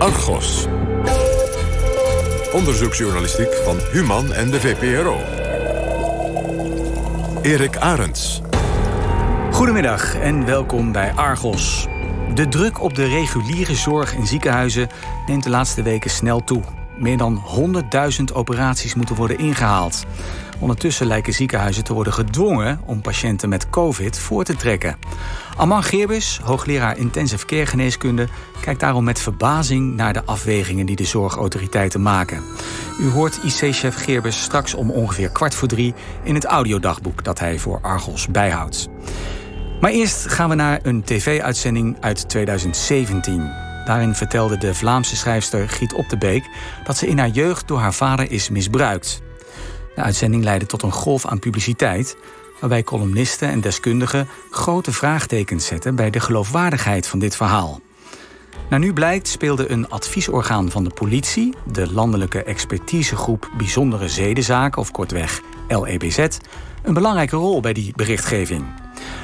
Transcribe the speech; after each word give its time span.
Argos. 0.00 0.66
Onderzoeksjournalistiek 2.52 3.54
van 3.64 3.78
Human 3.92 4.32
en 4.32 4.50
de 4.50 4.60
VPRO. 4.60 5.16
Erik 7.42 7.76
Arends. 7.76 8.40
Goedemiddag 9.52 10.14
en 10.14 10.44
welkom 10.44 10.92
bij 10.92 11.12
Argos. 11.12 11.86
De 12.34 12.48
druk 12.48 12.82
op 12.82 12.94
de 12.94 13.04
reguliere 13.04 13.74
zorg 13.74 14.14
in 14.14 14.26
ziekenhuizen 14.26 14.88
neemt 15.26 15.42
de 15.42 15.50
laatste 15.50 15.82
weken 15.82 16.10
snel 16.10 16.44
toe. 16.44 16.62
Meer 16.98 17.16
dan 17.16 17.42
100.000 18.18 18.24
operaties 18.32 18.94
moeten 18.94 19.14
worden 19.14 19.38
ingehaald. 19.38 20.04
Ondertussen 20.58 21.06
lijken 21.06 21.32
ziekenhuizen 21.32 21.84
te 21.84 21.92
worden 21.92 22.12
gedwongen 22.12 22.80
om 22.84 23.00
patiënten 23.00 23.48
met 23.48 23.70
COVID 23.70 24.18
voor 24.18 24.44
te 24.44 24.56
trekken. 24.56 24.96
Aman 25.60 25.82
Geerbus, 25.82 26.40
hoogleraar 26.42 26.98
intensive 26.98 27.46
care 27.46 27.66
geneeskunde, 27.66 28.28
kijkt 28.60 28.80
daarom 28.80 29.04
met 29.04 29.20
verbazing 29.20 29.96
naar 29.96 30.12
de 30.12 30.24
afwegingen 30.24 30.86
die 30.86 30.96
de 30.96 31.04
zorgautoriteiten 31.04 32.02
maken. 32.02 32.42
U 33.00 33.10
hoort 33.10 33.40
IC-chef 33.42 33.94
Geerbus 33.94 34.42
straks 34.42 34.74
om 34.74 34.90
ongeveer 34.90 35.30
kwart 35.30 35.54
voor 35.54 35.68
drie 35.68 35.94
in 36.22 36.34
het 36.34 36.44
audiodagboek 36.44 37.24
dat 37.24 37.38
hij 37.38 37.58
voor 37.58 37.78
Argos 37.82 38.28
bijhoudt. 38.28 38.88
Maar 39.80 39.90
eerst 39.90 40.28
gaan 40.28 40.48
we 40.48 40.54
naar 40.54 40.80
een 40.82 41.02
tv-uitzending 41.02 41.96
uit 42.00 42.28
2017. 42.28 43.52
Daarin 43.84 44.14
vertelde 44.14 44.58
de 44.58 44.74
Vlaamse 44.74 45.16
schrijfster 45.16 45.68
Giet 45.68 45.94
Op 45.94 46.08
de 46.08 46.18
Beek 46.18 46.44
dat 46.84 46.96
ze 46.96 47.06
in 47.06 47.18
haar 47.18 47.28
jeugd 47.28 47.68
door 47.68 47.78
haar 47.78 47.94
vader 47.94 48.30
is 48.30 48.48
misbruikt. 48.48 49.22
De 49.94 50.02
uitzending 50.02 50.44
leidde 50.44 50.66
tot 50.66 50.82
een 50.82 50.92
golf 50.92 51.26
aan 51.26 51.38
publiciteit, 51.38 52.16
waarbij 52.60 52.82
columnisten 52.82 53.48
en 53.48 53.60
deskundigen 53.60 54.28
grote 54.50 54.92
vraagtekens 54.92 55.66
zetten 55.66 55.94
bij 55.94 56.10
de 56.10 56.20
geloofwaardigheid 56.20 57.06
van 57.06 57.18
dit 57.18 57.36
verhaal. 57.36 57.80
Nou, 58.70 58.82
nu 58.82 58.92
blijkt 58.92 59.28
speelde 59.28 59.70
een 59.70 59.88
adviesorgaan 59.88 60.70
van 60.70 60.84
de 60.84 60.90
politie, 60.90 61.54
de 61.72 61.92
Landelijke 61.92 62.42
Expertisegroep 62.42 63.50
Bijzondere 63.56 64.08
Zedenzaken, 64.08 64.80
of 64.80 64.90
kortweg 64.90 65.40
LEBZ, 65.68 66.26
een 66.82 66.94
belangrijke 66.94 67.36
rol 67.36 67.60
bij 67.60 67.72
die 67.72 67.92
berichtgeving. 67.96 68.64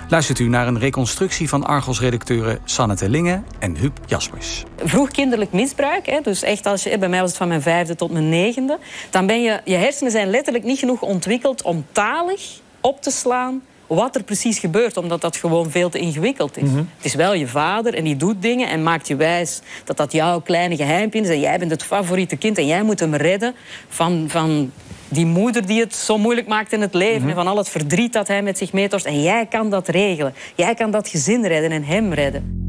Luistert 0.09 0.39
u 0.39 0.49
naar 0.49 0.67
een 0.67 0.79
reconstructie 0.79 1.49
van 1.49 1.65
Argos-redacteuren 1.65 2.59
Sanne 2.65 2.97
Terlingen 2.97 3.47
en 3.59 3.77
Huub 3.77 3.99
Jaspers. 4.07 4.65
Vroeg 4.85 5.11
kinderlijk 5.11 5.53
misbruik, 5.53 6.07
hè, 6.07 6.21
dus 6.21 6.43
echt 6.43 6.67
als 6.67 6.83
je, 6.83 6.99
bij 6.99 7.09
mij 7.09 7.21
was 7.21 7.29
het 7.29 7.39
van 7.39 7.49
mijn 7.49 7.63
vijfde 7.63 7.95
tot 7.95 8.13
mijn 8.13 8.29
negende, 8.29 8.79
dan 9.11 9.27
ben 9.27 9.43
je, 9.43 9.61
je 9.65 9.75
hersenen 9.75 10.13
zijn 10.13 10.31
letterlijk 10.31 10.65
niet 10.65 10.79
genoeg 10.79 11.03
ontwikkeld 11.03 11.63
om 11.63 11.87
talig 11.93 12.61
op 12.87 13.03
te 13.03 13.11
slaan 13.11 13.63
wat 13.87 14.17
er 14.17 14.23
precies 14.23 14.59
gebeurt, 14.59 14.97
omdat 14.97 15.21
dat 15.21 15.37
gewoon 15.37 15.71
veel 15.71 15.89
te 15.89 15.99
ingewikkeld 15.99 16.57
is. 16.57 16.63
Mhm. 16.71 16.77
Het 16.77 17.05
is 17.05 17.15
wel 17.15 17.35
je 17.35 17.47
vader 17.47 17.95
en 17.95 18.05
die 18.05 18.17
doet 18.17 18.43
dingen 18.43 18.69
en 18.69 18.83
maakt 18.83 19.09
je 19.09 19.17
wijs 19.17 19.61
dat 19.85 19.97
dat 19.97 20.13
jouw 20.13 20.41
kleine 20.41 20.77
geheimpje 20.77 21.21
is 21.21 21.29
en 21.29 21.41
jij 21.41 21.59
bent 21.59 21.71
het 21.71 21.83
favoriete 21.83 22.37
kind 22.37 22.59
en 22.59 22.67
jij 22.67 22.83
moet 22.83 23.01
hem 23.01 23.15
redden 23.15 23.55
van, 23.89 24.25
van 24.29 24.71
die 25.09 25.27
moeder 25.27 25.67
die 25.67 25.81
het 25.81 25.95
zo 25.95 26.19
moeilijk 26.19 26.47
maakt 26.47 26.73
in 26.73 26.81
het 26.81 26.95
leven 26.95 27.21
Mhm. 27.21 27.29
en 27.29 27.35
van 27.35 27.47
al 27.47 27.57
het 27.57 27.69
verdriet 27.69 28.13
dat 28.13 28.29
hij 28.29 28.43
met 28.43 28.59
zich 28.59 28.73
meetorst. 28.73 29.07
En 29.07 29.23
jij 29.23 29.47
kan 29.47 29.71
dat 29.71 29.89
regelen. 29.89 30.35
Jij 30.55 30.75
kan 30.75 30.91
dat 30.91 31.09
gezin 31.09 31.47
redden 31.47 31.71
en 31.71 31.85
hem 31.85 32.13
redden. 32.13 32.65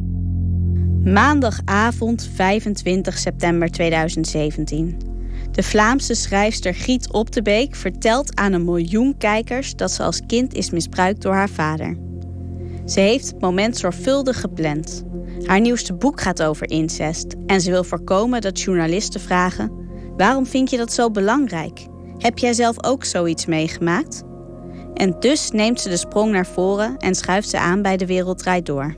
Maandagavond 1.04 2.30
25 2.36 3.18
september 3.18 3.72
2017. 3.72 4.98
De 5.58 5.64
Vlaamse 5.64 6.14
schrijfster 6.14 6.74
Giet 6.74 7.12
Op 7.12 7.32
de 7.32 7.42
Beek 7.42 7.76
vertelt 7.76 8.36
aan 8.36 8.54
een 8.54 8.66
miljoen 8.66 9.18
kijkers 9.18 9.76
dat 9.76 9.92
ze 9.92 10.04
als 10.04 10.22
kind 10.28 10.54
is 10.54 10.70
misbruikt 10.70 11.22
door 11.22 11.34
haar 11.34 11.50
vader. 11.50 11.98
Ze 12.86 13.00
heeft 13.00 13.28
het 13.28 13.42
moment 13.42 13.78
zorgvuldig 13.78 14.40
gepland. 14.40 15.04
Haar 15.46 15.60
nieuwste 15.60 15.94
boek 15.94 16.22
gaat 16.22 16.44
over 16.44 16.70
incest 16.70 17.36
en 17.46 17.62
ze 17.62 17.72
wil 17.72 17.84
voorkomen 17.84 18.42
dat 18.42 18.62
journalisten 18.62 19.22
vragen: 19.22 19.72
waarom 20.18 20.46
vind 20.46 20.70
je 20.70 20.78
dat 20.78 20.94
zo 20.94 21.12
belangrijk? 21.12 21.86
Heb 22.17 22.38
jij 22.38 22.54
zelf 22.54 22.84
ook 22.84 23.04
zoiets 23.04 23.46
meegemaakt? 23.46 24.23
En 24.94 25.16
dus 25.20 25.52
neemt 25.52 25.82
ze 25.82 25.90
de 25.90 25.98
sprong 25.98 26.32
naar 26.32 26.48
voren 26.48 26.98
en 26.98 27.16
schuift 27.16 27.50
ze 27.50 27.60
aan 27.60 27.82
bij 27.82 27.98
de 27.98 28.06
Wereld 28.06 28.66
Door. 28.66 28.96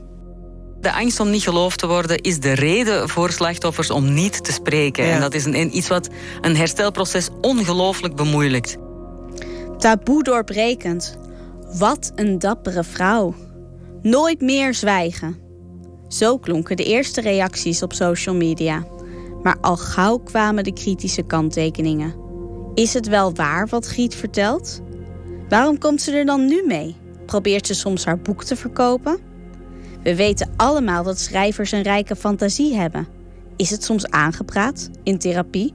De 0.80 0.92
angst 0.92 1.20
om 1.20 1.30
niet 1.30 1.42
geloofd 1.42 1.78
te 1.78 1.86
worden 1.86 2.20
is 2.20 2.40
de 2.40 2.52
reden 2.52 3.08
voor 3.08 3.30
slachtoffers 3.30 3.90
om 3.90 4.14
niet 4.14 4.44
te 4.44 4.52
spreken. 4.52 5.04
Ja. 5.04 5.10
En 5.10 5.20
dat 5.20 5.34
is 5.34 5.44
een, 5.44 5.76
iets 5.76 5.88
wat 5.88 6.08
een 6.40 6.56
herstelproces 6.56 7.28
ongelooflijk 7.40 8.16
bemoeilijkt. 8.16 8.76
Taboe 9.78 10.22
doorbrekend. 10.22 11.18
Wat 11.78 12.12
een 12.14 12.38
dappere 12.38 12.84
vrouw. 12.84 13.34
Nooit 14.02 14.40
meer 14.40 14.74
zwijgen. 14.74 15.38
Zo 16.08 16.38
klonken 16.38 16.76
de 16.76 16.84
eerste 16.84 17.20
reacties 17.20 17.82
op 17.82 17.92
social 17.92 18.34
media. 18.34 18.86
Maar 19.42 19.56
al 19.60 19.76
gauw 19.76 20.18
kwamen 20.18 20.64
de 20.64 20.72
kritische 20.72 21.22
kanttekeningen. 21.22 22.14
Is 22.74 22.94
het 22.94 23.08
wel 23.08 23.34
waar 23.34 23.66
wat 23.68 23.88
Giet 23.88 24.14
vertelt? 24.14 24.80
Waarom 25.48 25.78
komt 25.78 26.02
ze 26.02 26.12
er 26.12 26.24
dan 26.24 26.46
nu 26.46 26.62
mee? 26.66 26.96
Probeert 27.26 27.66
ze 27.66 27.74
soms 27.74 28.04
haar 28.04 28.18
boek 28.18 28.44
te 28.44 28.56
verkopen? 28.56 29.29
We 30.02 30.14
weten 30.14 30.52
allemaal 30.56 31.02
dat 31.02 31.18
schrijvers 31.18 31.72
een 31.72 31.82
rijke 31.82 32.16
fantasie 32.16 32.74
hebben. 32.74 33.08
Is 33.56 33.70
het 33.70 33.84
soms 33.84 34.06
aangepraat 34.06 34.90
in 35.02 35.18
therapie? 35.18 35.74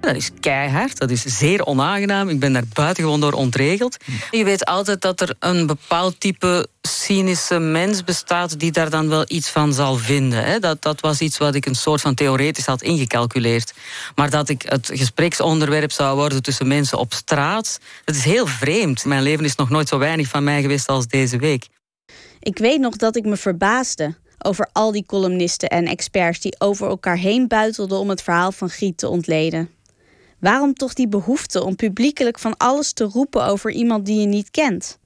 Dat 0.00 0.16
is 0.16 0.30
keihard, 0.40 0.98
dat 0.98 1.10
is 1.10 1.22
zeer 1.22 1.66
onaangenaam. 1.66 2.28
Ik 2.28 2.40
ben 2.40 2.52
daar 2.52 2.64
buitengewoon 2.72 3.20
door 3.20 3.32
ontregeld. 3.32 3.96
Je 4.30 4.44
weet 4.44 4.64
altijd 4.64 5.00
dat 5.00 5.20
er 5.20 5.34
een 5.38 5.66
bepaald 5.66 6.20
type 6.20 6.68
cynische 6.82 7.58
mens 7.58 8.04
bestaat 8.04 8.58
die 8.58 8.72
daar 8.72 8.90
dan 8.90 9.08
wel 9.08 9.24
iets 9.26 9.48
van 9.48 9.72
zal 9.72 9.96
vinden. 9.96 10.60
Dat, 10.60 10.82
dat 10.82 11.00
was 11.00 11.20
iets 11.20 11.38
wat 11.38 11.54
ik 11.54 11.66
een 11.66 11.74
soort 11.74 12.00
van 12.00 12.14
theoretisch 12.14 12.66
had 12.66 12.82
ingecalculeerd. 12.82 13.74
Maar 14.14 14.30
dat 14.30 14.48
ik 14.48 14.62
het 14.62 14.90
gespreksonderwerp 14.92 15.92
zou 15.92 16.16
worden 16.16 16.42
tussen 16.42 16.68
mensen 16.68 16.98
op 16.98 17.12
straat, 17.12 17.80
dat 18.04 18.14
is 18.14 18.24
heel 18.24 18.46
vreemd. 18.46 19.04
Mijn 19.04 19.22
leven 19.22 19.44
is 19.44 19.56
nog 19.56 19.70
nooit 19.70 19.88
zo 19.88 19.98
weinig 19.98 20.28
van 20.28 20.44
mij 20.44 20.60
geweest 20.60 20.88
als 20.88 21.06
deze 21.06 21.36
week. 21.36 21.66
Ik 22.44 22.58
weet 22.58 22.80
nog 22.80 22.96
dat 22.96 23.16
ik 23.16 23.24
me 23.24 23.36
verbaasde 23.36 24.14
over 24.38 24.68
al 24.72 24.92
die 24.92 25.06
columnisten 25.06 25.68
en 25.68 25.86
experts 25.86 26.40
die 26.40 26.60
over 26.60 26.88
elkaar 26.88 27.16
heen 27.16 27.48
buitelden 27.48 27.98
om 27.98 28.08
het 28.08 28.22
verhaal 28.22 28.52
van 28.52 28.70
Giet 28.70 28.98
te 28.98 29.08
ontleden. 29.08 29.70
Waarom 30.40 30.74
toch 30.74 30.94
die 30.94 31.08
behoefte 31.08 31.64
om 31.64 31.76
publiekelijk 31.76 32.38
van 32.38 32.56
alles 32.56 32.92
te 32.92 33.04
roepen 33.04 33.46
over 33.46 33.70
iemand 33.70 34.06
die 34.06 34.20
je 34.20 34.26
niet 34.26 34.50
kent? 34.50 34.98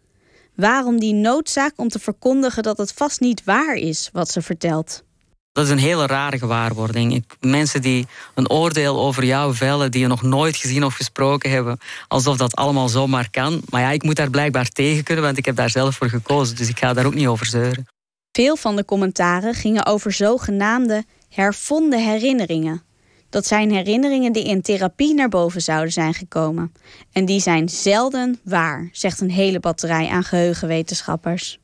Waarom 0.54 1.00
die 1.00 1.14
noodzaak 1.14 1.72
om 1.76 1.88
te 1.88 1.98
verkondigen 1.98 2.62
dat 2.62 2.78
het 2.78 2.92
vast 2.92 3.20
niet 3.20 3.44
waar 3.44 3.74
is 3.74 4.10
wat 4.12 4.30
ze 4.30 4.42
vertelt? 4.42 5.04
Dat 5.52 5.64
is 5.64 5.70
een 5.72 5.78
hele 5.78 6.06
rare 6.06 6.38
gewaarwording. 6.38 7.14
Ik, 7.14 7.24
mensen 7.40 7.82
die 7.82 8.06
een 8.34 8.50
oordeel 8.50 9.00
over 9.00 9.24
jou 9.24 9.54
vellen, 9.54 9.90
die 9.90 10.00
je 10.00 10.06
nog 10.06 10.22
nooit 10.22 10.56
gezien 10.56 10.84
of 10.84 10.94
gesproken 10.94 11.50
hebben, 11.50 11.78
alsof 12.08 12.36
dat 12.36 12.56
allemaal 12.56 12.88
zomaar 12.88 13.30
kan. 13.30 13.62
Maar 13.68 13.80
ja, 13.80 13.90
ik 13.90 14.02
moet 14.02 14.16
daar 14.16 14.30
blijkbaar 14.30 14.68
tegen 14.68 15.04
kunnen, 15.04 15.24
want 15.24 15.38
ik 15.38 15.44
heb 15.44 15.56
daar 15.56 15.70
zelf 15.70 15.96
voor 15.96 16.08
gekozen. 16.08 16.56
Dus 16.56 16.68
ik 16.68 16.78
ga 16.78 16.92
daar 16.92 17.06
ook 17.06 17.14
niet 17.14 17.26
over 17.26 17.46
zeuren. 17.46 17.86
Veel 18.32 18.56
van 18.56 18.76
de 18.76 18.84
commentaren 18.84 19.54
gingen 19.54 19.86
over 19.86 20.12
zogenaamde 20.12 21.04
hervonden 21.28 22.04
herinneringen. 22.04 22.82
Dat 23.30 23.46
zijn 23.46 23.70
herinneringen 23.70 24.32
die 24.32 24.44
in 24.44 24.62
therapie 24.62 25.14
naar 25.14 25.28
boven 25.28 25.60
zouden 25.60 25.92
zijn 25.92 26.14
gekomen. 26.14 26.72
En 27.12 27.24
die 27.24 27.40
zijn 27.40 27.68
zelden 27.68 28.40
waar, 28.44 28.88
zegt 28.92 29.20
een 29.20 29.30
hele 29.30 29.60
batterij 29.60 30.08
aan 30.08 30.24
geheugenwetenschappers. 30.24 31.58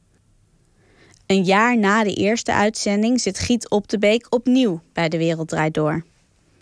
Een 1.26 1.42
jaar 1.44 1.78
na 1.78 2.04
de 2.04 2.14
eerste 2.14 2.52
uitzending 2.52 3.20
zit 3.20 3.38
Giet 3.38 3.70
Op 3.70 3.88
de 3.88 3.98
Beek 3.98 4.26
opnieuw 4.30 4.80
bij 4.92 5.08
De 5.08 5.16
Wereld 5.18 5.48
Draait 5.48 5.74
Door. 5.74 6.02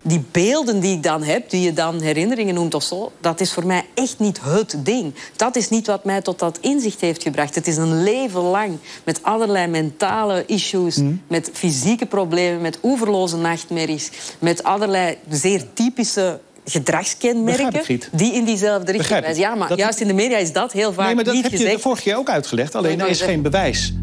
Die 0.05 0.23
beelden 0.31 0.79
die 0.79 0.95
ik 0.95 1.03
dan 1.03 1.23
heb, 1.23 1.49
die 1.49 1.61
je 1.61 1.73
dan 1.73 2.01
herinneringen 2.01 2.53
noemt 2.53 2.73
of 2.73 2.83
zo, 2.83 3.11
dat 3.21 3.39
is 3.41 3.53
voor 3.53 3.65
mij 3.65 3.85
echt 3.93 4.19
niet 4.19 4.39
het 4.43 4.75
ding. 4.79 5.13
Dat 5.35 5.55
is 5.55 5.69
niet 5.69 5.87
wat 5.87 6.03
mij 6.05 6.21
tot 6.21 6.39
dat 6.39 6.57
inzicht 6.61 7.01
heeft 7.01 7.23
gebracht. 7.23 7.55
Het 7.55 7.67
is 7.67 7.77
een 7.77 8.03
leven 8.03 8.41
lang 8.41 8.77
met 9.03 9.23
allerlei 9.23 9.67
mentale 9.67 10.43
issues, 10.45 10.99
met 11.27 11.49
fysieke 11.53 12.05
problemen, 12.05 12.61
met 12.61 12.77
oeverloze 12.83 13.37
nachtmerries, 13.37 14.09
met 14.39 14.63
allerlei 14.63 15.17
zeer 15.29 15.73
typische 15.73 16.39
gedragskenmerken 16.65 17.99
die 18.11 18.33
in 18.33 18.43
diezelfde 18.45 18.91
richting 18.91 19.19
wijzen. 19.21 19.41
Ja, 19.41 19.55
maar 19.55 19.67
Dat- 19.67 19.77
juist 19.77 19.99
in 19.99 20.07
de 20.07 20.13
media 20.13 20.37
is 20.37 20.53
dat 20.53 20.71
heel 20.71 20.93
vaak 20.93 21.05
Nee, 21.05 21.15
maar 21.15 21.23
dat 21.23 21.33
niet 21.33 21.43
heb 21.43 21.51
je 21.51 21.57
gezegd. 21.57 21.81
vorige 21.81 22.01
keer 22.01 22.17
ook 22.17 22.29
uitgelegd. 22.29 22.75
Alleen 22.75 23.01
er 23.01 23.07
is 23.07 23.21
geen 23.21 23.41
bewijs. 23.41 23.93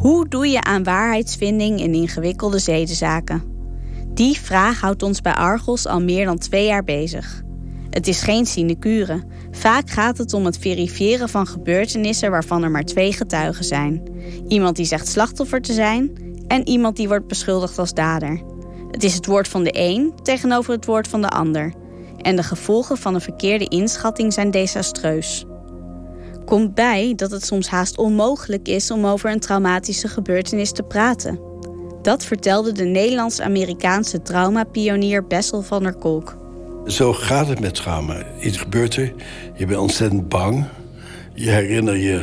Hoe 0.00 0.28
doe 0.28 0.48
je 0.48 0.62
aan 0.62 0.82
waarheidsvinding 0.82 1.80
in 1.80 1.94
ingewikkelde 1.94 2.58
zedenzaken? 2.58 3.42
Die 4.14 4.38
vraag 4.38 4.80
houdt 4.80 5.02
ons 5.02 5.20
bij 5.20 5.34
Argos 5.34 5.86
al 5.86 6.00
meer 6.00 6.24
dan 6.24 6.38
twee 6.38 6.66
jaar 6.66 6.84
bezig. 6.84 7.42
Het 7.90 8.06
is 8.06 8.22
geen 8.22 8.46
sinecure. 8.46 9.24
Vaak 9.50 9.90
gaat 9.90 10.18
het 10.18 10.32
om 10.32 10.44
het 10.44 10.58
verifiëren 10.58 11.28
van 11.28 11.46
gebeurtenissen 11.46 12.30
waarvan 12.30 12.62
er 12.62 12.70
maar 12.70 12.84
twee 12.84 13.12
getuigen 13.12 13.64
zijn. 13.64 14.02
Iemand 14.48 14.76
die 14.76 14.86
zegt 14.86 15.08
slachtoffer 15.08 15.60
te 15.60 15.72
zijn 15.72 16.12
en 16.46 16.68
iemand 16.68 16.96
die 16.96 17.08
wordt 17.08 17.28
beschuldigd 17.28 17.78
als 17.78 17.94
dader. 17.94 18.42
Het 18.90 19.04
is 19.04 19.14
het 19.14 19.26
woord 19.26 19.48
van 19.48 19.64
de 19.64 19.72
een 19.72 20.12
tegenover 20.22 20.74
het 20.74 20.86
woord 20.86 21.08
van 21.08 21.20
de 21.20 21.28
ander. 21.28 21.74
En 22.16 22.36
de 22.36 22.42
gevolgen 22.42 22.96
van 22.96 23.14
een 23.14 23.20
verkeerde 23.20 23.68
inschatting 23.68 24.32
zijn 24.32 24.50
desastreus. 24.50 25.46
Komt 26.50 26.74
bij 26.74 27.12
dat 27.16 27.30
het 27.30 27.44
soms 27.44 27.68
haast 27.68 27.98
onmogelijk 27.98 28.68
is 28.68 28.90
om 28.90 29.06
over 29.06 29.30
een 29.30 29.40
traumatische 29.40 30.08
gebeurtenis 30.08 30.72
te 30.72 30.82
praten. 30.82 31.40
Dat 32.02 32.24
vertelde 32.24 32.72
de 32.72 32.84
Nederlands-Amerikaanse 32.84 34.22
traumapionier 34.22 35.26
Bessel 35.26 35.62
van 35.62 35.82
der 35.82 35.94
Kolk. 35.94 36.36
Zo 36.86 37.12
gaat 37.12 37.48
het 37.48 37.60
met 37.60 37.74
trauma. 37.74 38.24
Iets 38.40 38.56
gebeurt 38.56 38.96
er, 38.96 39.12
je 39.54 39.66
bent 39.66 39.78
ontzettend 39.78 40.28
bang. 40.28 40.64
Je 41.34 41.50
herinner 41.50 41.96
je 41.96 42.22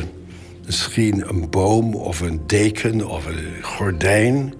misschien 0.66 1.28
een 1.28 1.50
boom 1.50 1.94
of 1.94 2.20
een 2.20 2.40
deken 2.46 3.08
of 3.08 3.26
een 3.26 3.62
gordijn... 3.62 4.54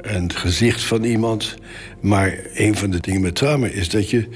een 0.00 0.32
gezicht 0.32 0.84
van 0.84 1.04
iemand. 1.04 1.54
Maar 2.00 2.38
een 2.54 2.76
van 2.76 2.90
de 2.90 3.00
dingen 3.00 3.20
met 3.20 3.34
trauma 3.34 3.66
is 3.66 3.88
dat 3.88 4.10
je... 4.10 4.28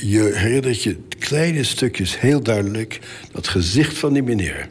je 0.00 0.32
herinnert 0.34 0.82
je 0.82 0.98
kleine 1.18 1.64
stukjes 1.64 2.20
heel 2.20 2.42
duidelijk... 2.42 3.00
dat 3.32 3.48
gezicht 3.48 3.98
van 3.98 4.12
die 4.12 4.22
meneer 4.22 4.68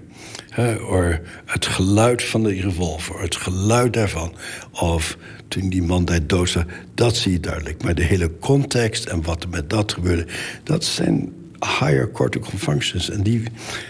of 0.58 1.20
het 1.46 1.66
geluid 1.66 2.24
van 2.24 2.44
de 2.44 2.62
revolver, 2.62 3.22
het 3.22 3.36
geluid 3.36 3.94
daarvan. 3.94 4.34
Of 4.72 5.18
toen 5.48 5.70
die 5.70 5.84
man 5.84 6.06
daar 6.06 6.28
dood 6.28 6.50
zat, 6.50 6.66
dat 6.94 7.16
zie 7.16 7.32
je 7.32 7.40
duidelijk. 7.40 7.84
Maar 7.84 7.96
de 7.96 8.04
hele 8.04 8.38
context 8.40 9.06
en 9.06 9.22
wat 9.22 9.44
er 9.44 9.50
met 9.50 9.70
dat 9.70 9.94
gebeurde... 9.94 10.26
dat 10.64 10.86
zijn 10.86 11.34
higher 11.60 12.12
cortical 12.12 12.58
functions. 12.58 13.10
En 13.10 13.24
die, 13.24 13.44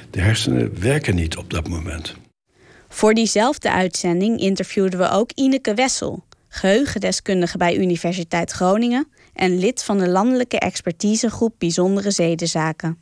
de 0.10 0.22
hersenen 0.22 0.80
werken 0.80 1.16
niet 1.16 1.38
op 1.38 1.50
dat 1.50 1.68
moment. 1.68 2.16
Voor 2.90 3.14
diezelfde 3.14 3.72
uitzending 3.72 4.40
interviewden 4.40 5.00
we 5.00 5.10
ook 5.10 5.32
Ineke 5.36 5.74
Wessel... 5.74 6.24
geheugendeskundige 6.50 7.58
bij 7.58 7.78
Universiteit 7.78 8.52
Groningen... 8.52 9.08
en 9.40 9.60
lid 9.60 9.84
van 9.84 9.98
de 9.98 10.10
landelijke 10.10 10.60
expertisegroep 10.60 11.54
Bijzondere 11.58 12.12
Zedenzaken. 12.12 12.98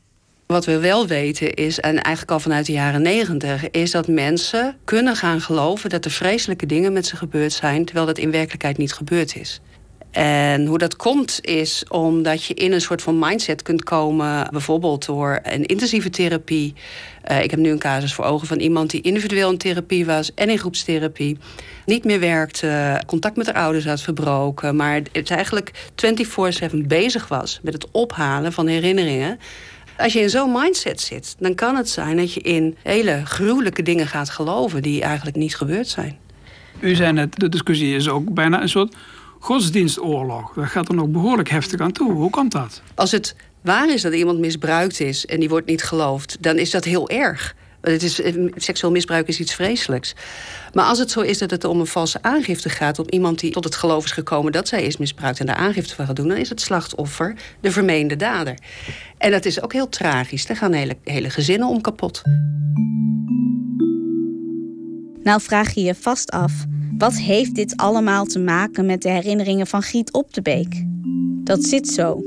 Wat 0.46 0.66
we 0.66 0.80
wel 0.80 1.08
weten 1.08 1.54
is, 1.54 1.80
en 1.80 2.02
eigenlijk 2.02 2.32
al 2.32 2.40
vanuit 2.40 2.66
de 2.66 2.72
jaren 2.72 3.02
negentig... 3.02 3.70
is 3.70 3.92
dat 3.92 4.08
mensen 4.08 4.78
kunnen 4.84 5.16
gaan 5.16 5.42
geloven 5.42 5.90
dat 5.90 6.06
er 6.06 6.12
vreselijke 6.12 6.66
dingen 6.66 6.94
met 6.94 7.06
ze 7.06 7.16
gebeurd 7.16 7.54
zijn... 7.54 7.86
terwijl 7.86 8.06
dat 8.06 8.18
in 8.18 8.32
werkelijkheid 8.32 8.78
niet 8.78 8.94
gebeurd 8.94 9.36
is. 9.36 9.62
En 10.18 10.66
hoe 10.66 10.78
dat 10.78 10.96
komt 10.96 11.40
is 11.42 11.84
omdat 11.90 12.44
je 12.44 12.54
in 12.54 12.72
een 12.72 12.82
soort 12.82 13.02
van 13.02 13.20
mindset 13.20 13.62
kunt 13.62 13.84
komen... 13.84 14.48
bijvoorbeeld 14.52 15.06
door 15.06 15.40
een 15.44 15.66
intensieve 15.66 16.10
therapie. 16.10 16.74
Uh, 17.32 17.44
ik 17.44 17.52
heb 17.52 17.60
nu 17.60 17.70
een 17.70 17.80
casus 17.80 18.14
voor 18.14 18.26
ogen 18.26 18.48
van 18.48 18.60
iemand 18.60 18.90
die 18.90 19.02
individueel 19.02 19.52
in 19.52 19.58
therapie 19.58 20.06
was... 20.06 20.34
en 20.34 20.50
in 20.50 20.58
groepstherapie. 20.58 21.38
Niet 21.86 22.04
meer 22.04 22.20
werkte, 22.20 23.02
contact 23.08 23.38
met 23.38 23.46
haar 23.46 23.64
ouders 23.64 23.86
had 23.86 24.02
verbroken... 24.02 24.76
maar 24.76 25.02
het 25.12 25.32
eigenlijk 25.32 25.72
24-7 26.74 26.76
bezig 26.88 27.28
was 27.28 27.60
met 27.64 27.74
het 27.74 27.88
ophalen 27.92 28.54
van 28.54 28.68
herinneringen 28.68 29.40
als 29.98 30.14
je 30.14 30.20
in 30.20 30.30
zo'n 30.30 30.52
mindset 30.52 31.02
zit, 31.02 31.36
dan 31.40 31.56
kan 31.56 31.76
het 31.76 31.90
zijn 31.90 32.18
dat 32.18 32.34
je 32.34 32.42
in 32.42 32.76
hele 32.84 33.22
gruwelijke 33.26 33.82
dingen 33.82 34.08
gaat 34.08 34.30
geloven 34.30 34.82
die 34.82 35.02
eigenlijk 35.02 35.38
niet 35.38 35.56
gebeurd 35.56 35.88
zijn. 35.88 36.18
U 36.80 36.96
zei 36.96 37.12
net, 37.12 37.40
de 37.40 37.50
discussie 37.50 37.96
is 37.96 38.10
ook 38.10 38.34
bijna 38.34 38.62
een 38.62 38.70
soort 38.70 38.96
godsdienstoorlog. 39.40 40.54
Dat 40.54 40.66
gaat 40.66 40.90
er 40.90 40.96
nog 40.96 41.08
behoorlijk 41.08 41.50
heftig 41.50 41.80
aan 41.80 41.92
toe. 41.92 42.12
Hoe 42.12 42.30
komt 42.30 42.52
dat? 42.52 42.82
Als 42.96 43.12
het 43.12 43.36
waar 43.62 43.94
is 43.94 44.02
dat 44.02 44.14
iemand 44.14 44.40
misbruikt 44.40 45.00
is 45.00 45.26
en 45.26 45.40
die 45.40 45.50
wordt 45.50 45.68
niet 45.68 45.84
geloofd, 45.84 46.38
dan 46.40 46.58
is 46.58 46.72
dat 46.72 46.84
heel 46.84 47.10
erg. 47.10 47.56
Het 47.82 48.04
is, 48.04 48.22
eh, 48.22 48.34
seksueel 48.56 48.92
misbruik 48.92 49.28
is 49.28 49.40
iets 49.40 49.54
vreselijks. 49.54 50.16
Maar 50.74 50.86
als 50.86 51.00
het 51.00 51.12
zo 51.12 51.22
is 51.22 51.38
dat 51.38 51.52
het 51.52 51.64
om 51.64 51.80
een 51.80 51.88
valse 51.88 52.22
aangifte 52.22 52.70
gaat... 52.70 53.00
om 53.00 53.06
iemand 53.10 53.40
die 53.40 53.52
tot 53.52 53.64
het 53.64 53.76
geloof 53.76 54.06
is 54.06 54.12
gekomen 54.12 54.52
dat 54.52 54.68
zij 54.68 54.84
is 54.84 54.98
misbruikt... 54.98 55.40
en 55.40 55.46
daar 55.46 55.56
aangifte 55.56 55.96
van 55.96 56.06
gaat 56.06 56.16
doen... 56.16 56.28
dan 56.28 56.38
is 56.38 56.50
het 56.50 56.62
slachtoffer 56.62 57.36
de 57.62 57.72
vermeende 57.72 58.16
dader. 58.16 58.58
En 59.18 59.32
dat 59.32 59.46
is 59.46 59.62
ook 59.62 59.74
heel 59.74 59.90
tragisch. 59.90 60.46
Daar 60.46 60.58
gaan 60.58 60.74
hele, 60.74 60.98
hele 61.04 61.30
gezinnen 61.30 61.68
om 61.68 61.82
kapot. 61.82 62.22
Nou 65.28 65.42
vraag 65.42 65.74
je 65.74 65.82
je 65.82 65.96
vast 65.96 66.32
af... 66.32 66.66
wat 66.98 67.18
heeft 67.18 67.56
dit 67.56 67.78
allemaal 67.78 68.26
te 68.26 68.40
maken 68.40 68.86
met 68.86 69.02
de 69.02 69.10
herinneringen 69.10 69.68
van 69.68 69.82
Giet 69.82 70.14
op 70.14 70.34
de 70.34 70.42
Beek? 70.42 70.86
Dat 71.44 71.64
zit 71.64 71.88
zo. 71.88 72.24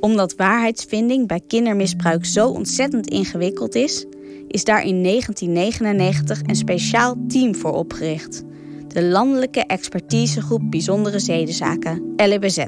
Omdat 0.00 0.34
waarheidsvinding 0.34 1.26
bij 1.26 1.40
kindermisbruik 1.46 2.24
zo 2.24 2.48
ontzettend 2.48 3.10
ingewikkeld 3.10 3.74
is 3.74 4.06
is 4.48 4.64
daar 4.64 4.84
in 4.84 5.02
1999 5.02 6.40
een 6.46 6.56
speciaal 6.56 7.16
team 7.28 7.54
voor 7.54 7.72
opgericht. 7.72 8.42
De 8.88 9.02
Landelijke 9.02 9.66
Expertisegroep 9.66 10.62
Bijzondere 10.70 11.18
Zedenzaken, 11.18 12.12
LBZ. 12.16 12.64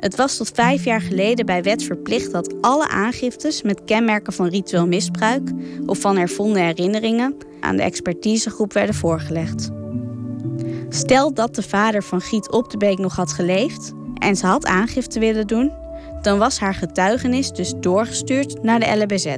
Het 0.00 0.16
was 0.16 0.36
tot 0.36 0.50
vijf 0.54 0.84
jaar 0.84 1.00
geleden 1.00 1.46
bij 1.46 1.62
wet 1.62 1.82
verplicht 1.82 2.32
dat 2.32 2.54
alle 2.60 2.88
aangiftes 2.88 3.62
met 3.62 3.84
kenmerken 3.84 4.32
van 4.32 4.48
ritueel 4.48 4.86
misbruik 4.86 5.50
of 5.86 5.98
van 5.98 6.16
ervonden 6.16 6.62
herinneringen 6.62 7.36
aan 7.60 7.76
de 7.76 7.82
expertisegroep 7.82 8.72
werden 8.72 8.94
voorgelegd. 8.94 9.70
Stel 10.88 11.34
dat 11.34 11.54
de 11.54 11.62
vader 11.62 12.02
van 12.02 12.20
Giet 12.20 12.50
op 12.50 12.70
de 12.70 12.76
Beek 12.76 12.98
nog 12.98 13.16
had 13.16 13.32
geleefd 13.32 13.92
en 14.14 14.36
ze 14.36 14.46
had 14.46 14.66
aangifte 14.66 15.18
willen 15.18 15.46
doen, 15.46 15.72
dan 16.22 16.38
was 16.38 16.58
haar 16.58 16.74
getuigenis 16.74 17.50
dus 17.50 17.72
doorgestuurd 17.80 18.62
naar 18.62 18.80
de 18.80 18.96
LBZ. 18.96 19.36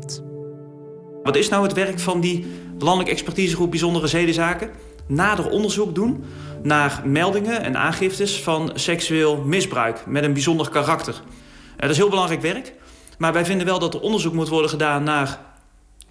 Wat 1.22 1.36
is 1.36 1.48
nou 1.48 1.62
het 1.62 1.72
werk 1.72 1.98
van 1.98 2.20
die 2.20 2.46
landelijke 2.78 3.12
expertisegroep 3.12 3.70
bijzondere 3.70 4.06
zedenzaken? 4.06 4.70
Nader 5.12 5.50
onderzoek 5.50 5.94
doen 5.94 6.24
naar 6.62 7.02
meldingen 7.04 7.62
en 7.62 7.76
aangiftes 7.76 8.42
van 8.42 8.70
seksueel 8.74 9.36
misbruik 9.36 10.06
met 10.06 10.24
een 10.24 10.32
bijzonder 10.32 10.68
karakter. 10.68 11.14
Eh, 11.14 11.80
dat 11.80 11.90
is 11.90 11.96
heel 11.96 12.08
belangrijk 12.08 12.42
werk. 12.42 12.74
Maar 13.18 13.32
wij 13.32 13.44
vinden 13.44 13.66
wel 13.66 13.78
dat 13.78 13.94
er 13.94 14.00
onderzoek 14.00 14.32
moet 14.32 14.48
worden 14.48 14.70
gedaan 14.70 15.02
naar 15.02 15.40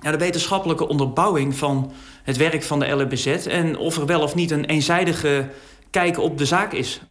de 0.01 0.18
wetenschappelijke 0.18 0.88
onderbouwing 0.88 1.56
van 1.56 1.92
het 2.24 2.38
werk 2.38 2.63
van 2.63 2.80
de 2.80 2.89
LBZ 2.89 3.25
en 3.27 3.77
of 3.77 3.98
er 3.98 4.06
wel 4.06 4.21
of 4.21 4.36
niet 4.36 4.51
een 4.51 4.65
eenzijdige 4.65 5.50
kijk 5.89 6.19
op 6.19 6.38
de 6.38 6.45
zaak 6.45 6.74
is. 6.74 7.01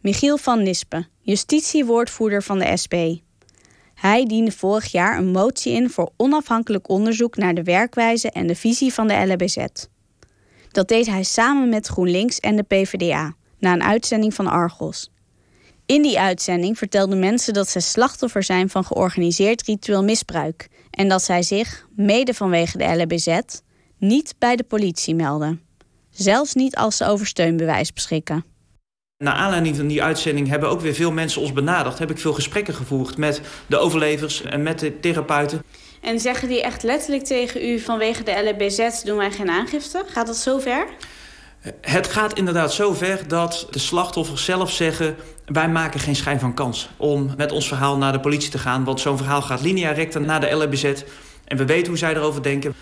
Michiel 0.00 0.36
van 0.36 0.62
Nispen, 0.62 1.08
justitiewoordvoerder 1.20 2.42
van 2.42 2.58
de 2.58 2.76
SP. 2.82 2.94
Hij 3.94 4.26
diende 4.26 4.52
vorig 4.52 4.92
jaar 4.92 5.18
een 5.18 5.30
motie 5.30 5.72
in 5.72 5.90
voor 5.90 6.12
onafhankelijk 6.16 6.88
onderzoek 6.88 7.36
naar 7.36 7.54
de 7.54 7.62
werkwijze 7.62 8.30
en 8.30 8.46
de 8.46 8.54
visie 8.54 8.92
van 8.92 9.08
de 9.08 9.14
LBZ. 9.14 9.66
Dat 10.70 10.88
deed 10.88 11.06
hij 11.06 11.22
samen 11.22 11.68
met 11.68 11.86
GroenLinks 11.86 12.40
en 12.40 12.56
de 12.56 12.62
PvdA, 12.62 13.34
na 13.58 13.72
een 13.72 13.82
uitzending 13.82 14.34
van 14.34 14.46
Argos. 14.46 15.10
In 15.86 16.02
die 16.02 16.20
uitzending 16.20 16.78
vertelden 16.78 17.18
mensen 17.18 17.54
dat 17.54 17.68
ze 17.68 17.80
slachtoffer 17.80 18.42
zijn 18.42 18.68
van 18.68 18.84
georganiseerd 18.84 19.62
ritueel 19.62 20.04
misbruik 20.04 20.68
en 20.90 21.08
dat 21.08 21.22
zij 21.22 21.42
zich, 21.42 21.86
mede 21.96 22.34
vanwege 22.34 22.78
de 22.78 22.84
LBZ, 22.84 23.40
niet 23.98 24.34
bij 24.38 24.56
de 24.56 24.64
politie 24.64 25.14
melden. 25.14 25.60
Zelfs 26.10 26.54
niet 26.54 26.76
als 26.76 26.96
ze 26.96 27.06
over 27.06 27.26
steunbewijs 27.26 27.92
beschikken. 27.92 28.44
Naar 29.16 29.34
aanleiding 29.34 29.76
van 29.76 29.86
die 29.86 30.02
uitzending 30.02 30.48
hebben 30.48 30.68
ook 30.68 30.80
weer 30.80 30.94
veel 30.94 31.12
mensen 31.12 31.40
ons 31.40 31.52
benaderd. 31.52 31.98
Heb 31.98 32.10
ik 32.10 32.18
veel 32.18 32.32
gesprekken 32.32 32.74
gevoerd 32.74 33.16
met 33.16 33.40
de 33.66 33.76
overlevers 33.76 34.42
en 34.42 34.62
met 34.62 34.78
de 34.78 35.00
therapeuten. 35.00 35.62
En 36.00 36.20
zeggen 36.20 36.48
die 36.48 36.62
echt 36.62 36.82
letterlijk 36.82 37.24
tegen 37.24 37.64
u 37.64 37.78
vanwege 37.78 38.22
de 38.22 38.50
LBZ 38.50 39.02
doen 39.02 39.16
wij 39.16 39.30
geen 39.30 39.50
aangifte? 39.50 40.04
Gaat 40.06 40.26
dat 40.26 40.36
zo 40.36 40.58
ver? 40.58 40.86
Het 41.80 42.06
gaat 42.06 42.32
inderdaad 42.32 42.72
zo 42.72 42.92
ver 42.92 43.28
dat 43.28 43.66
de 43.70 43.78
slachtoffers 43.78 44.44
zelf 44.44 44.70
zeggen... 44.70 45.16
wij 45.46 45.68
maken 45.68 46.00
geen 46.00 46.16
schijn 46.16 46.40
van 46.40 46.54
kans 46.54 46.88
om 46.96 47.34
met 47.36 47.52
ons 47.52 47.68
verhaal 47.68 47.96
naar 47.96 48.12
de 48.12 48.20
politie 48.20 48.50
te 48.50 48.58
gaan. 48.58 48.84
Want 48.84 49.00
zo'n 49.00 49.16
verhaal 49.16 49.42
gaat 49.42 49.60
linea 49.60 49.90
recta 49.90 50.18
naar 50.18 50.40
de 50.40 50.50
LBZ. 50.50 50.84
En 51.44 51.56
we 51.56 51.64
weten 51.64 51.88
hoe 51.88 51.98
zij 51.98 52.14
erover 52.14 52.42
denken. 52.42 52.74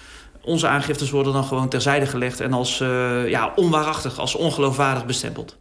Onze 0.42 0.68
aangiftes 0.68 1.10
worden 1.10 1.32
dan 1.32 1.44
gewoon 1.44 1.68
terzijde 1.68 2.06
gelegd... 2.06 2.40
en 2.40 2.52
als 2.52 2.80
uh, 2.80 3.28
ja, 3.28 3.52
onwaarachtig, 3.56 4.18
als 4.18 4.34
ongeloofwaardig 4.34 5.06
bestempeld. 5.06 5.58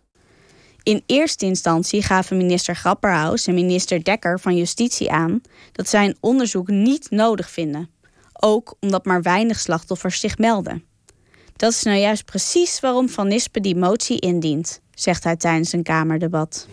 In 0.87 1.03
eerste 1.05 1.45
instantie 1.45 2.01
gaven 2.01 2.37
minister 2.37 2.75
Grapperhaus 2.75 3.47
en 3.47 3.53
minister 3.53 4.03
Dekker 4.03 4.39
van 4.39 4.55
Justitie 4.55 5.11
aan 5.11 5.41
dat 5.71 5.87
zij 5.89 6.05
een 6.05 6.17
onderzoek 6.19 6.67
niet 6.67 7.07
nodig 7.09 7.49
vinden. 7.49 7.89
Ook 8.33 8.75
omdat 8.79 9.05
maar 9.05 9.21
weinig 9.21 9.59
slachtoffers 9.59 10.19
zich 10.19 10.37
melden. 10.37 10.83
Dat 11.55 11.71
is 11.71 11.83
nou 11.83 11.97
juist 11.97 12.25
precies 12.25 12.79
waarom 12.79 13.09
Van 13.09 13.27
Nispen 13.27 13.61
die 13.61 13.75
motie 13.75 14.19
indient, 14.19 14.81
zegt 14.93 15.23
hij 15.23 15.35
tijdens 15.35 15.73
een 15.73 15.83
Kamerdebat. 15.83 16.67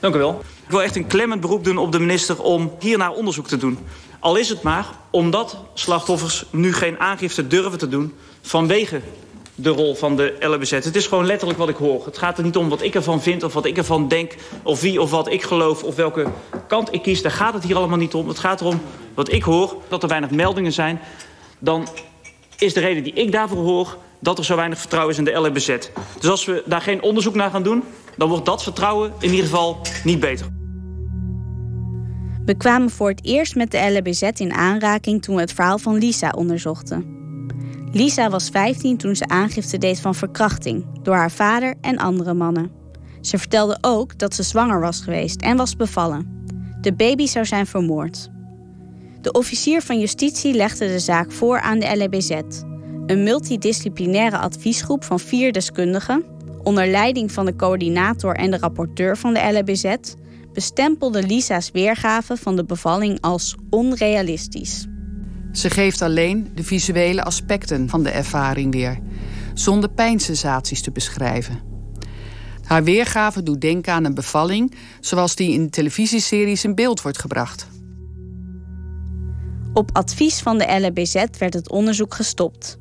Dank 0.00 0.14
u 0.14 0.18
wel. 0.18 0.42
Ik 0.64 0.70
wil 0.70 0.82
echt 0.82 0.96
een 0.96 1.06
klemmend 1.06 1.40
beroep 1.40 1.64
doen 1.64 1.78
op 1.78 1.92
de 1.92 1.98
minister 1.98 2.42
om 2.42 2.72
hiernaar 2.78 3.12
onderzoek 3.12 3.48
te 3.48 3.56
doen. 3.56 3.78
Al 4.20 4.36
is 4.36 4.48
het 4.48 4.62
maar 4.62 4.86
omdat 5.10 5.56
slachtoffers 5.74 6.46
nu 6.50 6.72
geen 6.72 6.98
aangifte 6.98 7.46
durven 7.46 7.78
te 7.78 7.88
doen 7.88 8.14
vanwege 8.40 9.00
de 9.56 9.70
rol 9.70 9.94
van 9.94 10.16
de 10.16 10.36
LBZ. 10.40 10.70
Het 10.70 10.96
is 10.96 11.06
gewoon 11.06 11.26
letterlijk 11.26 11.58
wat 11.58 11.68
ik 11.68 11.76
hoor. 11.76 12.04
Het 12.04 12.18
gaat 12.18 12.38
er 12.38 12.44
niet 12.44 12.56
om 12.56 12.68
wat 12.68 12.82
ik 12.82 12.94
ervan 12.94 13.22
vind 13.22 13.42
of 13.42 13.52
wat 13.54 13.64
ik 13.64 13.76
ervan 13.76 14.08
denk... 14.08 14.34
of 14.62 14.80
wie 14.80 15.00
of 15.00 15.10
wat 15.10 15.32
ik 15.32 15.42
geloof 15.42 15.82
of 15.82 15.94
welke 15.94 16.26
kant 16.68 16.94
ik 16.94 17.02
kies. 17.02 17.22
Daar 17.22 17.32
gaat 17.32 17.54
het 17.54 17.64
hier 17.64 17.76
allemaal 17.76 17.98
niet 17.98 18.14
om. 18.14 18.28
Het 18.28 18.38
gaat 18.38 18.60
erom 18.60 18.80
wat 19.14 19.32
ik 19.32 19.42
hoor, 19.42 19.76
dat 19.88 20.02
er 20.02 20.08
weinig 20.08 20.30
meldingen 20.30 20.72
zijn. 20.72 21.00
Dan 21.58 21.88
is 22.58 22.74
de 22.74 22.80
reden 22.80 23.02
die 23.02 23.12
ik 23.12 23.32
daarvoor 23.32 23.64
hoor... 23.64 23.96
dat 24.18 24.38
er 24.38 24.44
zo 24.44 24.56
weinig 24.56 24.78
vertrouwen 24.78 25.12
is 25.12 25.18
in 25.18 25.24
de 25.24 25.32
LBZ. 25.32 25.76
Dus 26.20 26.30
als 26.30 26.44
we 26.44 26.62
daar 26.66 26.80
geen 26.80 27.02
onderzoek 27.02 27.34
naar 27.34 27.50
gaan 27.50 27.62
doen... 27.62 27.82
dan 28.16 28.28
wordt 28.28 28.46
dat 28.46 28.62
vertrouwen 28.62 29.12
in 29.18 29.30
ieder 29.30 29.44
geval 29.44 29.80
niet 30.04 30.20
beter. 30.20 30.46
We 32.44 32.56
kwamen 32.56 32.90
voor 32.90 33.08
het 33.08 33.24
eerst 33.24 33.54
met 33.54 33.70
de 33.70 33.90
LBZ 33.98 34.22
in 34.22 34.52
aanraking... 34.52 35.22
toen 35.22 35.34
we 35.34 35.40
het 35.40 35.52
verhaal 35.52 35.78
van 35.78 35.98
Lisa 35.98 36.30
onderzochten. 36.30 37.15
Lisa 37.96 38.30
was 38.30 38.48
15 38.48 38.96
toen 38.96 39.16
ze 39.16 39.28
aangifte 39.28 39.78
deed 39.78 40.00
van 40.00 40.14
verkrachting 40.14 40.84
door 41.02 41.14
haar 41.14 41.30
vader 41.30 41.74
en 41.80 41.98
andere 41.98 42.34
mannen. 42.34 42.70
Ze 43.20 43.38
vertelde 43.38 43.78
ook 43.80 44.18
dat 44.18 44.34
ze 44.34 44.42
zwanger 44.42 44.80
was 44.80 45.00
geweest 45.00 45.40
en 45.40 45.56
was 45.56 45.76
bevallen. 45.76 46.44
De 46.80 46.92
baby 46.92 47.26
zou 47.26 47.44
zijn 47.44 47.66
vermoord. 47.66 48.30
De 49.20 49.32
officier 49.32 49.82
van 49.82 50.00
justitie 50.00 50.54
legde 50.54 50.86
de 50.86 50.98
zaak 50.98 51.32
voor 51.32 51.60
aan 51.60 51.78
de 51.78 52.04
LBZ, 52.04 52.30
een 53.06 53.22
multidisciplinaire 53.22 54.38
adviesgroep 54.38 55.04
van 55.04 55.20
vier 55.20 55.52
deskundigen, 55.52 56.24
onder 56.62 56.86
leiding 56.86 57.32
van 57.32 57.44
de 57.44 57.56
coördinator 57.56 58.34
en 58.34 58.50
de 58.50 58.58
rapporteur 58.58 59.16
van 59.16 59.34
de 59.34 59.40
LBZ, 59.40 59.94
bestempelde 60.52 61.22
Lisa's 61.22 61.70
weergave 61.70 62.36
van 62.36 62.56
de 62.56 62.64
bevalling 62.64 63.20
als 63.20 63.54
onrealistisch. 63.70 64.86
Ze 65.56 65.70
geeft 65.70 66.02
alleen 66.02 66.50
de 66.54 66.64
visuele 66.64 67.22
aspecten 67.22 67.88
van 67.88 68.02
de 68.02 68.10
ervaring 68.10 68.72
weer, 68.74 68.98
zonder 69.54 69.90
pijnsensaties 69.90 70.82
te 70.82 70.90
beschrijven. 70.90 71.60
Haar 72.64 72.84
weergave 72.84 73.42
doet 73.42 73.60
denken 73.60 73.92
aan 73.92 74.04
een 74.04 74.14
bevalling 74.14 74.74
zoals 75.00 75.34
die 75.34 75.52
in 75.52 75.70
televisieseries 75.70 76.64
in 76.64 76.74
beeld 76.74 77.02
wordt 77.02 77.18
gebracht. 77.18 77.68
Op 79.72 79.90
advies 79.92 80.40
van 80.40 80.58
de 80.58 80.86
LBZ 80.86 81.24
werd 81.38 81.54
het 81.54 81.70
onderzoek 81.70 82.14
gestopt. 82.14 82.78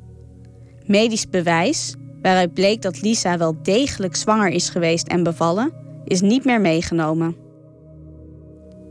Medisch 0.85 1.29
bewijs, 1.29 1.95
waaruit 2.21 2.53
bleek 2.53 2.81
dat 2.81 3.01
Lisa 3.01 3.37
wel 3.37 3.55
degelijk 3.61 4.15
zwanger 4.15 4.49
is 4.49 4.69
geweest 4.69 5.07
en 5.07 5.23
bevallen, 5.23 5.73
is 6.05 6.21
niet 6.21 6.45
meer 6.45 6.61
meegenomen. 6.61 7.35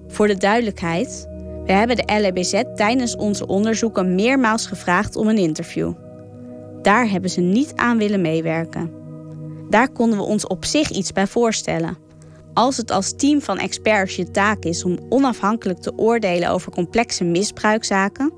Voor 0.08 0.26
de 0.26 0.36
duidelijkheid, 0.36 1.28
we 1.66 1.72
hebben 1.72 1.96
de 1.96 2.28
LBZ 2.28 2.62
tijdens 2.74 3.16
onze 3.16 3.46
onderzoeken 3.46 4.14
meermaals 4.14 4.66
gevraagd 4.66 5.16
om 5.16 5.28
een 5.28 5.38
interview. 5.38 5.92
Daar 6.82 7.08
hebben 7.08 7.30
ze 7.30 7.40
niet 7.40 7.72
aan 7.74 7.98
willen 7.98 8.20
meewerken. 8.20 8.90
Daar 9.70 9.88
konden 9.92 10.18
we 10.18 10.24
ons 10.24 10.46
op 10.46 10.64
zich 10.64 10.90
iets 10.90 11.12
bij 11.12 11.26
voorstellen. 11.26 11.96
Als 12.54 12.76
het 12.76 12.90
als 12.90 13.16
team 13.16 13.40
van 13.40 13.58
experts 13.58 14.16
je 14.16 14.30
taak 14.30 14.64
is 14.64 14.84
om 14.84 14.98
onafhankelijk 15.08 15.78
te 15.78 15.98
oordelen 15.98 16.50
over 16.50 16.72
complexe 16.72 17.24
misbruikzaken, 17.24 18.32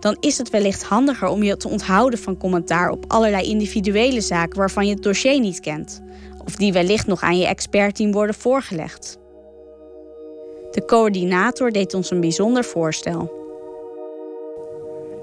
dan 0.00 0.16
is 0.20 0.38
het 0.38 0.50
wellicht 0.50 0.82
handiger 0.82 1.28
om 1.28 1.42
je 1.42 1.56
te 1.56 1.68
onthouden 1.68 2.18
van 2.18 2.36
commentaar 2.36 2.90
op 2.90 3.04
allerlei 3.08 3.46
individuele 3.46 4.20
zaken 4.20 4.58
waarvan 4.58 4.86
je 4.86 4.94
het 4.94 5.02
dossier 5.02 5.40
niet 5.40 5.60
kent, 5.60 6.02
of 6.44 6.56
die 6.56 6.72
wellicht 6.72 7.06
nog 7.06 7.20
aan 7.20 7.38
je 7.38 7.46
expertteam 7.46 8.12
worden 8.12 8.34
voorgelegd. 8.34 9.19
De 10.70 10.84
coördinator 10.86 11.70
deed 11.70 11.94
ons 11.94 12.10
een 12.10 12.20
bijzonder 12.20 12.64
voorstel. 12.64 13.38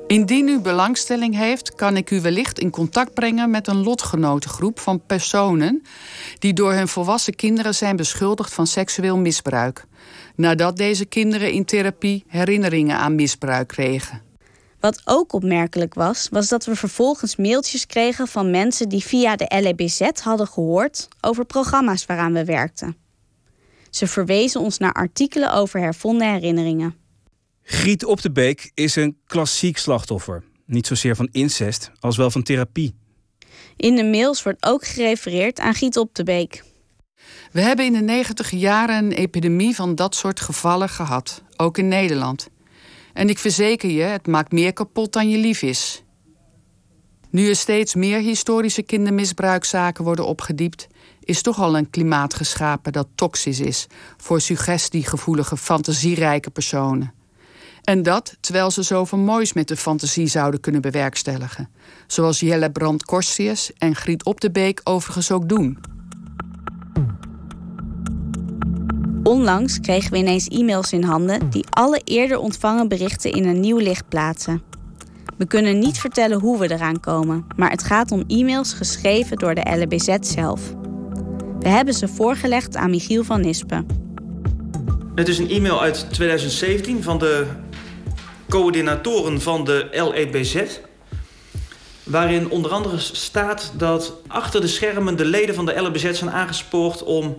Indien 0.08 0.48
u 0.48 0.60
belangstelling 0.60 1.36
heeft, 1.36 1.75
kan 1.75 1.98
ik 1.98 2.12
u 2.12 2.22
wellicht 2.22 2.60
in 2.60 2.70
contact 2.70 3.13
brengen 3.13 3.50
met 3.50 3.68
een 3.68 3.84
lotgenotengroep 3.84 4.80
van 4.80 5.06
personen 5.06 5.84
die 6.39 6.54
door 6.54 6.74
hun 6.74 6.88
volwassen 6.88 7.36
kinderen 7.36 7.75
zijn 7.75 7.96
beschuldigd 7.96 8.54
van 8.54 8.68
seksueel 8.68 9.18
misbruik, 9.18 9.86
nadat 10.36 10.77
deze 10.77 11.06
kinderen 11.06 11.51
in 11.51 11.66
therapie 11.66 12.24
herinneringen 12.27 12.98
aan 12.98 13.16
misbruik 13.16 13.68
kregen. 13.68 14.22
Wat 14.80 15.01
ook 15.06 15.34
opmerkelijk 15.34 15.94
was, 15.94 16.27
was 16.32 16.48
dat 16.48 16.66
we 16.66 16.75
vervolgens 16.75 17.36
mailtjes 17.36 17.86
kregen 17.86 18.27
van 18.27 18.51
mensen 18.51 18.89
die 18.89 19.04
via 19.04 19.36
de 19.36 19.60
LEBZ 19.62 20.01
hadden 20.24 20.48
gehoord 20.48 21.08
over 21.22 21.46
programma's 21.46 22.06
waaraan 22.06 22.34
we 22.34 22.46
werkten. 22.46 23.07
Ze 23.98 24.08
verwezen 24.08 24.62
ons 24.62 24.77
naar 24.77 24.94
artikelen 24.94 25.54
over 25.54 25.80
hervonden 25.80 26.32
herinneringen. 26.32 26.96
Griet 27.62 28.06
op 28.06 28.22
de 28.22 28.32
Beek 28.32 28.72
is 28.74 28.96
een 28.96 29.18
klassiek 29.25 29.77
slachtoffer. 29.77 30.44
Niet 30.66 30.88
zozeer 30.88 31.16
van 31.16 31.30
incest, 31.32 31.92
als 32.00 32.18
wel 32.18 32.32
van 32.32 32.44
therapie. 32.44 32.96
In 33.75 33.96
de 33.96 34.04
mails 34.04 34.44
wordt 34.44 34.66
ook 34.66 34.86
gerefereerd 34.86 35.60
aan 35.60 35.74
Giet 35.74 35.98
op 35.98 36.16
de 36.16 36.24
Beek. 36.24 36.63
We 37.51 37.62
hebben 37.62 37.86
in 37.86 37.94
de 37.94 38.01
negentig 38.01 38.51
jaren 38.51 39.06
een 39.06 39.12
epidemie 39.12 39.75
van 39.75 39.96
dat 39.96 40.16
soort 40.16 40.39
gevallen 40.39 40.89
gehad, 40.89 41.44
ook 41.56 41.77
in 41.77 41.88
Nederland. 41.88 42.48
En 43.13 43.30
ik 43.30 43.38
verzeker 43.38 43.89
je, 43.89 44.04
het 44.04 44.27
maakt 44.27 44.51
meer 44.51 44.74
kapot 44.74 45.13
dan 45.13 45.30
je 45.30 45.38
lief 45.38 45.62
is. 45.62 46.04
Nu 47.30 47.50
er 47.50 47.56
steeds 47.56 47.96
meer 47.96 48.20
historische 48.20 48.84
kindermisbruikzaken 48.84 50.04
worden 50.04 50.25
opgediept, 50.25 50.88
is 51.27 51.41
toch 51.41 51.60
al 51.60 51.77
een 51.77 51.89
klimaat 51.89 52.34
geschapen 52.34 52.91
dat 52.91 53.07
toxisch 53.15 53.60
is 53.60 53.88
voor 54.17 54.41
suggestiegevoelige, 54.41 55.57
fantasierijke 55.57 56.50
personen. 56.50 57.13
En 57.84 58.03
dat 58.03 58.38
terwijl 58.39 58.72
ze 58.72 58.81
zoveel 58.81 59.17
moois 59.17 59.53
met 59.53 59.67
de 59.67 59.77
fantasie 59.77 60.27
zouden 60.27 60.60
kunnen 60.60 60.81
bewerkstelligen. 60.81 61.69
Zoals 62.07 62.39
Jelle 62.39 62.72
Brand 62.72 63.05
Korstius 63.05 63.72
en 63.77 63.96
Griet 63.96 64.24
Op 64.24 64.41
de 64.41 64.51
Beek 64.51 64.81
overigens 64.84 65.31
ook 65.31 65.50
doen. 65.50 65.77
Onlangs 69.24 69.79
kregen 69.79 70.12
we 70.12 70.17
ineens 70.17 70.48
e-mails 70.48 70.91
in 70.91 71.03
handen 71.03 71.50
die 71.50 71.65
alle 71.69 72.01
eerder 72.03 72.38
ontvangen 72.38 72.88
berichten 72.88 73.31
in 73.31 73.46
een 73.46 73.60
nieuw 73.60 73.77
licht 73.77 74.07
plaatsen. 74.07 74.62
We 75.38 75.48
kunnen 75.48 75.79
niet 75.79 76.00
vertellen 76.00 76.39
hoe 76.39 76.60
we 76.60 76.72
eraan 76.72 77.00
komen, 77.00 77.46
maar 77.55 77.72
het 77.72 77.84
gaat 77.84 78.12
om 78.12 78.24
e-mails 78.27 78.74
geschreven 78.74 79.38
door 79.38 79.55
de 79.55 79.79
LBZ 79.79 80.17
zelf. 80.19 80.62
We 81.67 81.74
hebben 81.74 81.93
ze 81.93 82.07
voorgelegd 82.07 82.75
aan 82.75 82.89
Michiel 82.89 83.24
van 83.24 83.41
Nispen. 83.41 83.88
Het 85.15 85.27
is 85.27 85.38
een 85.38 85.50
e-mail 85.50 85.81
uit 85.81 86.13
2017 86.13 87.03
van 87.03 87.17
de 87.17 87.45
coördinatoren 88.50 89.41
van 89.41 89.63
de 89.63 89.88
LEBZ. 89.91 90.63
Waarin 92.03 92.50
onder 92.50 92.71
andere 92.71 92.97
staat 92.97 93.74
dat 93.77 94.13
achter 94.27 94.62
de 94.62 94.67
schermen 94.67 95.17
de 95.17 95.25
leden 95.25 95.55
van 95.55 95.65
de 95.65 95.81
LEBZ 95.81 96.12
zijn 96.12 96.31
aangespoord 96.31 97.03
om 97.03 97.36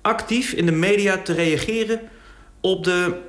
actief 0.00 0.52
in 0.52 0.66
de 0.66 0.72
media 0.72 1.18
te 1.18 1.32
reageren 1.32 2.00
op 2.60 2.84
de 2.84 3.20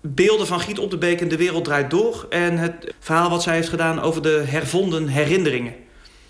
beelden 0.00 0.46
van 0.46 0.60
Giet 0.60 0.78
op 0.78 0.90
de 0.90 0.98
Beek 0.98 1.20
en 1.20 1.28
De 1.28 1.36
Wereld 1.36 1.64
Draait 1.64 1.90
Door... 1.90 2.26
en 2.30 2.56
het 2.56 2.94
verhaal 2.98 3.30
wat 3.30 3.42
zij 3.42 3.54
heeft 3.54 3.68
gedaan 3.68 4.00
over 4.00 4.22
de 4.22 4.42
hervonden 4.46 5.08
herinneringen. 5.08 5.74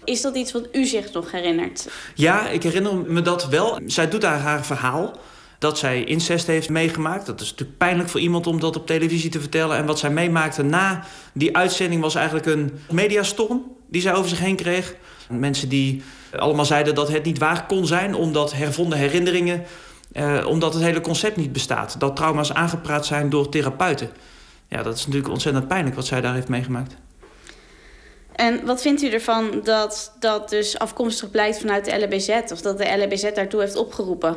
Is 0.09 0.21
dat 0.21 0.37
iets 0.37 0.53
wat 0.53 0.69
u 0.73 0.85
zich 0.85 1.13
nog 1.13 1.31
herinnert? 1.31 1.89
Ja, 2.15 2.49
ik 2.49 2.63
herinner 2.63 2.97
me 2.97 3.23
dat 3.23 3.49
wel. 3.49 3.81
Zij 3.87 4.09
doet 4.09 4.21
daar 4.21 4.41
haar 4.41 4.65
verhaal 4.65 5.19
dat 5.59 5.79
zij 5.79 6.05
incest 6.05 6.47
heeft 6.47 6.69
meegemaakt. 6.69 7.27
Dat 7.27 7.41
is 7.41 7.51
natuurlijk 7.51 7.79
pijnlijk 7.79 8.09
voor 8.09 8.21
iemand 8.21 8.47
om 8.47 8.61
dat 8.61 8.77
op 8.77 8.87
televisie 8.87 9.31
te 9.31 9.41
vertellen. 9.41 9.77
En 9.77 9.87
wat 9.87 9.99
zij 9.99 10.11
meemaakte 10.11 10.63
na 10.63 11.05
die 11.33 11.57
uitzending 11.57 12.03
was 12.03 12.15
eigenlijk 12.15 12.47
een 12.47 12.79
mediastorm 12.91 13.63
die 13.87 14.01
zij 14.01 14.15
over 14.15 14.29
zich 14.29 14.39
heen 14.39 14.57
kreeg. 14.57 14.95
Mensen 15.31 15.69
die 15.69 16.03
allemaal 16.37 16.65
zeiden 16.65 16.95
dat 16.95 17.09
het 17.09 17.25
niet 17.25 17.39
waar 17.39 17.67
kon 17.67 17.87
zijn... 17.87 18.15
omdat 18.15 18.53
hervonden 18.53 18.99
herinneringen, 18.99 19.65
eh, 20.13 20.45
omdat 20.47 20.75
het 20.75 20.83
hele 20.83 21.01
concept 21.01 21.37
niet 21.37 21.53
bestaat. 21.53 22.01
Dat 22.01 22.17
trauma's 22.17 22.53
aangepraat 22.53 23.07
zijn 23.07 23.31
door 23.31 23.49
therapeuten. 23.49 24.11
Ja, 24.69 24.83
dat 24.83 24.97
is 24.97 25.07
natuurlijk 25.07 25.33
ontzettend 25.33 25.69
pijnlijk 25.69 25.97
wat 25.97 26.07
zij 26.07 26.21
daar 26.21 26.35
heeft 26.35 26.49
meegemaakt. 26.49 26.97
En 28.39 28.65
wat 28.65 28.83
vindt 28.83 29.03
u 29.03 29.11
ervan 29.11 29.61
dat 29.65 30.13
dat 30.21 30.49
dus 30.49 30.79
afkomstig 30.79 31.31
blijkt 31.31 31.59
vanuit 31.59 31.85
de 31.85 32.05
LBZ... 32.05 32.29
of 32.53 32.61
dat 32.61 32.79
de 32.79 33.05
LBZ 33.05 33.33
daartoe 33.35 33.61
heeft 33.61 33.77
opgeroepen? 33.77 34.37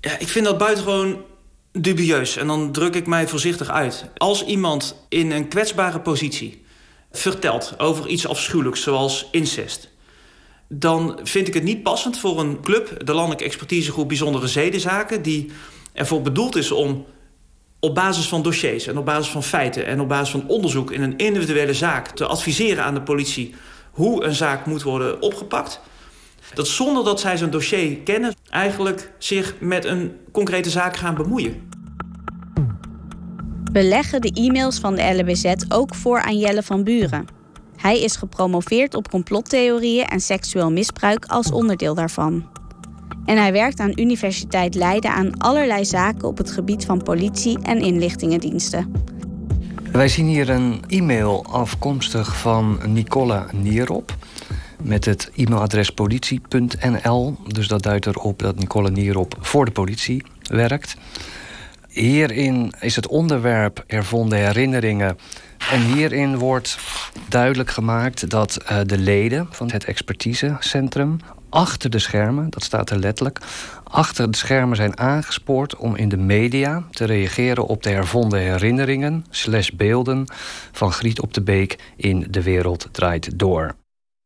Ja, 0.00 0.18
ik 0.18 0.28
vind 0.28 0.44
dat 0.44 0.58
buitengewoon 0.58 1.24
dubieus. 1.72 2.36
En 2.36 2.46
dan 2.46 2.72
druk 2.72 2.94
ik 2.94 3.06
mij 3.06 3.28
voorzichtig 3.28 3.70
uit. 3.70 4.04
Als 4.16 4.44
iemand 4.44 4.96
in 5.08 5.30
een 5.30 5.48
kwetsbare 5.48 6.00
positie 6.00 6.64
vertelt 7.10 7.74
over 7.78 8.06
iets 8.06 8.26
afschuwelijks, 8.26 8.82
zoals 8.82 9.28
incest... 9.30 9.88
dan 10.68 11.18
vind 11.22 11.48
ik 11.48 11.54
het 11.54 11.62
niet 11.62 11.82
passend 11.82 12.18
voor 12.18 12.40
een 12.40 12.60
club, 12.62 13.06
de 13.06 13.12
Landelijke 13.12 13.44
Expertisegroep 13.44 14.08
Bijzondere 14.08 14.46
Zedenzaken... 14.46 15.22
die 15.22 15.50
ervoor 15.92 16.22
bedoeld 16.22 16.56
is 16.56 16.70
om 16.70 17.06
op 17.84 17.94
basis 17.94 18.28
van 18.28 18.42
dossiers 18.42 18.86
en 18.86 18.98
op 18.98 19.04
basis 19.04 19.32
van 19.32 19.42
feiten... 19.42 19.86
en 19.86 20.00
op 20.00 20.08
basis 20.08 20.30
van 20.30 20.48
onderzoek 20.48 20.90
in 20.90 21.02
een 21.02 21.16
individuele 21.16 21.74
zaak 21.74 22.08
te 22.08 22.26
adviseren 22.26 22.84
aan 22.84 22.94
de 22.94 23.02
politie... 23.02 23.54
hoe 23.90 24.24
een 24.24 24.34
zaak 24.34 24.66
moet 24.66 24.82
worden 24.82 25.22
opgepakt 25.22 25.80
dat 26.54 26.68
zonder 26.68 27.04
dat 27.04 27.20
zij 27.20 27.36
zijn 27.36 27.50
dossier 27.50 27.96
kennen... 27.96 28.34
eigenlijk 28.50 29.12
zich 29.18 29.54
met 29.60 29.84
een 29.84 30.16
concrete 30.32 30.70
zaak 30.70 30.96
gaan 30.96 31.14
bemoeien. 31.14 31.70
We 33.72 33.82
leggen 33.82 34.20
de 34.20 34.30
e-mails 34.32 34.78
van 34.78 34.94
de 34.94 35.14
LBZ 35.14 35.52
ook 35.68 35.94
voor 35.94 36.20
aan 36.20 36.38
Jelle 36.38 36.62
van 36.62 36.84
Buren. 36.84 37.26
Hij 37.76 38.00
is 38.00 38.16
gepromoveerd 38.16 38.94
op 38.94 39.10
complottheorieën 39.10 40.06
en 40.06 40.20
seksueel 40.20 40.70
misbruik 40.70 41.24
als 41.24 41.52
onderdeel 41.52 41.94
daarvan. 41.94 42.51
En 43.32 43.38
hij 43.38 43.52
werkt 43.52 43.80
aan 43.80 43.92
Universiteit 43.94 44.74
Leiden 44.74 45.10
aan 45.10 45.38
allerlei 45.38 45.84
zaken 45.84 46.28
op 46.28 46.38
het 46.38 46.50
gebied 46.50 46.84
van 46.84 47.02
politie 47.02 47.58
en 47.62 47.80
inlichtingendiensten. 47.80 48.92
Wij 49.92 50.08
zien 50.08 50.26
hier 50.26 50.48
een 50.48 50.82
e-mail 50.88 51.44
afkomstig 51.44 52.36
van 52.36 52.78
Nicole 52.86 53.46
Nierop 53.52 54.16
met 54.82 55.04
het 55.04 55.30
e-mailadres 55.36 55.90
politie.nl. 55.90 57.36
Dus 57.46 57.68
dat 57.68 57.82
duidt 57.82 58.06
erop 58.06 58.38
dat 58.38 58.58
Nicole 58.58 58.90
Nierop 58.90 59.36
voor 59.40 59.64
de 59.64 59.70
politie 59.70 60.24
werkt. 60.42 60.96
Hierin 61.88 62.72
is 62.80 62.96
het 62.96 63.06
onderwerp 63.06 63.84
ervonden 63.86 64.38
herinneringen 64.38 65.16
En 65.70 65.80
hierin 65.80 66.38
wordt 66.38 66.78
duidelijk 67.28 67.70
gemaakt 67.70 68.30
dat 68.30 68.58
uh, 68.62 68.78
de 68.86 68.98
leden 68.98 69.46
van 69.50 69.70
het 69.70 69.84
expertisecentrum 69.84 71.18
achter 71.52 71.90
de 71.90 71.98
schermen, 71.98 72.50
dat 72.50 72.62
staat 72.62 72.90
er 72.90 72.98
letterlijk, 72.98 73.38
achter 73.84 74.30
de 74.30 74.36
schermen 74.36 74.76
zijn 74.76 74.98
aangespoord 74.98 75.76
om 75.76 75.96
in 75.96 76.08
de 76.08 76.16
media 76.16 76.84
te 76.90 77.04
reageren 77.04 77.66
op 77.66 77.82
de 77.82 77.90
hervonden 77.90 78.40
herinneringen 78.40 79.24
slash 79.30 79.70
beelden 79.70 80.26
van 80.72 80.92
Griet 80.92 81.20
op 81.20 81.34
de 81.34 81.42
Beek 81.42 81.78
in 81.96 82.26
De 82.30 82.42
Wereld 82.42 82.88
Draait 82.92 83.38
Door. 83.38 83.74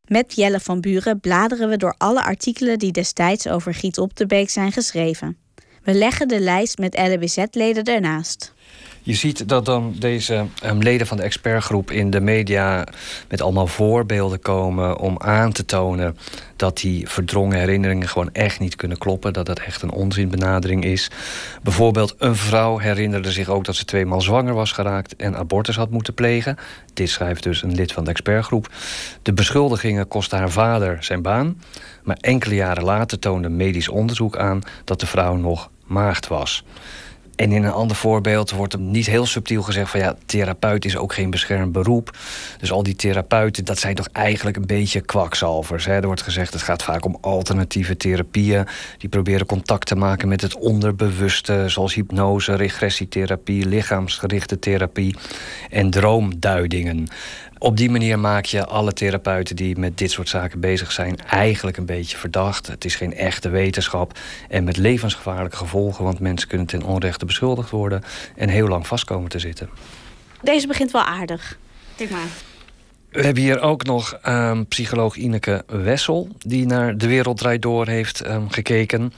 Met 0.07 0.35
Jelle 0.35 0.59
van 0.59 0.81
Buren 0.81 1.19
bladeren 1.19 1.69
we 1.69 1.77
door 1.77 1.95
alle 1.97 2.23
artikelen 2.23 2.79
die 2.79 2.91
destijds 2.91 3.47
over 3.47 3.73
Griet 3.73 3.97
op 3.97 4.15
de 4.15 4.25
Beek 4.25 4.49
zijn 4.49 4.71
geschreven. 4.71 5.37
We 5.83 5.93
leggen 5.93 6.27
de 6.27 6.39
lijst 6.39 6.77
met 6.77 6.97
LBZ-leden 6.97 7.83
ernaast. 7.83 8.53
Je 9.07 9.13
ziet 9.13 9.49
dat 9.49 9.65
dan 9.65 9.95
deze 9.99 10.45
um, 10.65 10.81
leden 10.81 11.07
van 11.07 11.17
de 11.17 11.23
expertgroep 11.23 11.91
in 11.91 12.09
de 12.09 12.21
media 12.21 12.87
met 13.29 13.41
allemaal 13.41 13.67
voorbeelden 13.67 14.39
komen 14.39 14.97
om 14.97 15.19
aan 15.19 15.51
te 15.51 15.65
tonen 15.65 16.17
dat 16.55 16.77
die 16.77 17.09
verdrongen 17.09 17.57
herinneringen 17.57 18.07
gewoon 18.07 18.29
echt 18.31 18.59
niet 18.59 18.75
kunnen 18.75 18.97
kloppen. 18.97 19.33
Dat 19.33 19.45
dat 19.45 19.59
echt 19.59 19.81
een 19.81 19.91
onzinbenadering 19.91 20.83
is. 20.83 21.09
Bijvoorbeeld, 21.63 22.15
een 22.17 22.35
vrouw 22.35 22.77
herinnerde 22.77 23.31
zich 23.31 23.49
ook 23.49 23.65
dat 23.65 23.75
ze 23.75 23.85
tweemaal 23.85 24.21
zwanger 24.21 24.53
was 24.53 24.71
geraakt 24.71 25.15
en 25.15 25.37
abortus 25.37 25.75
had 25.75 25.89
moeten 25.89 26.13
plegen. 26.13 26.57
Dit 26.93 27.09
schrijft 27.09 27.43
dus 27.43 27.63
een 27.63 27.75
lid 27.75 27.91
van 27.91 28.03
de 28.03 28.09
expertgroep. 28.09 28.69
De 29.21 29.33
beschuldigingen 29.33 30.07
kostten 30.07 30.37
haar 30.37 30.51
vader 30.51 31.03
zijn 31.03 31.21
baan. 31.21 31.61
Maar 32.03 32.17
enkele 32.19 32.55
jaren 32.55 32.83
later 32.83 33.19
toonde 33.19 33.49
medisch 33.49 33.89
onderzoek 33.89 34.37
aan 34.37 34.61
dat 34.83 34.99
de 34.99 35.07
vrouw 35.07 35.35
nog 35.35 35.69
maagd 35.85 36.27
was. 36.27 36.63
En 37.37 37.51
in 37.51 37.63
een 37.63 37.71
ander 37.71 37.95
voorbeeld 37.95 38.51
wordt 38.51 38.73
er 38.73 38.79
niet 38.79 39.05
heel 39.05 39.25
subtiel 39.25 39.61
gezegd 39.61 39.89
van 39.89 39.99
ja, 39.99 40.15
therapeut 40.25 40.85
is 40.85 40.97
ook 40.97 41.13
geen 41.13 41.29
beschermd 41.29 41.71
beroep. 41.71 42.17
Dus 42.59 42.71
al 42.71 42.83
die 42.83 42.95
therapeuten, 42.95 43.65
dat 43.65 43.79
zijn 43.79 43.95
toch 43.95 44.07
eigenlijk 44.11 44.57
een 44.57 44.65
beetje 44.65 45.01
kwakzalvers. 45.01 45.85
Hè? 45.85 45.93
Er 45.93 46.05
wordt 46.05 46.21
gezegd 46.21 46.53
het 46.53 46.61
gaat 46.61 46.83
vaak 46.83 47.05
om 47.05 47.17
alternatieve 47.21 47.97
therapieën. 47.97 48.67
Die 48.97 49.09
proberen 49.09 49.45
contact 49.45 49.87
te 49.87 49.95
maken 49.95 50.27
met 50.27 50.41
het 50.41 50.55
onderbewuste, 50.55 51.63
zoals 51.67 51.93
hypnose, 51.93 52.55
regressietherapie, 52.55 53.65
lichaamsgerichte 53.65 54.59
therapie 54.59 55.15
en 55.69 55.89
droomduidingen. 55.89 57.07
Op 57.59 57.77
die 57.77 57.89
manier 57.89 58.19
maak 58.19 58.45
je 58.45 58.65
alle 58.65 58.93
therapeuten 58.93 59.55
die 59.55 59.77
met 59.77 59.97
dit 59.97 60.11
soort 60.11 60.29
zaken 60.29 60.59
bezig 60.59 60.91
zijn 60.91 61.17
eigenlijk 61.17 61.77
een 61.77 61.85
beetje 61.85 62.17
verdacht. 62.17 62.67
Het 62.67 62.85
is 62.85 62.95
geen 62.95 63.13
echte 63.13 63.49
wetenschap 63.49 64.19
en 64.49 64.63
met 64.63 64.77
levensgevaarlijke 64.77 65.57
gevolgen, 65.57 66.03
want 66.03 66.19
mensen 66.19 66.47
kunnen 66.47 66.67
ten 66.67 66.83
onrechte 66.83 67.25
beschuldigd 67.25 67.69
worden 67.69 68.03
en 68.35 68.49
heel 68.49 68.67
lang 68.67 68.87
vastkomen 68.87 69.29
te 69.29 69.39
zitten. 69.39 69.69
Deze 70.41 70.67
begint 70.67 70.91
wel 70.91 71.03
aardig. 71.03 71.57
Kijk 71.95 72.09
maar. 72.09 72.27
We 73.09 73.23
hebben 73.23 73.43
hier 73.43 73.61
ook 73.61 73.83
nog 73.83 74.19
um, 74.27 74.67
psycholoog 74.67 75.15
Ineke 75.15 75.63
Wessel, 75.67 76.27
die 76.37 76.65
naar 76.65 76.97
De 76.97 77.07
Wereld 77.07 77.37
Draait 77.37 77.61
Door 77.61 77.87
heeft 77.87 78.27
um, 78.27 78.49
gekeken. 78.49 79.13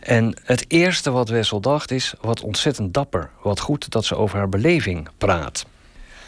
En 0.00 0.34
het 0.44 0.64
eerste 0.68 1.10
wat 1.10 1.28
Wessel 1.28 1.60
dacht 1.60 1.90
is: 1.90 2.14
wat 2.20 2.40
ontzettend 2.42 2.94
dapper. 2.94 3.30
Wat 3.42 3.60
goed 3.60 3.90
dat 3.90 4.04
ze 4.04 4.16
over 4.16 4.38
haar 4.38 4.48
beleving 4.48 5.08
praat. 5.18 5.66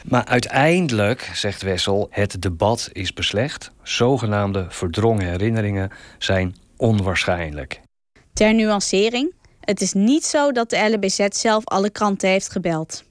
Maar 0.04 0.24
uiteindelijk, 0.24 1.30
zegt 1.34 1.62
Wessel, 1.62 2.06
het 2.10 2.42
debat 2.42 2.88
is 2.92 3.12
beslecht. 3.12 3.70
Zogenaamde 3.82 4.66
verdrongen 4.68 5.26
herinneringen 5.26 5.90
zijn 6.18 6.56
onwaarschijnlijk. 6.76 7.80
Ter 8.32 8.54
nuancering, 8.54 9.34
het 9.60 9.80
is 9.80 9.92
niet 9.92 10.24
zo 10.24 10.52
dat 10.52 10.70
de 10.70 10.88
LBZ 10.88 11.26
zelf 11.28 11.64
alle 11.64 11.90
kranten 11.90 12.28
heeft 12.28 12.50
gebeld. 12.50 13.04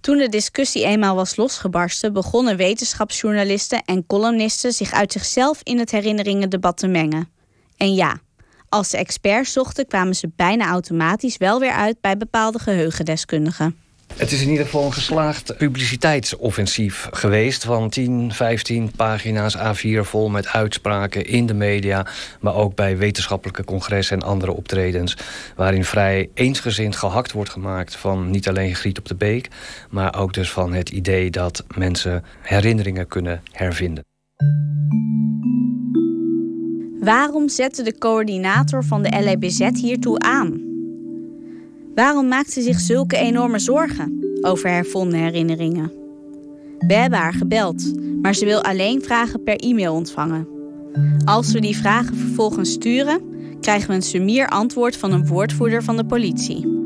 Toen 0.00 0.18
de 0.18 0.28
discussie 0.28 0.84
eenmaal 0.84 1.14
was 1.14 1.36
losgebarsten, 1.36 2.12
begonnen 2.12 2.56
wetenschapsjournalisten 2.56 3.82
en 3.84 4.06
columnisten 4.06 4.72
zich 4.72 4.92
uit 4.92 5.12
zichzelf 5.12 5.60
in 5.62 5.78
het 5.78 5.90
herinneringendebat 5.90 6.76
te 6.76 6.86
mengen. 6.86 7.28
En 7.76 7.94
ja, 7.94 8.20
als 8.68 8.90
ze 8.90 8.96
experts 8.96 9.52
zochten, 9.52 9.86
kwamen 9.86 10.14
ze 10.14 10.30
bijna 10.36 10.68
automatisch 10.68 11.36
wel 11.36 11.60
weer 11.60 11.72
uit 11.72 12.00
bij 12.00 12.16
bepaalde 12.16 12.58
geheugendeskundigen. 12.58 13.81
Het 14.16 14.32
is 14.32 14.42
in 14.42 14.48
ieder 14.48 14.64
geval 14.64 14.84
een 14.84 14.92
geslaagd 14.92 15.56
publiciteitsoffensief 15.56 17.08
geweest... 17.10 17.64
van 17.64 17.90
10, 17.90 18.32
15 18.32 18.90
pagina's 18.96 19.56
A4 19.56 20.00
vol 20.00 20.28
met 20.28 20.46
uitspraken 20.46 21.26
in 21.26 21.46
de 21.46 21.54
media... 21.54 22.06
maar 22.40 22.54
ook 22.54 22.74
bij 22.74 22.96
wetenschappelijke 22.96 23.64
congressen 23.64 24.16
en 24.16 24.26
andere 24.26 24.52
optredens... 24.52 25.16
waarin 25.56 25.84
vrij 25.84 26.30
eensgezind 26.34 26.96
gehakt 26.96 27.32
wordt 27.32 27.50
gemaakt 27.50 27.96
van 27.96 28.30
niet 28.30 28.48
alleen 28.48 28.74
Griet 28.74 28.98
op 28.98 29.06
de 29.06 29.14
Beek... 29.14 29.48
maar 29.90 30.18
ook 30.18 30.34
dus 30.34 30.50
van 30.50 30.72
het 30.72 30.88
idee 30.88 31.30
dat 31.30 31.64
mensen 31.76 32.24
herinneringen 32.40 33.08
kunnen 33.08 33.42
hervinden. 33.52 34.04
Waarom 37.00 37.48
zette 37.48 37.82
de 37.82 37.98
coördinator 37.98 38.84
van 38.84 39.02
de 39.02 39.20
LEBZ 39.20 39.68
hiertoe 39.74 40.18
aan? 40.18 40.71
Waarom 41.94 42.28
maakt 42.28 42.52
ze 42.52 42.62
zich 42.62 42.80
zulke 42.80 43.16
enorme 43.16 43.58
zorgen 43.58 44.36
over 44.40 44.70
hervonden 44.70 45.18
herinneringen? 45.18 45.92
We 46.78 46.94
hebben 46.94 47.18
haar 47.18 47.34
gebeld, 47.34 47.92
maar 48.22 48.34
ze 48.34 48.44
wil 48.44 48.62
alleen 48.64 49.02
vragen 49.02 49.42
per 49.42 49.56
e-mail 49.56 49.94
ontvangen. 49.94 50.48
Als 51.24 51.52
we 51.52 51.60
die 51.60 51.76
vragen 51.76 52.16
vervolgens 52.16 52.72
sturen, 52.72 53.20
krijgen 53.60 53.88
we 53.88 53.94
een 53.94 54.02
sumier 54.02 54.48
antwoord 54.48 54.96
van 54.96 55.12
een 55.12 55.26
woordvoerder 55.26 55.82
van 55.82 55.96
de 55.96 56.04
politie. 56.04 56.80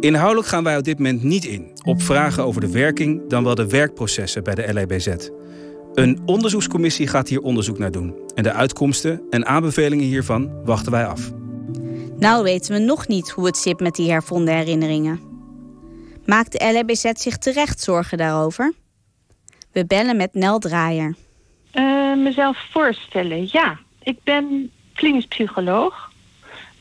Inhoudelijk 0.00 0.48
gaan 0.48 0.64
wij 0.64 0.76
op 0.76 0.84
dit 0.84 0.98
moment 0.98 1.22
niet 1.22 1.44
in 1.44 1.72
op 1.84 2.02
vragen 2.02 2.44
over 2.44 2.60
de 2.60 2.70
werking, 2.70 3.28
dan 3.28 3.44
wel 3.44 3.54
de 3.54 3.68
werkprocessen 3.68 4.44
bij 4.44 4.54
de 4.54 4.72
LEBZ. 4.72 5.08
Een 5.94 6.18
onderzoekscommissie 6.26 7.06
gaat 7.06 7.28
hier 7.28 7.40
onderzoek 7.40 7.78
naar 7.78 7.90
doen. 7.90 8.14
En 8.34 8.42
de 8.42 8.52
uitkomsten 8.52 9.22
en 9.30 9.46
aanbevelingen 9.46 10.04
hiervan 10.04 10.50
wachten 10.64 10.92
wij 10.92 11.06
af. 11.06 11.32
Nou 12.24 12.42
weten 12.42 12.72
we 12.72 12.78
nog 12.78 13.08
niet 13.08 13.30
hoe 13.30 13.46
het 13.46 13.56
zit 13.56 13.80
met 13.80 13.94
die 13.94 14.10
hervonden 14.10 14.54
herinneringen. 14.54 15.20
Maakt 16.24 16.52
de 16.52 16.72
LHBZ 16.72 17.10
zich 17.12 17.38
terecht 17.38 17.80
zorgen 17.80 18.18
daarover? 18.18 18.72
We 19.72 19.86
bellen 19.86 20.16
met 20.16 20.34
Nel 20.34 20.58
Draaier. 20.58 21.14
Uh, 21.74 22.16
mezelf 22.16 22.66
voorstellen, 22.70 23.48
ja. 23.50 23.78
Ik 24.02 24.18
ben 24.22 24.70
klinisch 24.94 25.26
psycholoog 25.26 26.10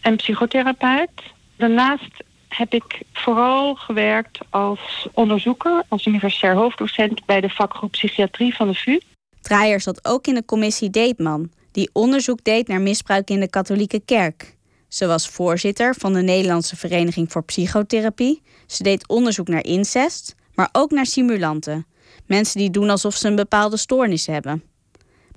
en 0.01 0.15
psychotherapeut. 0.15 1.09
Daarnaast 1.55 2.23
heb 2.47 2.73
ik 2.73 3.01
vooral 3.13 3.75
gewerkt 3.75 4.39
als 4.49 5.07
onderzoeker, 5.13 5.83
als 5.87 6.05
universitair 6.05 6.55
hoofddocent 6.55 7.25
bij 7.25 7.41
de 7.41 7.49
vakgroep 7.49 7.91
psychiatrie 7.91 8.55
van 8.55 8.67
de 8.67 8.75
VU. 8.75 8.99
Draaier 9.41 9.81
zat 9.81 10.05
ook 10.05 10.27
in 10.27 10.33
de 10.33 10.45
commissie 10.45 10.89
Deetman, 10.89 11.51
die 11.71 11.89
onderzoek 11.93 12.43
deed 12.43 12.67
naar 12.67 12.81
misbruik 12.81 13.29
in 13.29 13.39
de 13.39 13.49
katholieke 13.49 14.01
kerk. 14.05 14.55
Ze 14.93 15.07
was 15.07 15.29
voorzitter 15.29 15.95
van 15.97 16.13
de 16.13 16.21
Nederlandse 16.21 16.75
Vereniging 16.75 17.31
voor 17.31 17.43
Psychotherapie. 17.43 18.41
Ze 18.67 18.83
deed 18.83 19.07
onderzoek 19.07 19.47
naar 19.47 19.65
incest, 19.65 20.35
maar 20.55 20.69
ook 20.71 20.91
naar 20.91 21.05
simulanten. 21.05 21.85
Mensen 22.25 22.59
die 22.59 22.69
doen 22.69 22.89
alsof 22.89 23.15
ze 23.15 23.27
een 23.27 23.35
bepaalde 23.35 23.77
stoornis 23.77 24.27
hebben. 24.27 24.63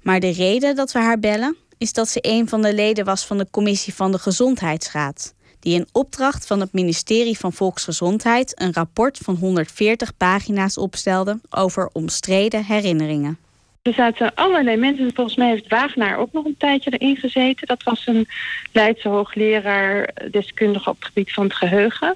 Maar 0.02 0.20
de 0.20 0.30
reden 0.30 0.76
dat 0.76 0.92
we 0.92 0.98
haar 0.98 1.18
bellen 1.18 1.56
is 1.78 1.92
dat 1.92 2.08
ze 2.08 2.18
een 2.20 2.48
van 2.48 2.62
de 2.62 2.74
leden 2.74 3.04
was 3.04 3.26
van 3.26 3.38
de 3.38 3.46
commissie 3.50 3.94
van 3.94 4.12
de 4.12 4.18
Gezondheidsraad, 4.18 5.34
die 5.60 5.74
in 5.74 5.88
opdracht 5.92 6.46
van 6.46 6.60
het 6.60 6.72
ministerie 6.72 7.38
van 7.38 7.52
Volksgezondheid 7.52 8.60
een 8.60 8.72
rapport 8.72 9.18
van 9.18 9.34
140 9.34 10.16
pagina's 10.16 10.78
opstelde 10.78 11.40
over 11.50 11.90
omstreden 11.92 12.64
herinneringen. 12.64 13.38
Er 13.86 13.92
zaten 13.92 14.34
allerlei 14.34 14.76
mensen. 14.76 15.14
Volgens 15.14 15.36
mij 15.36 15.48
heeft 15.48 15.68
Wagenaar 15.68 16.18
ook 16.18 16.32
nog 16.32 16.44
een 16.44 16.56
tijdje 16.58 16.90
erin 16.90 17.16
gezeten. 17.16 17.66
Dat 17.66 17.82
was 17.82 18.06
een 18.06 18.28
Leidse 18.72 19.08
hoogleraar, 19.08 20.10
deskundige 20.30 20.90
op 20.90 20.96
het 20.96 21.04
gebied 21.04 21.32
van 21.32 21.44
het 21.44 21.54
geheugen. 21.54 22.14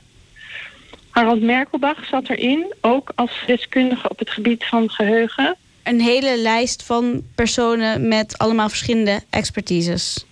Harald 1.10 1.42
Merkelbach 1.42 2.04
zat 2.04 2.28
erin, 2.28 2.74
ook 2.80 3.12
als 3.14 3.42
deskundige 3.46 4.08
op 4.08 4.18
het 4.18 4.30
gebied 4.30 4.64
van 4.64 4.90
geheugen. 4.90 5.56
Een 5.82 6.00
hele 6.00 6.38
lijst 6.38 6.82
van 6.82 7.22
personen 7.34 8.08
met 8.08 8.38
allemaal 8.38 8.68
verschillende 8.68 9.20
expertises. 9.30 10.26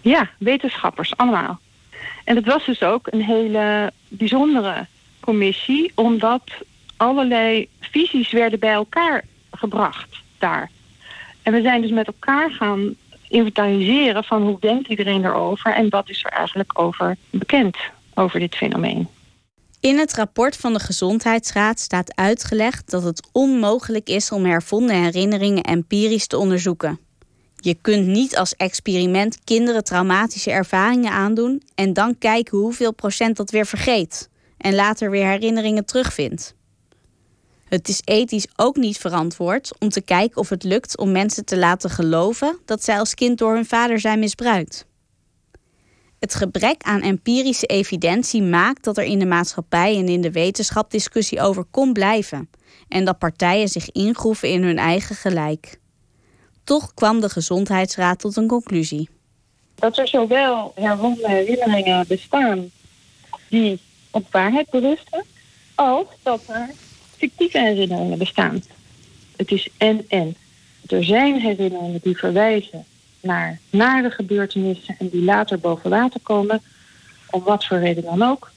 Ja, 0.00 0.30
wetenschappers, 0.38 1.16
allemaal. 1.16 1.60
En 2.24 2.36
het 2.36 2.46
was 2.46 2.64
dus 2.64 2.82
ook 2.82 3.06
een 3.10 3.22
hele 3.22 3.92
bijzondere 4.08 4.86
commissie, 5.20 5.92
omdat 5.94 6.42
allerlei 6.96 7.68
visies 7.80 8.30
werden 8.30 8.58
bij 8.58 8.72
elkaar 8.72 9.24
gebracht. 9.50 10.22
En 11.42 11.52
we 11.52 11.62
zijn 11.62 11.82
dus 11.82 11.90
met 11.90 12.06
elkaar 12.06 12.50
gaan 12.50 12.94
inventariseren 13.28 14.24
van 14.24 14.42
hoe 14.42 14.60
denkt 14.60 14.88
iedereen 14.88 15.24
erover 15.24 15.72
en 15.72 15.88
wat 15.88 16.08
is 16.08 16.24
er 16.24 16.30
eigenlijk 16.30 16.78
over 16.78 17.16
bekend 17.30 17.76
over 18.14 18.40
dit 18.40 18.54
fenomeen. 18.54 19.08
In 19.80 19.98
het 19.98 20.14
rapport 20.14 20.56
van 20.56 20.72
de 20.72 20.78
Gezondheidsraad 20.78 21.80
staat 21.80 22.16
uitgelegd 22.16 22.90
dat 22.90 23.02
het 23.02 23.28
onmogelijk 23.32 24.08
is 24.08 24.32
om 24.32 24.44
hervonden 24.44 25.02
herinneringen 25.02 25.62
empirisch 25.62 26.26
te 26.26 26.38
onderzoeken. 26.38 26.98
Je 27.56 27.74
kunt 27.80 28.06
niet 28.06 28.36
als 28.36 28.54
experiment 28.54 29.38
kinderen 29.44 29.84
traumatische 29.84 30.50
ervaringen 30.50 31.12
aandoen 31.12 31.62
en 31.74 31.92
dan 31.92 32.18
kijken 32.18 32.58
hoeveel 32.58 32.92
procent 32.92 33.36
dat 33.36 33.50
weer 33.50 33.66
vergeet 33.66 34.28
en 34.58 34.74
later 34.74 35.10
weer 35.10 35.26
herinneringen 35.26 35.84
terugvindt. 35.84 36.54
Het 37.74 37.88
is 37.88 38.00
ethisch 38.04 38.46
ook 38.56 38.76
niet 38.76 38.98
verantwoord 38.98 39.72
om 39.78 39.88
te 39.88 40.00
kijken 40.00 40.36
of 40.36 40.48
het 40.48 40.62
lukt 40.62 40.98
om 40.98 41.12
mensen 41.12 41.44
te 41.44 41.56
laten 41.56 41.90
geloven 41.90 42.58
dat 42.64 42.84
zij 42.84 42.98
als 42.98 43.14
kind 43.14 43.38
door 43.38 43.54
hun 43.54 43.66
vader 43.66 44.00
zijn 44.00 44.18
misbruikt. 44.18 44.86
Het 46.18 46.34
gebrek 46.34 46.82
aan 46.82 47.02
empirische 47.02 47.66
evidentie 47.66 48.42
maakt 48.42 48.84
dat 48.84 48.98
er 48.98 49.04
in 49.04 49.18
de 49.18 49.26
maatschappij 49.26 49.96
en 49.96 50.08
in 50.08 50.20
de 50.20 50.30
wetenschap 50.30 50.90
discussie 50.90 51.40
over 51.40 51.64
kon 51.70 51.92
blijven 51.92 52.50
en 52.88 53.04
dat 53.04 53.18
partijen 53.18 53.68
zich 53.68 53.90
ingroeven 53.90 54.48
in 54.48 54.62
hun 54.62 54.78
eigen 54.78 55.16
gelijk. 55.16 55.78
Toch 56.64 56.94
kwam 56.94 57.20
de 57.20 57.28
Gezondheidsraad 57.28 58.18
tot 58.18 58.36
een 58.36 58.48
conclusie. 58.48 59.08
Dat 59.74 59.98
er 59.98 60.08
zowel 60.08 60.72
herwonnen 60.74 61.30
herinneringen 61.30 62.06
bestaan 62.08 62.70
die 63.48 63.80
op 64.10 64.26
waarheid 64.30 64.70
berusten, 64.70 65.24
als 65.74 66.06
dat 66.22 66.40
er 66.46 66.70
fictieve 67.24 67.58
herinneringen 67.58 68.18
bestaan. 68.18 68.62
Het 69.36 69.50
is 69.50 69.68
en-en. 69.76 70.36
Er 70.86 71.04
zijn 71.04 71.40
herinneringen 71.40 72.00
die 72.02 72.16
verwijzen 72.16 72.84
naar 73.20 73.58
nare 73.70 74.10
gebeurtenissen 74.10 74.96
en 74.98 75.08
die 75.08 75.22
later 75.22 75.58
boven 75.58 75.90
water 75.90 76.20
komen, 76.22 76.62
om 77.30 77.42
wat 77.42 77.64
voor 77.64 77.78
reden 77.78 78.02
dan 78.02 78.22
ook. 78.22 78.50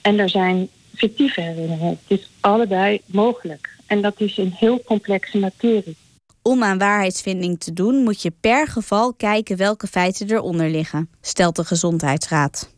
En 0.00 0.18
er 0.18 0.28
zijn 0.28 0.68
fictieve 0.94 1.40
herinneringen. 1.40 1.98
Het 2.06 2.18
is 2.18 2.30
allebei 2.40 3.00
mogelijk. 3.06 3.76
En 3.86 4.02
dat 4.02 4.20
is 4.20 4.36
een 4.36 4.52
heel 4.52 4.82
complexe 4.84 5.38
materie. 5.38 5.96
Om 6.42 6.62
aan 6.62 6.78
waarheidsvinding 6.78 7.60
te 7.60 7.72
doen, 7.72 8.02
moet 8.02 8.22
je 8.22 8.32
per 8.40 8.66
geval 8.66 9.14
kijken 9.14 9.56
welke 9.56 9.86
feiten 9.86 10.30
eronder 10.30 10.70
liggen, 10.70 11.10
stelt 11.20 11.56
de 11.56 11.64
Gezondheidsraad. 11.64 12.74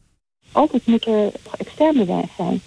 Altijd 0.52 0.86
moet 0.86 1.06
er 1.06 1.32
extern 1.58 1.96
bewijs 1.96 2.28
zijn. 2.36 2.60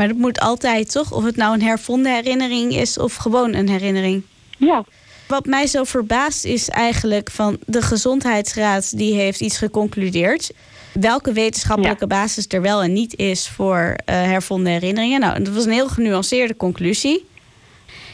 Maar 0.00 0.08
dat 0.08 0.18
moet 0.18 0.40
altijd 0.40 0.92
toch? 0.92 1.12
Of 1.12 1.24
het 1.24 1.36
nou 1.36 1.54
een 1.54 1.62
hervonden 1.62 2.14
herinnering 2.14 2.76
is 2.76 2.98
of 2.98 3.14
gewoon 3.14 3.54
een 3.54 3.68
herinnering. 3.68 4.22
Ja. 4.58 4.84
Wat 5.28 5.46
mij 5.46 5.66
zo 5.66 5.84
verbaast 5.84 6.44
is 6.44 6.68
eigenlijk 6.68 7.30
van 7.30 7.58
de 7.66 7.82
Gezondheidsraad 7.82 8.96
die 8.98 9.14
heeft 9.14 9.40
iets 9.40 9.58
geconcludeerd. 9.58 10.52
Welke 10.92 11.32
wetenschappelijke 11.32 12.06
basis 12.06 12.44
er 12.48 12.62
wel 12.62 12.82
en 12.82 12.92
niet 12.92 13.16
is 13.16 13.48
voor 13.48 13.78
uh, 13.80 13.94
hervonden 14.04 14.72
herinneringen. 14.72 15.20
Nou, 15.20 15.42
dat 15.42 15.54
was 15.54 15.64
een 15.64 15.72
heel 15.72 15.88
genuanceerde 15.88 16.56
conclusie. 16.56 17.26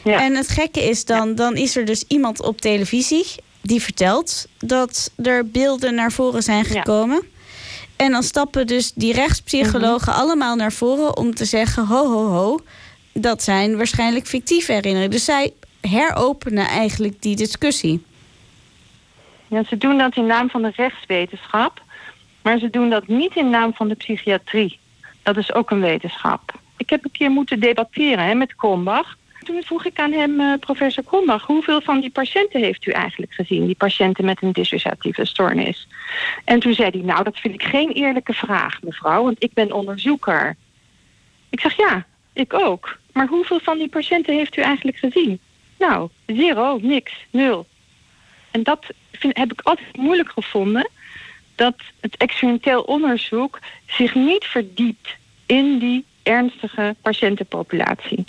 Ja. 0.03 0.21
En 0.21 0.35
het 0.35 0.47
gekke 0.47 0.89
is 0.89 1.05
dan, 1.05 1.35
dan 1.35 1.55
is 1.55 1.75
er 1.75 1.85
dus 1.85 2.03
iemand 2.07 2.41
op 2.41 2.61
televisie 2.61 3.25
die 3.61 3.81
vertelt 3.81 4.47
dat 4.57 5.11
er 5.23 5.47
beelden 5.47 5.95
naar 5.95 6.11
voren 6.11 6.43
zijn 6.43 6.65
gekomen. 6.65 7.21
En 7.97 8.11
dan 8.11 8.23
stappen 8.23 8.67
dus 8.67 8.93
die 8.93 9.13
rechtspsychologen 9.13 10.11
mhm. 10.11 10.21
allemaal 10.21 10.55
naar 10.55 10.71
voren 10.71 11.17
om 11.17 11.33
te 11.33 11.45
zeggen: 11.45 11.85
ho, 11.85 12.11
ho, 12.11 12.27
ho. 12.27 12.59
Dat 13.13 13.43
zijn 13.43 13.77
waarschijnlijk 13.77 14.27
fictieve 14.27 14.71
herinneringen. 14.71 15.11
Dus 15.11 15.25
zij 15.25 15.53
heropenen 15.81 16.67
eigenlijk 16.67 17.21
die 17.21 17.35
discussie. 17.35 18.03
Ja, 19.47 19.63
ze 19.63 19.77
doen 19.77 19.97
dat 19.97 20.15
in 20.15 20.25
naam 20.25 20.49
van 20.49 20.61
de 20.61 20.71
rechtswetenschap, 20.75 21.81
maar 22.41 22.59
ze 22.59 22.69
doen 22.69 22.89
dat 22.89 23.07
niet 23.07 23.35
in 23.35 23.49
naam 23.49 23.73
van 23.73 23.87
de 23.87 23.95
psychiatrie. 23.95 24.79
Dat 25.23 25.37
is 25.37 25.53
ook 25.53 25.71
een 25.71 25.81
wetenschap. 25.81 26.59
Ik 26.77 26.89
heb 26.89 27.03
een 27.03 27.11
keer 27.11 27.29
moeten 27.29 27.59
debatteren 27.59 28.25
hè, 28.25 28.33
met 28.33 28.55
Kombach 28.55 29.17
toen 29.47 29.63
vroeg 29.63 29.85
ik 29.85 29.99
aan 29.99 30.11
hem, 30.11 30.39
uh, 30.39 30.53
professor 30.59 31.03
Krombach, 31.03 31.45
hoeveel 31.45 31.81
van 31.81 31.99
die 31.99 32.09
patiënten 32.09 32.61
heeft 32.61 32.85
u 32.85 32.91
eigenlijk 32.91 33.33
gezien? 33.33 33.65
Die 33.65 33.75
patiënten 33.75 34.25
met 34.25 34.41
een 34.41 34.51
dissociatieve 34.51 35.25
stoornis. 35.25 35.87
En 36.43 36.59
toen 36.59 36.73
zei 36.73 36.89
hij, 36.89 37.01
nou 37.01 37.23
dat 37.23 37.37
vind 37.37 37.53
ik 37.53 37.63
geen 37.63 37.91
eerlijke 37.91 38.33
vraag, 38.33 38.81
mevrouw, 38.81 39.23
want 39.23 39.43
ik 39.43 39.53
ben 39.53 39.71
onderzoeker. 39.71 40.55
Ik 41.49 41.59
zeg, 41.59 41.77
ja, 41.77 42.05
ik 42.33 42.53
ook. 42.53 42.97
Maar 43.13 43.27
hoeveel 43.27 43.59
van 43.59 43.77
die 43.77 43.89
patiënten 43.89 44.33
heeft 44.33 44.57
u 44.57 44.61
eigenlijk 44.61 44.97
gezien? 44.97 45.39
Nou, 45.79 46.09
zero, 46.25 46.79
niks, 46.81 47.13
nul. 47.29 47.67
En 48.51 48.63
dat 48.63 48.85
vind, 49.11 49.37
heb 49.37 49.51
ik 49.51 49.61
altijd 49.61 49.97
moeilijk 49.97 50.31
gevonden. 50.31 50.89
Dat 51.55 51.75
het 51.99 52.17
experimenteel 52.17 52.81
onderzoek 52.81 53.59
zich 53.85 54.15
niet 54.15 54.45
verdiept 54.45 55.15
in 55.45 55.77
die 55.77 56.05
ernstige 56.23 56.95
patiëntenpopulatie. 57.01 58.25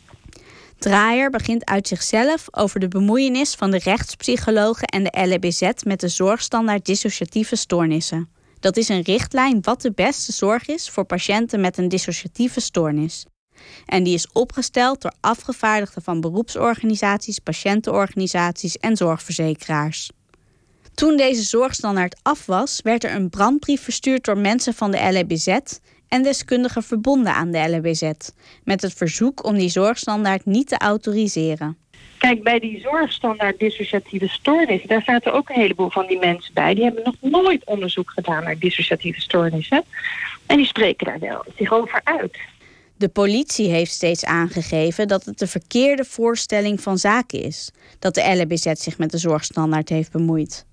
Draaier 0.79 1.31
begint 1.31 1.65
uit 1.65 1.89
zichzelf 1.89 2.47
over 2.51 2.81
de 2.81 2.89
bemoeienis 2.89 3.55
van 3.55 3.71
de 3.71 3.79
rechtspsychologen 3.79 4.87
en 4.87 5.05
de 5.05 5.21
LBZ 5.21 5.71
met 5.85 6.01
de 6.01 6.09
zorgstandaard 6.09 6.85
dissociatieve 6.85 7.57
stoornissen. 7.57 8.29
Dat 8.61 8.77
is 8.77 8.89
een 8.89 9.03
richtlijn 9.03 9.59
wat 9.63 9.83
de 9.83 9.93
beste 9.93 10.33
zorg 10.33 10.69
is 10.69 10.91
voor 10.91 11.05
patiënten 11.05 11.61
met 11.61 11.79
een 11.79 11.89
dissociatieve 11.89 12.61
stoornis. 12.61 13.27
En 13.87 14.03
die 14.03 14.15
is 14.15 14.33
opgesteld 14.33 15.03
door 15.03 15.13
afgevaardigden 15.21 16.03
van 16.03 16.21
beroepsorganisaties, 16.21 17.39
patiëntenorganisaties 17.39 18.77
en 18.77 18.97
zorgverzekeraars. 18.97 20.11
Toen 20.95 21.17
deze 21.17 21.43
zorgstandaard 21.43 22.17
af 22.23 22.47
was, 22.47 22.81
werd 22.83 23.05
er 23.05 23.15
een 23.15 23.31
brandbrief 23.31 23.83
verstuurd 23.83 24.25
door 24.25 24.39
mensen 24.39 24.75
van 24.75 24.91
de 24.91 25.19
LBZ 25.19 25.59
en 26.09 26.23
deskundigen 26.23 26.83
verbonden 26.83 27.35
aan 27.35 27.51
de 27.51 27.77
LBZ, 27.77 28.11
met 28.65 28.83
het 28.83 28.95
verzoek 28.95 29.45
om 29.45 29.57
die 29.57 29.69
zorgstandaard 29.69 30.45
niet 30.45 30.69
te 30.69 30.79
autoriseren. 30.79 31.77
Kijk, 32.19 32.43
bij 32.43 32.59
die 32.59 32.81
zorgstandaard 32.81 33.59
dissociatieve 33.59 34.29
stoornissen, 34.29 34.89
daar 34.89 35.03
zaten 35.03 35.33
ook 35.33 35.49
een 35.49 35.61
heleboel 35.61 35.91
van 35.91 36.07
die 36.07 36.19
mensen 36.19 36.55
bij. 36.55 36.75
Die 36.75 36.85
hebben 36.85 37.03
nog 37.05 37.15
nooit 37.21 37.65
onderzoek 37.65 38.11
gedaan 38.11 38.45
naar 38.45 38.59
dissociatieve 38.59 39.21
stoornissen. 39.21 39.85
En 40.47 40.57
die 40.57 40.67
spreken 40.67 41.07
daar 41.07 41.19
wel 41.19 41.45
zich 41.57 41.73
over 41.73 42.01
uit. 42.05 42.39
De 42.97 43.09
politie 43.09 43.69
heeft 43.69 43.93
steeds 43.93 44.25
aangegeven 44.25 45.09
dat 45.09 45.25
het 45.25 45.39
de 45.39 45.47
verkeerde 45.47 46.05
voorstelling 46.05 46.81
van 46.81 46.99
zaken 46.99 47.43
is 47.43 47.71
dat 47.99 48.15
de 48.15 48.35
LBZ 48.35 48.73
zich 48.73 48.99
met 48.99 49.11
de 49.11 49.19
zorgstandaard 49.19 49.89
heeft 49.89 50.13
bemoeid. 50.13 50.67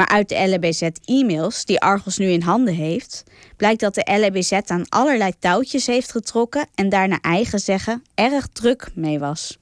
Maar 0.00 0.08
uit 0.08 0.28
de 0.28 0.54
LBZ-e-mails 0.54 1.64
die 1.64 1.80
Argos 1.80 2.18
nu 2.18 2.26
in 2.26 2.42
handen 2.42 2.74
heeft, 2.74 3.24
blijkt 3.56 3.80
dat 3.80 3.94
de 3.94 4.26
LBZ 4.26 4.52
aan 4.52 4.88
allerlei 4.88 5.32
touwtjes 5.38 5.86
heeft 5.86 6.10
getrokken 6.10 6.68
en 6.74 6.88
daar 6.88 7.08
naar 7.08 7.20
eigen 7.20 7.58
zeggen 7.58 8.02
erg 8.14 8.46
druk 8.46 8.90
mee 8.94 9.18
was. 9.18 9.58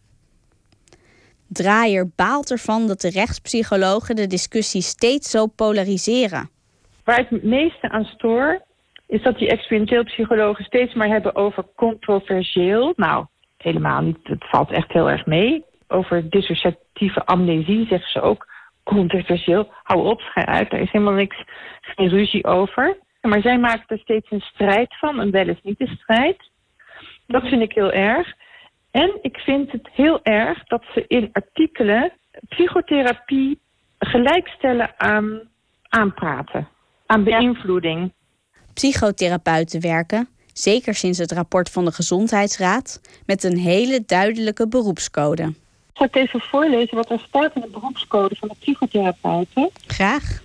Draaier 1.49 2.11
baalt 2.17 2.51
ervan 2.51 2.87
dat 2.87 3.01
de 3.01 3.11
rechtspsychologen 3.11 4.17
de 4.17 4.27
discussie 4.27 4.83
steeds 4.83 5.31
zo 5.31 5.47
polariseren. 5.47 6.51
Waar 7.05 7.21
ik 7.21 7.29
het 7.29 7.45
meeste 7.45 7.89
aan 7.91 8.05
stoor, 8.05 8.63
is 9.07 9.23
dat 9.23 9.39
die 9.39 9.49
experimenteel 9.49 10.05
psychologen 10.05 10.65
steeds 10.65 10.95
maar 10.95 11.09
hebben 11.09 11.35
over 11.35 11.65
controversieel. 11.77 12.93
Nou, 12.97 13.27
helemaal 13.57 14.01
niet. 14.01 14.19
Het 14.23 14.49
valt 14.49 14.71
echt 14.71 14.93
heel 14.93 15.11
erg 15.11 15.27
mee. 15.27 15.65
Over 15.89 16.31
dissociatieve 16.31 17.25
amnesie 17.25 17.87
zeggen 17.87 18.11
ze 18.11 18.21
ook 18.21 18.47
controversieel. 18.95 19.73
Hou 19.83 20.07
op, 20.07 20.21
schij 20.21 20.47
uit. 20.47 20.71
Daar 20.71 20.81
is 20.81 20.91
helemaal 20.91 21.15
niks, 21.15 21.37
geen 21.81 22.09
ruzie 22.09 22.45
over. 22.45 22.97
Maar 23.21 23.41
zij 23.41 23.59
maken 23.59 23.85
er 23.87 23.99
steeds 23.99 24.31
een 24.31 24.41
strijd 24.41 24.99
van, 24.99 25.21
en 25.21 25.31
wel 25.31 25.49
eens 25.49 25.63
niet 25.63 25.81
een 25.81 25.99
strijd. 26.01 26.51
Dat 27.27 27.43
vind 27.43 27.63
ik 27.63 27.73
heel 27.73 27.93
erg. 27.93 28.35
En 28.91 29.19
ik 29.23 29.37
vind 29.37 29.73
het 29.73 29.89
heel 29.93 30.23
erg 30.23 30.65
dat 30.65 30.85
ze 30.95 31.05
in 31.07 31.29
artikelen 31.33 32.13
psychotherapie 32.49 33.61
gelijkstellen 33.99 34.95
aan 34.97 35.41
aanpraten, 35.89 36.69
aan 37.07 37.25
beïnvloeding. 37.25 38.13
Psychotherapeuten 38.75 39.81
werken, 39.81 40.29
zeker 40.53 40.95
sinds 40.95 41.19
het 41.19 41.33
rapport 41.33 41.71
van 41.71 41.85
de 41.85 41.93
Gezondheidsraad, 41.93 43.01
met 43.27 43.45
een 43.45 43.59
hele 43.59 44.03
duidelijke 44.07 44.69
beroepscode. 44.69 45.55
Zal 45.99 46.07
ik 46.07 46.17
even 46.17 46.41
voorlezen 46.41 46.97
wat 46.97 47.11
er 47.11 47.25
staat 47.29 47.55
in 47.55 47.61
de 47.61 47.69
beroepscode 47.69 48.37
van 48.37 48.49
de 48.49 48.55
psychotherapeuten? 48.59 49.71
Graag. 49.87 50.43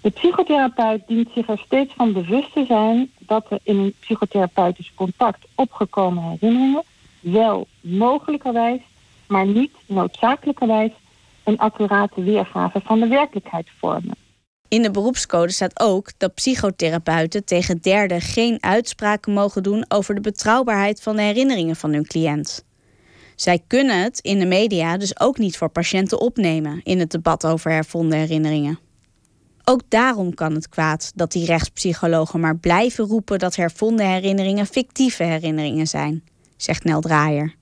De 0.00 0.10
psychotherapeut 0.10 1.02
dient 1.06 1.28
zich 1.34 1.48
er 1.48 1.58
steeds 1.58 1.94
van 1.96 2.12
bewust 2.12 2.52
te 2.52 2.64
zijn 2.64 3.10
dat 3.18 3.46
er 3.50 3.58
in 3.62 3.78
een 3.78 3.94
psychotherapeutisch 4.00 4.92
contact 4.94 5.46
opgekomen 5.54 6.22
herinneringen 6.22 6.82
wel 7.20 7.66
mogelijkerwijs, 7.80 8.80
maar 9.26 9.46
niet 9.46 9.72
noodzakelijkerwijs 9.86 10.92
een 11.44 11.58
accurate 11.58 12.22
weergave 12.22 12.80
van 12.84 13.00
de 13.00 13.08
werkelijkheid 13.08 13.68
vormen. 13.78 14.16
In 14.68 14.82
de 14.82 14.90
beroepscode 14.90 15.52
staat 15.52 15.80
ook 15.80 16.12
dat 16.18 16.34
psychotherapeuten 16.34 17.44
tegen 17.44 17.78
derden 17.82 18.20
geen 18.20 18.58
uitspraken 18.60 19.32
mogen 19.32 19.62
doen 19.62 19.84
over 19.88 20.14
de 20.14 20.20
betrouwbaarheid 20.20 21.02
van 21.02 21.16
de 21.16 21.22
herinneringen 21.22 21.76
van 21.76 21.92
hun 21.92 22.06
cliënt. 22.06 22.64
Zij 23.34 23.62
kunnen 23.66 24.02
het 24.02 24.18
in 24.18 24.38
de 24.38 24.46
media 24.46 24.96
dus 24.96 25.20
ook 25.20 25.38
niet 25.38 25.56
voor 25.56 25.68
patiënten 25.68 26.20
opnemen 26.20 26.80
in 26.82 26.98
het 26.98 27.10
debat 27.10 27.46
over 27.46 27.70
hervonden 27.70 28.18
herinneringen. 28.18 28.78
Ook 29.64 29.80
daarom 29.88 30.34
kan 30.34 30.54
het 30.54 30.68
kwaad 30.68 31.12
dat 31.14 31.32
die 31.32 31.46
rechtspsychologen 31.46 32.40
maar 32.40 32.56
blijven 32.56 33.04
roepen 33.04 33.38
dat 33.38 33.56
hervonden 33.56 34.06
herinneringen 34.06 34.66
fictieve 34.66 35.22
herinneringen 35.22 35.86
zijn, 35.86 36.24
zegt 36.56 36.84
Nel 36.84 37.00
Draaier. 37.00 37.54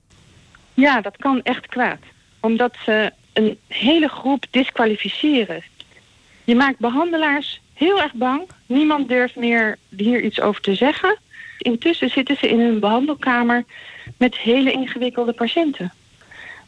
Ja, 0.75 1.01
dat 1.01 1.17
kan 1.17 1.43
echt 1.43 1.67
kwaad. 1.67 1.99
Omdat 2.41 2.75
ze 2.85 3.13
een 3.33 3.59
hele 3.67 4.09
groep 4.09 4.45
disqualificeren. 4.51 5.63
Je 6.45 6.55
maakt 6.55 6.79
behandelaars 6.79 7.61
heel 7.73 8.01
erg 8.01 8.13
bang. 8.15 8.49
Niemand 8.67 9.09
durft 9.09 9.37
meer 9.37 9.79
hier 9.97 10.21
iets 10.21 10.41
over 10.41 10.63
te 10.63 10.75
zeggen. 10.75 11.19
Intussen 11.63 12.11
zitten 12.11 12.37
ze 12.37 12.49
in 12.49 12.61
een 12.61 12.81
behandelkamer 12.81 13.65
met 14.17 14.39
hele 14.39 14.73
ingewikkelde 14.73 15.33
patiënten. 15.33 15.93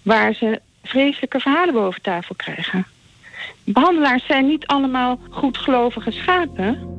Waar 0.02 0.34
ze 0.34 0.60
vreselijke 0.82 1.40
verhalen 1.40 1.74
boven 1.74 2.02
tafel 2.02 2.34
krijgen. 2.34 2.86
Behandelaars 3.64 4.26
zijn 4.26 4.46
niet 4.46 4.66
allemaal 4.66 5.18
goedgelovige 5.30 6.10
schapen. 6.10 6.92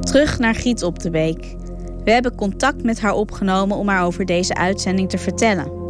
Terug 0.00 0.38
naar 0.38 0.54
Giet 0.54 0.82
op 0.82 0.98
de 0.98 1.10
Beek. 1.10 1.56
We 2.04 2.10
hebben 2.10 2.34
contact 2.34 2.82
met 2.82 3.00
haar 3.00 3.14
opgenomen 3.14 3.76
om 3.76 3.88
haar 3.88 4.04
over 4.04 4.26
deze 4.26 4.54
uitzending 4.54 5.08
te 5.08 5.18
vertellen. 5.18 5.80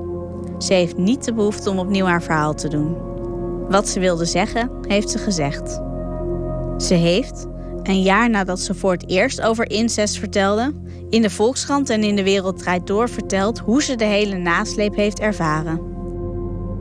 Ze 0.59 0.75
heeft 0.75 0.97
niet 0.97 1.25
de 1.25 1.35
behoefte 1.35 1.71
om 1.71 1.79
opnieuw 1.79 2.07
haar 2.07 2.23
verhaal 2.23 2.55
te 2.55 2.69
doen. 2.69 2.97
Wat 3.69 3.89
ze 3.89 4.01
wilde 4.01 4.25
zeggen, 4.25 4.71
heeft 4.89 5.11
ze 5.11 5.19
gezegd. 5.19 5.81
Ze 6.83 6.95
heeft, 6.95 7.47
een 7.83 8.03
jaar 8.03 8.31
nadat 8.31 8.61
ze 8.61 8.75
voor 8.75 8.93
het 8.93 9.09
eerst 9.09 9.41
over 9.41 9.71
incest 9.71 10.19
vertelde, 10.19 10.73
in 11.11 11.23
de 11.23 11.31
Volkskrant 11.31 11.91
en 11.91 12.03
in 12.03 12.17
de 12.17 12.23
Wereld 12.23 12.59
Draait 12.59 12.87
Door 12.87 13.09
verteld 13.09 13.59
hoe 13.59 13.83
ze 13.83 13.97
de 13.97 14.05
hele 14.05 14.37
nasleep 14.37 14.95
heeft 14.97 15.21
ervaren. 15.21 15.92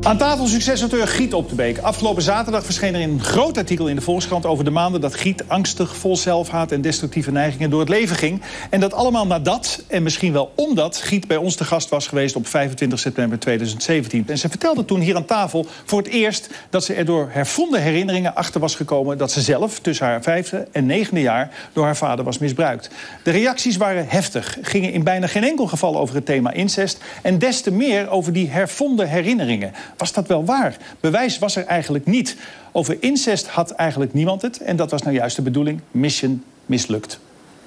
Aan 0.04 0.18
tafel 0.18 0.48
succesauteur 0.48 1.08
Giet 1.08 1.34
op 1.34 1.50
de 1.50 1.56
Beek. 1.56 1.78
Afgelopen 1.78 2.24
zaterdag 2.24 2.66
verscheen 2.66 2.96
er 2.96 3.02
een 3.02 3.24
groot 3.24 3.58
artikel 3.58 3.88
in 3.88 3.96
de 3.96 4.02
Volkskrant 4.02 4.46
over 4.46 4.64
de 4.64 4.70
maanden 4.70 5.02
dat 5.02 5.16
Giet 5.16 5.44
angstig, 5.48 5.96
vol 5.96 6.18
zelfhaat 6.18 6.72
en 6.72 6.82
destructieve 6.82 7.32
neigingen 7.32 7.70
door 7.70 7.80
het 7.80 7.90
leven 7.90 8.16
ging. 8.16 8.42
En 8.70 8.80
dat 8.80 8.94
allemaal 8.94 9.28
nadat, 9.28 9.84
en 9.88 10.04
misschien 10.04 10.34
wel 10.34 10.52
omdat, 10.56 10.98
Giet 10.98 11.28
bij 11.28 11.38
ons 11.38 11.56
te 11.56 11.64
gast 11.64 11.90
was 11.90 12.08
geweest 12.08 12.36
op 12.36 12.48
25 12.48 13.00
september 13.00 13.40
2017. 13.40 14.24
En 14.28 14.38
ze 14.38 14.50
vertelde 14.50 14.86
toen 14.86 15.00
hier 15.00 15.16
aan 15.16 15.26
tafel 15.26 15.66
voor 15.86 16.00
het 16.00 16.08
eerst 16.08 16.50
dat 16.70 16.84
ze 16.84 16.94
er 16.94 17.06
door 17.06 17.30
hervonden 17.32 17.82
herinneringen 17.82 18.36
achter 18.36 18.60
was 18.60 18.76
gekomen 18.76 19.18
dat 19.18 19.32
ze 19.32 19.42
zelf 19.42 19.80
tussen 19.80 20.06
haar 20.06 20.24
vijfde 20.24 20.68
en 20.72 20.86
negende 20.86 21.22
jaar 21.22 21.70
door 21.74 21.84
haar 21.84 21.98
vader 21.98 22.26
was 22.26 22.38
misbruikt. 22.38 22.90
De 23.24 23.32
reacties 23.32 23.78
waren 23.78 24.06
heftig, 24.08 24.58
gingen 24.62 24.94
in 24.94 25.04
bijna 25.04 25.28
geen 25.28 25.44
enkel 25.44 25.68
geval 25.68 25.98
over 25.98 26.16
het 26.16 26.26
thema 26.26 26.52
incest 26.52 27.04
en 27.22 27.40
des 27.40 27.62
te 27.62 27.72
meer 27.72 28.10
over 28.10 28.34
die 28.34 28.50
hervonden 28.50 29.10
herinneringen. 29.10 29.74
Was 29.98 30.14
dat 30.14 30.28
wel 30.28 30.46
waar? 30.46 30.78
Bewijs 31.00 31.40
was 31.40 31.56
er 31.56 31.66
eigenlijk 31.66 32.06
niet. 32.06 32.36
Over 32.72 32.98
incest 33.00 33.48
had 33.48 33.72
eigenlijk 33.72 34.14
niemand 34.14 34.42
het. 34.42 34.58
En 34.58 34.76
dat 34.76 34.92
was 34.92 35.02
nou 35.02 35.16
juist 35.16 35.36
de 35.36 35.42
bedoeling. 35.42 35.82
Mission 35.92 36.44
mislukt. 36.66 37.20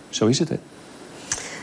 Zo 0.08 0.26
is 0.26 0.38
het, 0.38 0.48
hè? 0.48 0.56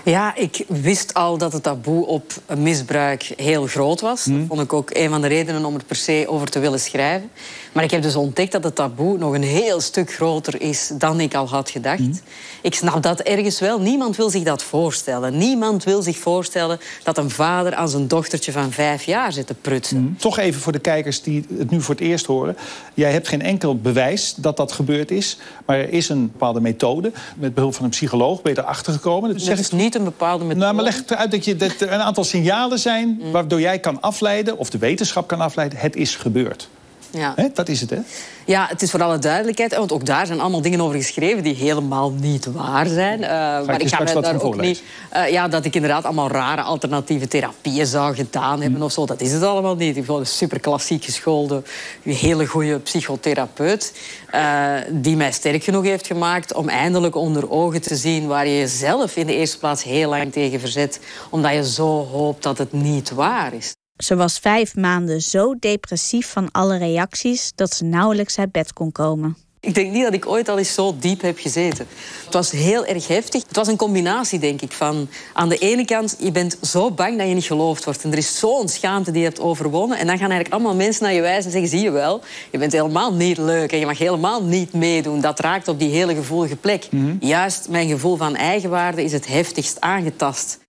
Ja, 0.04 0.36
ik 0.36 0.66
wist 0.68 1.14
al 1.14 1.38
dat 1.38 1.54
het 1.54 1.64
taboe 1.64 2.06
op 2.06 2.32
misbruik 2.58 3.34
heel 3.36 3.68
groot 3.68 4.02
was. 4.02 4.24
Dat 4.24 4.38
vond 4.48 4.62
ik 4.62 4.74
ook 4.74 4.90
een 4.94 5.10
van 5.10 5.22
de 5.22 5.28
redenen 5.28 5.66
om 5.66 5.76
er 5.76 5.84
per 5.84 5.96
se 5.96 6.26
over 6.28 6.48
te 6.48 6.60
willen 6.60 6.80
schrijven. 6.80 7.30
Maar 7.72 7.84
ik 7.84 7.92
heb 7.92 8.02
dus 8.02 8.16
ontdekt 8.16 8.52
dat 8.52 8.64
het 8.64 8.76
taboe 8.76 9.18
nog 9.18 9.34
een 9.34 9.44
heel 9.44 9.80
stuk 9.82 10.14
groter 10.14 10.62
is 10.62 10.92
dan 10.94 11.20
ik 11.20 11.36
al 11.36 11.50
had 11.50 11.70
gedacht. 11.70 12.22
Ik 12.62 12.76
snap 12.76 13.04
dat 13.04 13.20
ergens 13.20 13.60
wel. 13.60 13.80
Niemand 13.80 14.16
wil 14.16 14.30
zich 14.30 14.44
dat 14.44 14.64
voorstellen. 14.64 15.38
Niemand 15.38 15.84
wil 15.84 16.02
zich 16.02 16.18
voorstellen 16.18 16.80
dat 17.04 17.18
een 17.18 17.30
vader 17.30 17.76
aan 17.76 17.90
zijn 17.90 18.08
dochtertje 18.08 18.52
van 18.52 18.72
vijf 18.72 19.04
jaar 19.04 19.34
zit 19.34 19.48
te 19.48 19.54
prutsen. 19.54 20.16
Toch 20.20 20.38
even 20.38 20.62
voor 20.62 20.72
de 20.72 20.80
kijkers 20.80 21.22
die 21.22 21.46
het 21.58 21.70
nu 21.70 21.82
voor 21.82 21.96
het 21.96 22.04
eerst 22.04 22.26
horen. 22.26 22.58
Jij 22.94 23.12
hebt 23.12 23.28
geen 23.28 23.42
enkel 23.42 23.78
bewijs 23.78 24.34
dat 24.38 24.58
dat 24.58 24.72
gebeurd 24.72 25.12
is. 25.12 25.38
Maar 25.66 25.78
er 25.78 25.90
is 25.90 26.10
een 26.10 26.32
bepaalde 26.32 26.62
methode. 26.62 27.12
Met 27.36 27.54
behulp 27.54 27.76
van 27.76 27.84
een 27.84 27.90
psycholoog 27.90 28.42
ben 28.42 28.54
je 28.54 28.60
erachter 28.60 28.94
gekomen. 28.94 29.46
Dat 29.46 29.60
is 29.60 29.72
niet 29.72 29.96
een 29.96 30.04
bepaalde 30.04 30.44
methode. 30.44 30.66
Nou, 30.66 30.76
maar 30.76 30.84
leg 30.84 30.96
het 30.96 31.16
uit 31.16 31.32
dat, 31.32 31.46
je, 31.46 31.56
dat 31.56 31.82
er 31.82 31.92
een 31.92 32.02
aantal 32.02 32.24
signalen 32.24 32.80
zijn... 32.80 33.22
waardoor 33.32 33.60
jij 33.60 33.80
kan 33.80 34.02
afleiden, 34.02 34.58
of 34.58 34.70
de 34.70 34.78
wetenschap 34.78 35.28
kan 35.28 35.42
afleiden... 35.42 35.80
het 35.80 35.96
is 35.96 36.16
gebeurd. 36.16 36.70
Ja. 37.12 37.36
Dat 37.54 37.70
is 37.70 37.82
het, 37.82 37.90
hè? 37.90 37.98
Ja, 38.46 38.68
het 38.68 38.82
is 38.82 38.92
voor 38.92 39.04
alle 39.04 39.20
duidelijkheid. 39.20 39.76
Want 39.76 39.92
ook 39.92 40.06
daar 40.06 40.26
zijn 40.26 40.40
allemaal 40.40 40.62
dingen 40.62 40.82
over 40.82 40.96
geschreven 40.96 41.44
die 41.44 41.56
helemaal 41.56 42.12
niet 42.12 42.46
waar 42.46 42.88
zijn. 42.88 43.22
Uh, 43.22 43.28
maar 43.30 43.82
ik 43.82 43.88
ga 43.90 43.98
wat 44.14 44.24
daar 44.24 44.42
ook 44.42 44.62
niet. 44.62 44.84
eh, 45.10 45.32
ja, 45.32 45.48
dat 45.48 45.66
ik 45.66 45.76
inderdaad 45.76 46.04
allemaal 46.04 46.28
rare 46.30 46.62
alternatieve 46.62 47.28
therapieën 47.28 47.86
zou 47.86 48.16
gedaan 48.16 48.62
hebben 48.62 48.82
of 48.82 48.92
zo. 48.92 49.06
Dat 49.06 49.22
is 49.22 49.32
het 49.32 49.44
allemaal 49.44 49.76
niet. 49.76 49.98
Ik 49.98 50.06
ben 50.06 50.16
een 50.16 50.26
super 50.26 50.60
klassiek 50.60 51.04
geschoolde, 51.04 51.64
hele 52.04 52.46
goede 52.46 52.80
psychotherapeut. 52.80 53.94
eh, 54.32 54.74
die 54.90 55.16
mij 55.16 55.32
sterk 55.32 55.64
genoeg 55.64 55.84
heeft 55.84 56.08
gemaakt 56.08 56.54
om 56.54 56.70
eindelijk 56.70 57.16
onder 57.16 57.52
ogen 57.52 57.82
te 57.82 57.96
zien 57.96 58.28
waar 58.28 58.48
je 58.48 58.58
jezelf 58.58 59.16
in 59.16 59.28
de 59.28 59.36
eerste 59.36 59.58
plaats 59.58 59.84
heel 59.84 60.10
lang 60.10 60.32
tegen 60.32 60.60
verzet. 60.60 61.00
Omdat 61.30 61.54
je 61.54 61.70
zo 61.70 62.06
hoopt 62.06 62.44
dat 62.44 62.58
het 62.58 62.72
niet 62.74 63.12
waar 63.12 63.54
is. 63.54 63.74
Ze 64.02 64.16
was 64.16 64.40
vijf 64.40 64.76
maanden 64.76 65.22
zo 65.22 65.56
depressief 65.60 66.32
van 66.32 66.52
alle 66.52 66.78
reacties 66.78 67.52
dat 67.56 67.74
ze 67.74 67.84
nauwelijks 67.84 68.38
uit 68.38 68.52
bed 68.52 68.74
kon 68.74 68.92
komen. 68.92 69.38
Ik 69.60 69.74
denk 69.76 69.92
niet 69.92 70.04
dat 70.04 70.14
ik 70.14 70.28
ooit 70.28 70.50
al 70.50 70.58
eens 70.58 70.74
zo 70.74 70.96
diep 71.00 71.22
heb 71.22 71.40
gezeten. 71.40 71.88
Het 72.26 72.34
was 72.34 72.52
heel 72.52 72.86
erg 72.86 73.08
heftig. 73.08 73.44
Het 73.48 73.56
was 73.56 73.68
een 73.68 73.78
combinatie, 73.78 74.40
denk 74.40 74.62
ik, 74.62 74.72
van 74.72 75.10
aan 75.34 75.50
de 75.50 75.58
ene 75.58 75.86
kant, 75.86 76.16
je 76.20 76.32
bent 76.32 76.58
zo 76.62 76.92
bang 76.92 77.18
dat 77.18 77.28
je 77.28 77.34
niet 77.34 77.44
geloofd 77.44 77.84
wordt. 77.84 78.04
En 78.04 78.12
er 78.12 78.18
is 78.18 78.40
zo'n 78.40 78.68
schaamte 78.68 79.12
die 79.12 79.22
je 79.22 79.28
hebt 79.28 79.40
overwonnen. 79.40 79.98
En 79.98 80.08
dan 80.08 80.18
gaan 80.18 80.30
eigenlijk 80.30 80.54
allemaal 80.54 80.76
mensen 80.76 81.04
naar 81.04 81.14
je 81.14 81.22
wijzen 81.22 81.46
en 81.46 81.52
zeggen, 81.52 81.70
zie 81.70 81.82
je 81.82 81.92
wel, 81.92 82.22
je 82.52 82.58
bent 82.58 82.72
helemaal 82.72 83.14
niet 83.14 83.38
leuk 83.38 83.72
en 83.72 83.80
je 83.80 83.86
mag 83.86 83.98
helemaal 83.98 84.44
niet 84.44 84.74
meedoen. 84.74 85.22
Dat 85.22 85.40
raakt 85.40 85.68
op 85.68 85.80
die 85.80 85.90
hele 85.90 86.16
gevoelige 86.16 86.56
plek. 86.56 86.88
Juist 87.20 87.70
mijn 87.70 87.88
gevoel 87.88 88.16
van 88.18 88.36
eigenwaarde 88.36 89.04
is 89.04 89.12
het 89.12 89.28
heftigst 89.28 89.82
aangetast. 89.82 90.60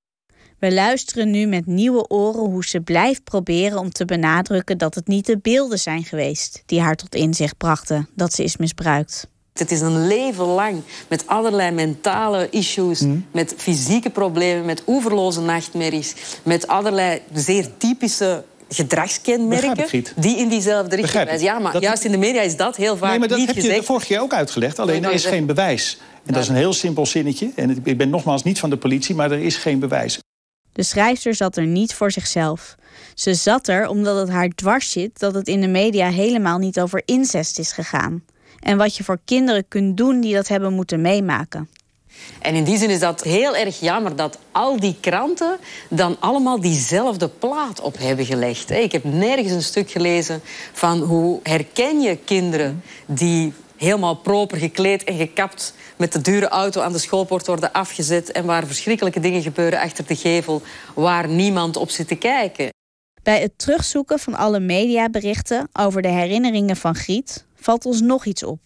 We 0.62 0.72
luisteren 0.72 1.30
nu 1.30 1.46
met 1.46 1.66
nieuwe 1.66 2.08
oren 2.08 2.40
hoe 2.40 2.64
ze 2.64 2.80
blijft 2.80 3.24
proberen 3.24 3.78
om 3.78 3.90
te 3.90 4.04
benadrukken 4.04 4.78
dat 4.78 4.94
het 4.94 5.06
niet 5.06 5.26
de 5.26 5.38
beelden 5.38 5.78
zijn 5.78 6.04
geweest 6.04 6.62
die 6.66 6.80
haar 6.80 6.94
tot 6.94 7.14
inzicht 7.14 7.56
brachten 7.56 8.08
dat 8.14 8.32
ze 8.32 8.42
is 8.44 8.56
misbruikt. 8.56 9.26
Het 9.52 9.70
is 9.70 9.80
een 9.80 10.06
leven 10.06 10.44
lang 10.44 10.82
met 11.08 11.26
allerlei 11.26 11.70
mentale 11.70 12.48
issues, 12.50 13.04
met 13.32 13.54
fysieke 13.56 14.10
problemen, 14.10 14.64
met 14.64 14.82
oeverloze 14.86 15.40
nachtmerries, 15.40 16.14
met 16.42 16.66
allerlei 16.66 17.20
zeer 17.32 17.66
typische 17.76 18.44
gedragskenmerken 18.68 20.04
die 20.16 20.36
in 20.38 20.48
diezelfde 20.48 20.96
richting 20.96 21.00
Begrijp 21.06 21.24
ik. 21.26 21.30
wijzen. 21.30 21.46
Ja, 21.46 21.58
maar 21.58 21.72
Dat- 21.72 21.82
juist 21.82 22.04
in 22.04 22.10
de 22.10 22.18
media 22.18 22.40
is 22.40 22.56
dat 22.56 22.76
heel 22.76 22.96
vaak 22.96 23.10
Nee, 23.10 23.18
maar 23.18 23.28
dat 23.28 23.38
niet 23.38 23.46
heb 23.46 23.56
je 23.56 23.62
gezegd. 23.62 23.80
de 23.80 23.86
vorige 23.86 24.06
keer 24.06 24.20
ook 24.20 24.32
uitgelegd. 24.34 24.78
Alleen 24.78 25.04
er 25.04 25.12
is 25.12 25.24
geen 25.24 25.46
bewijs. 25.46 25.98
En 26.26 26.32
dat 26.32 26.42
is 26.42 26.48
een 26.48 26.54
heel 26.54 26.72
simpel 26.72 27.06
zinnetje. 27.06 27.50
En 27.56 27.80
ik 27.84 27.96
ben 27.98 28.10
nogmaals 28.10 28.42
niet 28.42 28.58
van 28.58 28.70
de 28.70 28.76
politie, 28.76 29.14
maar 29.14 29.30
er 29.30 29.40
is 29.40 29.56
geen 29.56 29.78
bewijs. 29.78 30.18
De 30.72 30.82
schrijfster 30.82 31.34
zat 31.34 31.56
er 31.56 31.66
niet 31.66 31.94
voor 31.94 32.10
zichzelf. 32.10 32.76
Ze 33.14 33.34
zat 33.34 33.68
er 33.68 33.88
omdat 33.88 34.16
het 34.16 34.28
haar 34.28 34.48
dwars 34.48 34.90
zit 34.90 35.18
dat 35.18 35.34
het 35.34 35.48
in 35.48 35.60
de 35.60 35.68
media 35.68 36.10
helemaal 36.10 36.58
niet 36.58 36.80
over 36.80 37.02
incest 37.04 37.58
is 37.58 37.72
gegaan. 37.72 38.24
En 38.60 38.76
wat 38.76 38.96
je 38.96 39.04
voor 39.04 39.18
kinderen 39.24 39.68
kunt 39.68 39.96
doen 39.96 40.20
die 40.20 40.34
dat 40.34 40.48
hebben 40.48 40.72
moeten 40.72 41.00
meemaken. 41.00 41.68
En 42.40 42.54
in 42.54 42.64
die 42.64 42.78
zin 42.78 42.90
is 42.90 42.98
dat 42.98 43.22
heel 43.22 43.56
erg 43.56 43.80
jammer 43.80 44.16
dat 44.16 44.38
al 44.52 44.80
die 44.80 44.96
kranten 45.00 45.58
dan 45.88 46.16
allemaal 46.20 46.60
diezelfde 46.60 47.28
plaat 47.28 47.80
op 47.80 47.98
hebben 47.98 48.26
gelegd. 48.26 48.70
Ik 48.70 48.92
heb 48.92 49.04
nergens 49.04 49.52
een 49.52 49.62
stuk 49.62 49.90
gelezen 49.90 50.40
van 50.72 51.00
hoe 51.00 51.40
herken 51.42 52.00
je 52.00 52.16
kinderen 52.24 52.82
die 53.06 53.52
helemaal 53.82 54.14
proper 54.14 54.58
gekleed 54.58 55.04
en 55.04 55.16
gekapt 55.16 55.74
met 55.96 56.12
de 56.12 56.20
dure 56.20 56.48
auto 56.48 56.80
aan 56.80 56.92
de 56.92 56.98
schoolpoort 56.98 57.46
worden 57.46 57.72
afgezet 57.72 58.32
en 58.32 58.44
waar 58.44 58.66
verschrikkelijke 58.66 59.20
dingen 59.20 59.42
gebeuren 59.42 59.80
achter 59.80 60.06
de 60.06 60.16
gevel 60.16 60.62
waar 60.94 61.28
niemand 61.28 61.76
op 61.76 61.90
zit 61.90 62.08
te 62.08 62.14
kijken. 62.14 62.68
Bij 63.22 63.40
het 63.40 63.58
terugzoeken 63.58 64.18
van 64.18 64.34
alle 64.34 64.60
mediaberichten 64.60 65.68
over 65.72 66.02
de 66.02 66.08
herinneringen 66.08 66.76
van 66.76 66.94
Griet 66.94 67.44
valt 67.54 67.86
ons 67.86 68.00
nog 68.00 68.24
iets 68.24 68.42
op. 68.42 68.60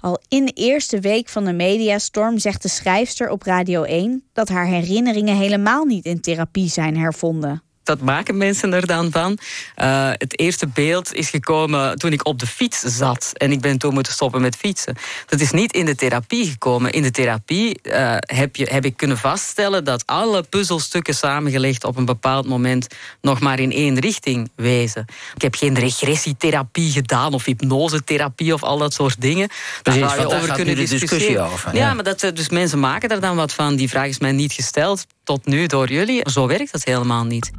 Al 0.00 0.20
in 0.28 0.44
de 0.44 0.52
eerste 0.52 1.00
week 1.00 1.28
van 1.28 1.44
de 1.44 1.52
mediastorm 1.52 2.38
zegt 2.38 2.62
de 2.62 2.68
schrijfster 2.68 3.30
op 3.30 3.42
Radio 3.42 3.82
1 3.82 4.24
dat 4.32 4.48
haar 4.48 4.66
herinneringen 4.66 5.36
helemaal 5.36 5.84
niet 5.84 6.04
in 6.04 6.20
therapie 6.20 6.68
zijn 6.68 6.96
hervonden. 6.96 7.62
Dat 7.82 8.00
maken 8.00 8.36
mensen 8.36 8.72
er 8.72 8.86
dan 8.86 9.10
van. 9.10 9.38
Eh, 9.74 10.10
het 10.12 10.38
eerste 10.38 10.66
beeld 10.66 11.14
is 11.14 11.30
gekomen 11.30 11.98
toen 11.98 12.12
ik 12.12 12.26
op 12.26 12.38
de 12.38 12.46
fiets 12.46 12.80
zat. 12.80 13.30
En 13.36 13.52
ik 13.52 13.60
ben 13.60 13.78
toen 13.78 13.94
moeten 13.94 14.12
stoppen 14.12 14.40
met 14.40 14.56
fietsen. 14.56 14.96
Dat 15.26 15.40
is 15.40 15.50
niet 15.50 15.72
in 15.72 15.84
de 15.84 15.94
therapie 15.94 16.50
gekomen. 16.50 16.92
In 16.92 17.02
de 17.02 17.10
therapie 17.10 17.82
eh, 17.82 18.16
heb, 18.18 18.56
je, 18.56 18.64
heb 18.70 18.84
ik 18.84 18.96
kunnen 18.96 19.18
vaststellen 19.18 19.84
dat 19.84 20.06
alle 20.06 20.42
puzzelstukken 20.42 21.14
samengelegd 21.14 21.84
op 21.84 21.96
een 21.96 22.04
bepaald 22.04 22.46
moment 22.46 22.86
nog 23.20 23.40
maar 23.40 23.58
in 23.58 23.72
één 23.72 23.98
richting 23.98 24.50
wezen. 24.54 25.04
Ik 25.34 25.42
heb 25.42 25.54
geen 25.54 25.78
regressietherapie 25.78 26.90
gedaan 26.92 27.34
of 27.34 27.44
hypnosetherapie 27.44 28.54
of 28.54 28.62
al 28.62 28.78
dat 28.78 28.92
soort 28.92 29.20
dingen. 29.20 29.48
Precies, 29.82 30.00
zou 30.00 30.20
je 30.20 30.26
daar 30.26 30.36
over 30.36 30.54
kunnen 30.54 30.76
discussie 30.76 31.08
discussiëren. 31.08 31.44
over, 31.44 31.74
Ja, 31.74 31.86
ja. 31.86 31.94
maar 31.94 32.04
dat, 32.04 32.22
eh, 32.22 32.32
dus 32.34 32.48
mensen 32.48 32.80
maken 32.80 33.08
er 33.08 33.20
dan 33.20 33.36
wat 33.36 33.52
van. 33.52 33.76
Die 33.76 33.88
vraag 33.88 34.06
is 34.06 34.18
mij 34.18 34.32
niet 34.32 34.52
gesteld 34.52 35.06
tot 35.24 35.46
nu 35.46 35.66
door 35.66 35.88
jullie. 35.88 36.30
Zo 36.30 36.46
werkt 36.46 36.72
dat 36.72 36.84
helemaal 36.84 37.24
niet. 37.24 37.50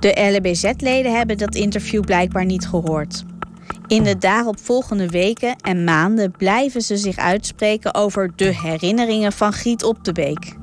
De 0.00 0.30
LBZ-leden 0.36 1.16
hebben 1.16 1.38
dat 1.38 1.54
interview 1.54 2.00
blijkbaar 2.00 2.44
niet 2.44 2.66
gehoord. 2.66 3.24
In 3.86 4.02
de 4.02 4.18
daaropvolgende 4.18 5.08
weken 5.08 5.56
en 5.56 5.84
maanden 5.84 6.30
blijven 6.30 6.82
ze 6.82 6.96
zich 6.96 7.16
uitspreken 7.16 7.94
over 7.94 8.32
de 8.36 8.54
herinneringen 8.56 9.32
van 9.32 9.52
Giet 9.52 9.84
op 9.84 10.04
de 10.04 10.12
Beek. 10.12 10.56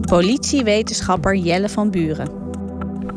Politiewetenschapper 0.00 1.36
Jelle 1.36 1.68
van 1.68 1.90
Buren. 1.90 2.28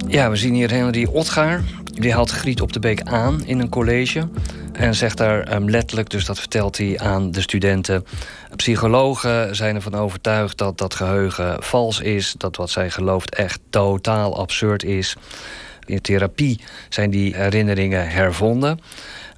Ja, 0.08 0.30
we 0.30 0.36
zien 0.36 0.54
hier 0.54 0.72
Henry 0.72 1.08
Otgaar. 1.12 1.64
Die 1.84 2.14
haalt 2.14 2.30
Griet 2.30 2.62
op 2.62 2.74
de 2.74 2.80
Beek 2.80 3.02
aan 3.02 3.46
in 3.46 3.60
een 3.60 3.70
college. 3.70 4.28
En 4.78 4.96
zegt 4.96 5.18
daar 5.18 5.54
um, 5.56 5.70
letterlijk, 5.70 6.10
dus 6.10 6.26
dat 6.26 6.40
vertelt 6.40 6.78
hij 6.78 7.00
aan 7.00 7.32
de 7.32 7.42
studenten... 7.42 8.06
psychologen 8.56 9.56
zijn 9.56 9.76
ervan 9.76 9.96
overtuigd 9.96 10.58
dat 10.58 10.78
dat 10.78 10.94
geheugen 10.94 11.64
vals 11.64 12.00
is... 12.00 12.36
dat 12.38 12.56
wat 12.56 12.70
zij 12.70 12.90
gelooft 12.90 13.36
echt 13.36 13.60
totaal 13.70 14.38
absurd 14.38 14.84
is. 14.84 15.16
In 15.86 16.02
therapie 16.02 16.60
zijn 16.90 17.10
die 17.10 17.36
herinneringen 17.36 18.10
hervonden. 18.10 18.80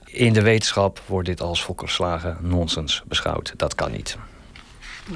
In 0.05 0.33
de 0.33 0.41
wetenschap 0.41 1.01
wordt 1.05 1.27
dit 1.27 1.41
als 1.41 1.63
volkerslagen 1.63 2.37
nonsens 2.41 3.03
beschouwd. 3.07 3.53
Dat 3.57 3.75
kan 3.75 3.91
niet. 3.91 4.17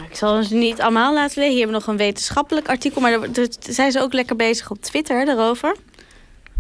Ik 0.09 0.15
zal 0.15 0.43
ze 0.43 0.55
niet 0.55 0.81
allemaal 0.81 1.13
laten 1.13 1.37
lezen. 1.37 1.51
Hier 1.51 1.65
hebben 1.65 1.79
we 1.79 1.85
nog 1.85 1.93
een 1.93 2.05
wetenschappelijk 2.05 2.67
artikel. 2.69 3.01
Maar 3.01 3.31
daar 3.31 3.47
zijn 3.59 3.91
ze 3.91 4.01
ook 4.01 4.13
lekker 4.13 4.35
bezig 4.35 4.71
op 4.71 4.81
Twitter 4.81 5.25
daarover. 5.25 5.75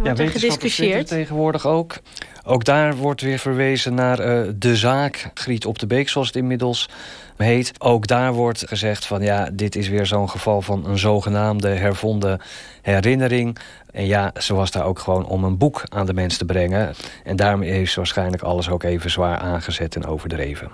Wordt 0.03 0.17
ja, 0.17 0.25
er 0.25 0.31
gediscussieerd. 0.31 1.07
tegenwoordig 1.07 1.67
ook. 1.67 1.97
Ook 2.45 2.65
daar 2.65 2.95
wordt 2.95 3.21
weer 3.21 3.39
verwezen 3.39 3.93
naar 3.93 4.19
uh, 4.19 4.51
de 4.55 4.75
zaak 4.75 5.31
Griet 5.33 5.65
op 5.65 5.79
de 5.79 5.87
Beek, 5.87 6.09
zoals 6.09 6.27
het 6.27 6.35
inmiddels 6.35 6.89
heet. 7.37 7.71
Ook 7.77 8.07
daar 8.07 8.33
wordt 8.33 8.63
gezegd 8.67 9.05
van 9.05 9.21
ja, 9.21 9.49
dit 9.53 9.75
is 9.75 9.87
weer 9.87 10.05
zo'n 10.05 10.29
geval 10.29 10.61
van 10.61 10.85
een 10.85 10.97
zogenaamde 10.97 11.67
hervonden 11.67 12.41
herinnering. 12.81 13.57
En 13.91 14.05
ja, 14.05 14.31
ze 14.39 14.53
was 14.53 14.71
daar 14.71 14.85
ook 14.85 14.99
gewoon 14.99 15.25
om 15.25 15.43
een 15.43 15.57
boek 15.57 15.83
aan 15.89 16.05
de 16.05 16.13
mens 16.13 16.37
te 16.37 16.45
brengen. 16.45 16.93
En 17.23 17.35
daarmee 17.35 17.71
heeft 17.71 17.91
ze 17.91 17.97
waarschijnlijk 17.97 18.43
alles 18.43 18.69
ook 18.69 18.83
even 18.83 19.09
zwaar 19.09 19.37
aangezet 19.37 19.95
en 19.95 20.05
overdreven. 20.05 20.71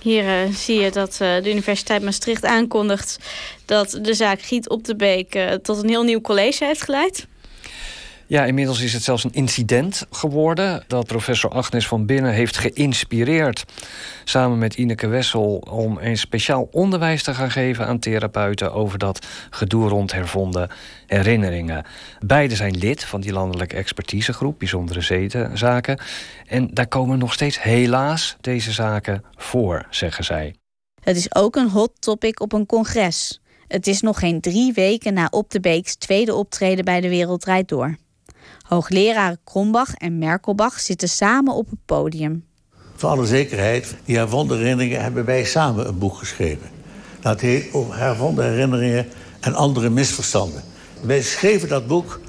Hier 0.00 0.24
uh, 0.24 0.54
zie 0.54 0.80
je 0.80 0.90
dat 0.90 1.18
uh, 1.22 1.42
de 1.42 1.50
Universiteit 1.50 2.02
Maastricht 2.02 2.44
aankondigt... 2.44 3.18
dat 3.64 3.98
de 4.02 4.14
zaak 4.14 4.40
Giet 4.40 4.68
op 4.68 4.84
de 4.84 4.96
Beek 4.96 5.34
uh, 5.34 5.50
tot 5.52 5.82
een 5.82 5.88
heel 5.88 6.02
nieuw 6.02 6.20
college 6.20 6.64
heeft 6.64 6.82
geleid. 6.82 7.26
Ja, 8.32 8.44
inmiddels 8.44 8.80
is 8.80 8.92
het 8.92 9.02
zelfs 9.02 9.24
een 9.24 9.32
incident 9.32 10.06
geworden... 10.10 10.84
dat 10.86 11.06
professor 11.06 11.50
Agnes 11.50 11.86
van 11.86 12.06
Binnen 12.06 12.32
heeft 12.32 12.56
geïnspireerd... 12.56 13.64
samen 14.24 14.58
met 14.58 14.74
Ineke 14.74 15.06
Wessel 15.06 15.56
om 15.70 15.98
een 16.00 16.18
speciaal 16.18 16.68
onderwijs 16.70 17.22
te 17.22 17.34
gaan 17.34 17.50
geven 17.50 17.86
aan 17.86 17.98
therapeuten... 17.98 18.72
over 18.72 18.98
dat 18.98 19.26
gedoe 19.50 19.88
rond 19.88 20.12
hervonden 20.12 20.70
herinneringen. 21.06 21.84
Beide 22.20 22.56
zijn 22.56 22.78
lid 22.78 23.04
van 23.04 23.20
die 23.20 23.32
landelijke 23.32 23.76
expertisegroep... 23.76 24.58
Bijzondere 24.58 25.00
Zedenzaken. 25.00 26.00
En 26.46 26.68
daar 26.74 26.88
komen 26.88 27.18
nog 27.18 27.32
steeds 27.32 27.62
helaas 27.62 28.36
deze 28.40 28.72
zaken 28.72 29.24
voor, 29.36 29.86
zeggen 29.90 30.24
zij. 30.24 30.54
Het 31.00 31.16
is 31.16 31.34
ook 31.34 31.56
een 31.56 31.70
hot 31.70 31.92
topic 31.98 32.40
op 32.40 32.52
een 32.52 32.66
congres. 32.66 33.40
Het 33.66 33.86
is 33.86 34.00
nog 34.00 34.18
geen 34.18 34.40
drie 34.40 34.72
weken 34.72 35.14
na 35.14 35.26
Op 35.30 35.50
de 35.50 35.60
Beeks 35.60 35.94
tweede 35.94 36.34
optreden 36.34 36.84
bij 36.84 37.00
De 37.00 37.08
Wereld 37.08 37.40
Draait 37.40 37.68
Door. 37.68 37.96
Hoogleraren 38.62 39.38
Krombach 39.44 39.94
en 39.94 40.18
Merkelbach 40.18 40.80
zitten 40.80 41.08
samen 41.08 41.54
op 41.54 41.70
het 41.70 41.78
podium. 41.86 42.44
Voor 42.96 43.10
alle 43.10 43.26
zekerheid, 43.26 43.94
die 44.04 44.16
hervonden 44.16 44.58
herinneringen 44.58 45.02
hebben 45.02 45.24
wij 45.24 45.44
samen 45.44 45.88
een 45.88 45.98
boek 45.98 46.16
geschreven. 46.16 46.70
Dat 47.20 47.40
heet 47.40 47.72
over 47.72 47.96
hervonden 47.96 48.44
herinneringen 48.44 49.06
en 49.40 49.54
andere 49.54 49.90
misverstanden. 49.90 50.62
Wij 51.00 51.22
schreven 51.22 51.68
dat 51.68 51.86
boek 51.86 52.20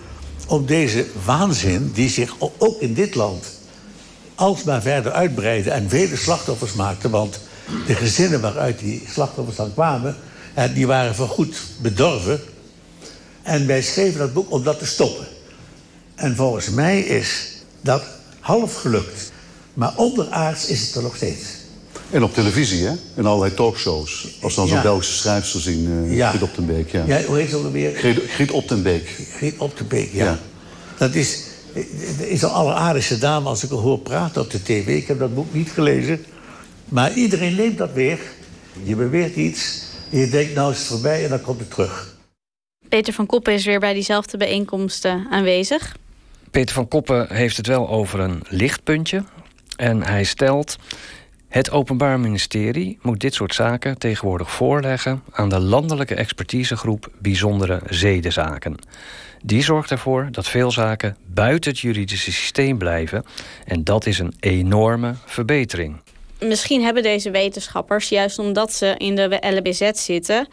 om 0.48 0.66
deze 0.66 1.06
waanzin, 1.26 1.92
die 1.94 2.10
zich 2.10 2.36
ook 2.58 2.80
in 2.80 2.94
dit 2.94 3.16
land 3.16 3.62
alsmaar 4.36 4.82
verder 4.82 5.12
uitbreidde 5.12 5.72
en 5.72 5.90
vele 5.90 6.16
slachtoffers 6.16 6.74
maakte. 6.74 7.10
Want 7.10 7.40
de 7.88 7.96
gezinnen 7.96 8.42
waaruit 8.42 8.80
die 8.80 9.04
slachtoffers 9.10 9.58
dan 9.58 9.74
kwamen, 9.74 10.16
die 10.74 10.88
waren 10.88 11.16
voorgoed 11.16 11.58
bedorven. 11.82 12.40
En 13.42 13.68
wij 13.68 13.82
schreven 13.82 14.20
dat 14.20 14.34
boek 14.34 14.52
om 14.52 14.64
dat 14.64 14.80
te 14.80 14.86
stoppen. 14.86 15.28
En 16.16 16.36
volgens 16.36 16.70
mij 16.70 17.00
is 17.00 17.58
dat 17.82 18.04
half 18.40 18.76
gelukt. 18.76 19.32
Maar 19.74 19.94
onderaards 19.96 20.68
is 20.68 20.82
het 20.82 20.96
er 20.96 21.02
nog 21.02 21.16
steeds. 21.16 21.42
En 22.10 22.24
op 22.24 22.34
televisie, 22.34 22.86
hè? 22.86 22.94
In 23.16 23.26
allerlei 23.26 23.54
talkshows. 23.54 24.28
Als 24.42 24.56
dan 24.56 24.68
zo'n 24.68 24.78
ja. 24.78 24.84
Belgische 24.84 25.14
schrijfster 25.14 25.62
zien, 25.62 25.88
uh, 25.88 26.16
ja. 26.16 26.30
Griet 26.30 26.42
op 26.42 26.56
den 26.56 26.66
Beek. 26.66 26.92
Ja. 26.92 27.04
ja, 27.06 27.24
hoe 27.24 27.38
heet 27.38 27.50
ze 27.50 27.72
weer? 27.72 27.96
Griet, 27.96 28.20
Griet 28.28 28.52
op 28.52 28.68
den 28.68 28.84
Beek. 28.84 29.26
Griet 29.36 29.58
op 29.58 29.78
den 29.78 29.88
Beek, 29.88 30.14
ja. 30.14 30.26
ja. 30.26 30.40
Dat 30.98 31.16
is, 31.16 31.44
is 32.18 32.42
een 32.42 32.50
alleraardigste 32.50 33.18
dame 33.18 33.50
als 33.50 33.64
ik 33.64 33.72
al 33.72 33.80
hoor 33.80 34.00
praten 34.00 34.42
op 34.42 34.52
de 34.52 34.62
tv. 34.64 34.88
Ik 34.88 35.08
heb 35.08 35.20
dat 35.20 35.36
boek 35.36 35.54
niet 35.54 35.72
gelezen. 35.72 36.26
Maar 36.90 37.14
iedereen 37.14 37.56
neemt 37.56 37.78
dat 37.78 37.94
weer. 37.94 38.20
Je 38.84 38.96
beweert 38.96 39.36
iets. 39.36 39.82
En 40.12 40.20
je 40.20 40.30
denkt, 40.30 40.56
nou 40.56 40.72
is 40.72 40.78
het 40.78 40.88
voorbij 40.88 41.24
en 41.24 41.30
dan 41.30 41.42
komt 41.42 41.60
het 41.60 41.72
terug. 41.72 42.16
Peter 42.90 43.14
van 43.14 43.26
Koppen 43.26 43.54
is 43.54 43.66
weer 43.66 43.80
bij 43.80 43.94
diezelfde 43.94 44.38
bijeenkomsten 44.38 45.28
aanwezig. 45.30 45.96
Peter 46.54 46.76
van 46.76 46.88
Koppen 46.88 47.36
heeft 47.36 47.58
het 47.58 47.68
wel 47.68 47.90
over 47.90 48.20
een 48.20 48.42
lichtpuntje. 48.48 49.24
En 49.76 50.04
hij 50.04 50.24
stelt... 50.24 50.78
Het 51.48 51.72
Openbaar 51.72 52.20
Ministerie 52.20 52.98
moet 53.02 53.20
dit 53.20 53.34
soort 53.34 53.54
zaken 53.54 53.98
tegenwoordig 53.98 54.52
voorleggen... 54.52 55.24
aan 55.32 55.50
de 55.50 55.60
landelijke 55.60 56.16
expertisegroep 56.16 57.12
Bijzondere 57.20 57.82
Zedenzaken. 57.86 58.76
Die 59.44 59.64
zorgt 59.64 59.92
ervoor 59.92 60.28
dat 60.32 60.48
veel 60.48 60.72
zaken 60.72 61.18
buiten 61.26 61.72
het 61.72 61.80
juridische 61.80 62.32
systeem 62.32 62.78
blijven... 62.78 63.26
en 63.66 63.84
dat 63.84 64.06
is 64.06 64.20
een 64.20 64.34
enorme 64.40 65.16
verbetering 65.26 66.02
misschien 66.48 66.84
hebben 66.84 67.04
deze 67.04 67.32
wetenschappers, 67.32 68.10
juist 68.10 68.40
omdat 68.40 68.74
ze 68.74 68.96
in 68.98 69.16
de 69.16 69.38
LBZ 69.42 69.92
zitten, 69.94 70.48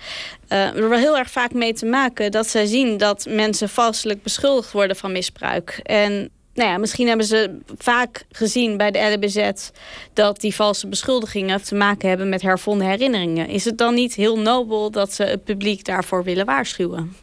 uh, 0.49 0.77
er 0.77 0.89
wel 0.89 0.99
heel 0.99 1.19
erg 1.19 1.31
vaak 1.31 1.53
mee 1.53 1.73
te 1.73 1.87
maken 1.87 2.31
dat 2.31 2.47
zij 2.47 2.67
zien 2.67 2.97
dat 2.97 3.27
mensen 3.29 3.69
valselijk 3.69 4.23
beschuldigd 4.23 4.73
worden 4.73 4.97
van 4.97 5.13
misbruik. 5.13 5.81
En 5.83 6.31
nou 6.55 6.71
ja, 6.71 6.79
misschien 6.79 7.09
hebben 7.09 7.27
ze 7.27 7.59
vaak 7.79 8.25
gezien 8.31 8.77
bij 8.77 8.91
de 8.91 8.99
LBZ 8.99 9.51
dat 10.13 10.41
die 10.41 10.55
valse 10.55 10.87
beschuldigingen 10.87 11.63
te 11.63 11.75
maken 11.75 12.09
hebben 12.09 12.29
met 12.29 12.43
hervonden 12.43 12.87
herinneringen. 12.87 13.49
Is 13.49 13.65
het 13.65 13.79
dan 13.79 13.95
niet 13.95 14.15
heel 14.15 14.39
nobel 14.39 14.91
dat 14.91 15.13
ze 15.13 15.23
het 15.23 15.45
publiek 15.45 15.85
daarvoor 15.85 16.25
willen 16.25 16.47
waarschuwen? 16.47 17.17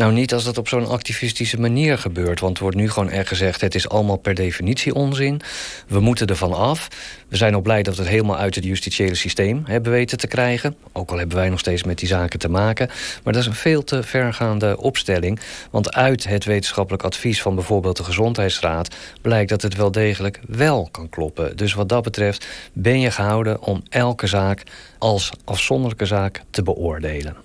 Nou, 0.00 0.12
niet 0.12 0.34
als 0.34 0.44
dat 0.44 0.58
op 0.58 0.68
zo'n 0.68 0.88
activistische 0.88 1.60
manier 1.60 1.98
gebeurt. 1.98 2.40
Want 2.40 2.56
er 2.56 2.62
wordt 2.62 2.76
nu 2.76 2.90
gewoon 2.90 3.10
echt 3.10 3.28
gezegd... 3.28 3.60
het 3.60 3.74
is 3.74 3.88
allemaal 3.88 4.16
per 4.16 4.34
definitie 4.34 4.94
onzin. 4.94 5.40
We 5.88 6.00
moeten 6.00 6.26
ervan 6.26 6.52
af. 6.52 6.88
We 7.28 7.36
zijn 7.36 7.56
ook 7.56 7.62
blij 7.62 7.82
dat 7.82 7.96
we 7.96 8.02
het 8.02 8.10
helemaal 8.10 8.36
uit 8.36 8.54
het 8.54 8.64
justitiële 8.64 9.14
systeem 9.14 9.62
hebben 9.64 9.92
weten 9.92 10.18
te 10.18 10.26
krijgen. 10.26 10.76
Ook 10.92 11.10
al 11.10 11.18
hebben 11.18 11.36
wij 11.36 11.48
nog 11.48 11.58
steeds 11.58 11.84
met 11.84 11.98
die 11.98 12.08
zaken 12.08 12.38
te 12.38 12.48
maken. 12.48 12.86
Maar 13.24 13.32
dat 13.32 13.42
is 13.42 13.48
een 13.48 13.54
veel 13.54 13.84
te 13.84 14.02
vergaande 14.02 14.76
opstelling. 14.78 15.40
Want 15.70 15.94
uit 15.94 16.24
het 16.28 16.44
wetenschappelijk 16.44 17.02
advies 17.02 17.42
van 17.42 17.54
bijvoorbeeld 17.54 17.96
de 17.96 18.04
Gezondheidsraad... 18.04 18.96
blijkt 19.20 19.50
dat 19.50 19.62
het 19.62 19.76
wel 19.76 19.90
degelijk 19.90 20.40
wel 20.46 20.88
kan 20.90 21.08
kloppen. 21.08 21.56
Dus 21.56 21.74
wat 21.74 21.88
dat 21.88 22.02
betreft 22.02 22.46
ben 22.72 23.00
je 23.00 23.10
gehouden 23.10 23.62
om 23.62 23.82
elke 23.88 24.26
zaak 24.26 24.62
als 24.98 25.32
afzonderlijke 25.44 26.06
zaak 26.06 26.42
te 26.50 26.62
beoordelen. 26.62 27.36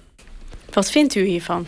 Wat 0.74 0.92
vindt 0.92 1.16
u 1.16 1.26
hiervan? 1.26 1.68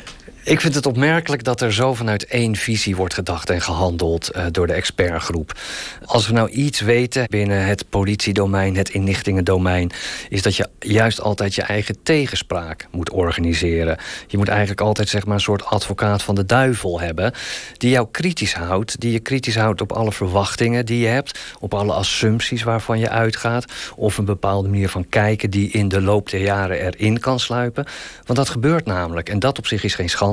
Ik 0.43 0.61
vind 0.61 0.75
het 0.75 0.85
opmerkelijk 0.85 1.43
dat 1.43 1.61
er 1.61 1.73
zo 1.73 1.93
vanuit 1.93 2.25
één 2.25 2.55
visie 2.55 2.95
wordt 2.95 3.13
gedacht 3.13 3.49
en 3.49 3.61
gehandeld 3.61 4.31
uh, 4.35 4.45
door 4.51 4.67
de 4.67 4.73
expertgroep. 4.73 5.59
Als 6.05 6.27
we 6.27 6.33
nou 6.33 6.49
iets 6.49 6.79
weten 6.79 7.25
binnen 7.29 7.65
het 7.65 7.89
politiedomein, 7.89 8.75
het 8.75 8.89
inlichtingendomein, 8.89 9.91
is 10.29 10.41
dat 10.41 10.55
je 10.55 10.69
juist 10.79 11.21
altijd 11.21 11.55
je 11.55 11.61
eigen 11.61 12.03
tegenspraak 12.03 12.87
moet 12.91 13.09
organiseren. 13.09 13.97
Je 14.27 14.37
moet 14.37 14.47
eigenlijk 14.47 14.81
altijd 14.81 15.09
zeg 15.09 15.25
maar, 15.25 15.35
een 15.35 15.41
soort 15.41 15.65
advocaat 15.65 16.23
van 16.23 16.35
de 16.35 16.45
duivel 16.45 16.99
hebben, 16.99 17.33
die 17.77 17.89
jou 17.89 18.07
kritisch 18.11 18.53
houdt, 18.53 18.99
die 18.99 19.11
je 19.11 19.19
kritisch 19.19 19.55
houdt 19.55 19.81
op 19.81 19.91
alle 19.91 20.11
verwachtingen 20.11 20.85
die 20.85 20.99
je 20.99 21.07
hebt, 21.07 21.39
op 21.59 21.73
alle 21.73 21.93
assumpties 21.93 22.63
waarvan 22.63 22.99
je 22.99 23.09
uitgaat, 23.09 23.65
of 23.95 24.17
een 24.17 24.25
bepaalde 24.25 24.69
manier 24.69 24.89
van 24.89 25.09
kijken 25.09 25.49
die 25.49 25.71
in 25.71 25.87
de 25.87 26.01
loop 26.01 26.29
der 26.29 26.41
jaren 26.41 26.79
erin 26.79 27.19
kan 27.19 27.39
sluipen. 27.39 27.85
Want 28.25 28.39
dat 28.39 28.49
gebeurt 28.49 28.85
namelijk 28.85 29.29
en 29.29 29.39
dat 29.39 29.57
op 29.57 29.67
zich 29.67 29.83
is 29.83 29.95
geen 29.95 30.09
schande. 30.09 30.29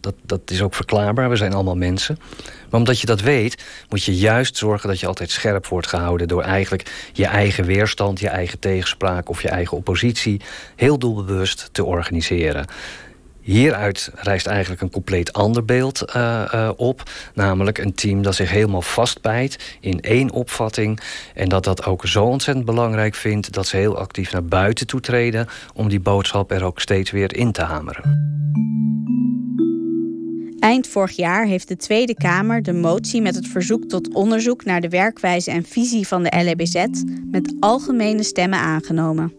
Dat, 0.00 0.14
dat 0.22 0.40
is 0.50 0.62
ook 0.62 0.74
verklaarbaar, 0.74 1.30
we 1.30 1.36
zijn 1.36 1.52
allemaal 1.52 1.76
mensen. 1.76 2.18
Maar 2.70 2.80
omdat 2.80 3.00
je 3.00 3.06
dat 3.06 3.20
weet, 3.20 3.64
moet 3.88 4.04
je 4.04 4.16
juist 4.16 4.56
zorgen 4.56 4.88
dat 4.88 5.00
je 5.00 5.06
altijd 5.06 5.30
scherp 5.30 5.66
wordt 5.66 5.86
gehouden... 5.86 6.28
door 6.28 6.42
eigenlijk 6.42 7.10
je 7.12 7.26
eigen 7.26 7.64
weerstand, 7.64 8.20
je 8.20 8.28
eigen 8.28 8.58
tegenspraak 8.58 9.28
of 9.28 9.42
je 9.42 9.48
eigen 9.48 9.76
oppositie... 9.76 10.40
heel 10.76 10.98
doelbewust 10.98 11.68
te 11.72 11.84
organiseren. 11.84 12.66
Hieruit 13.50 14.10
rijst 14.14 14.46
eigenlijk 14.46 14.80
een 14.80 14.90
compleet 14.90 15.32
ander 15.32 15.64
beeld 15.64 16.04
uh, 16.16 16.44
uh, 16.54 16.70
op. 16.76 17.02
Namelijk 17.34 17.78
een 17.78 17.94
team 17.94 18.22
dat 18.22 18.34
zich 18.34 18.50
helemaal 18.50 18.82
vastbijt 18.82 19.76
in 19.80 20.00
één 20.00 20.30
opvatting. 20.30 21.00
En 21.34 21.48
dat 21.48 21.64
dat 21.64 21.84
ook 21.84 22.06
zo 22.06 22.24
ontzettend 22.24 22.66
belangrijk 22.66 23.14
vindt... 23.14 23.52
dat 23.52 23.66
ze 23.66 23.76
heel 23.76 23.96
actief 23.96 24.32
naar 24.32 24.44
buiten 24.44 24.86
toe 24.86 25.00
treden... 25.00 25.46
om 25.74 25.88
die 25.88 26.00
boodschap 26.00 26.50
er 26.50 26.64
ook 26.64 26.80
steeds 26.80 27.10
weer 27.10 27.36
in 27.36 27.52
te 27.52 27.62
hameren. 27.62 28.02
Eind 30.58 30.86
vorig 30.86 31.16
jaar 31.16 31.46
heeft 31.46 31.68
de 31.68 31.76
Tweede 31.76 32.14
Kamer 32.14 32.62
de 32.62 32.72
motie 32.72 33.22
met 33.22 33.34
het 33.34 33.46
verzoek 33.46 33.84
tot 33.84 34.14
onderzoek 34.14 34.64
naar 34.64 34.80
de 34.80 34.88
werkwijze 34.88 35.50
en 35.50 35.64
visie 35.64 36.06
van 36.06 36.22
de 36.22 36.42
LEBZ 36.44 36.84
met 37.30 37.54
algemene 37.60 38.22
stemmen 38.22 38.58
aangenomen. 38.58 39.32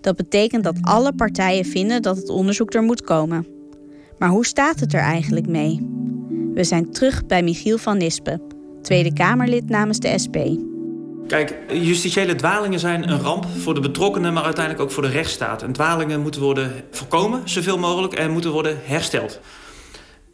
Dat 0.00 0.16
betekent 0.16 0.64
dat 0.64 0.78
alle 0.80 1.12
partijen 1.12 1.64
vinden 1.64 2.02
dat 2.02 2.16
het 2.16 2.28
onderzoek 2.28 2.74
er 2.74 2.82
moet 2.82 3.02
komen. 3.02 3.55
Maar 4.18 4.28
hoe 4.28 4.46
staat 4.46 4.80
het 4.80 4.94
er 4.94 5.00
eigenlijk 5.00 5.46
mee? 5.46 5.86
We 6.54 6.64
zijn 6.64 6.92
terug 6.92 7.26
bij 7.26 7.42
Michiel 7.42 7.78
van 7.78 7.98
Nispen, 7.98 8.42
Tweede 8.82 9.12
Kamerlid 9.12 9.68
namens 9.68 9.98
de 9.98 10.18
SP. 10.24 10.36
Kijk, 11.26 11.54
justitiële 11.72 12.34
dwalingen 12.34 12.80
zijn 12.80 13.10
een 13.10 13.20
ramp 13.20 13.46
voor 13.58 13.74
de 13.74 13.80
betrokkenen, 13.80 14.32
maar 14.32 14.44
uiteindelijk 14.44 14.84
ook 14.84 14.90
voor 14.90 15.02
de 15.02 15.08
rechtsstaat. 15.08 15.62
En 15.62 15.72
dwalingen 15.72 16.20
moeten 16.20 16.40
worden 16.40 16.72
voorkomen, 16.90 17.48
zoveel 17.48 17.78
mogelijk, 17.78 18.14
en 18.14 18.30
moeten 18.30 18.50
worden 18.50 18.78
hersteld. 18.84 19.40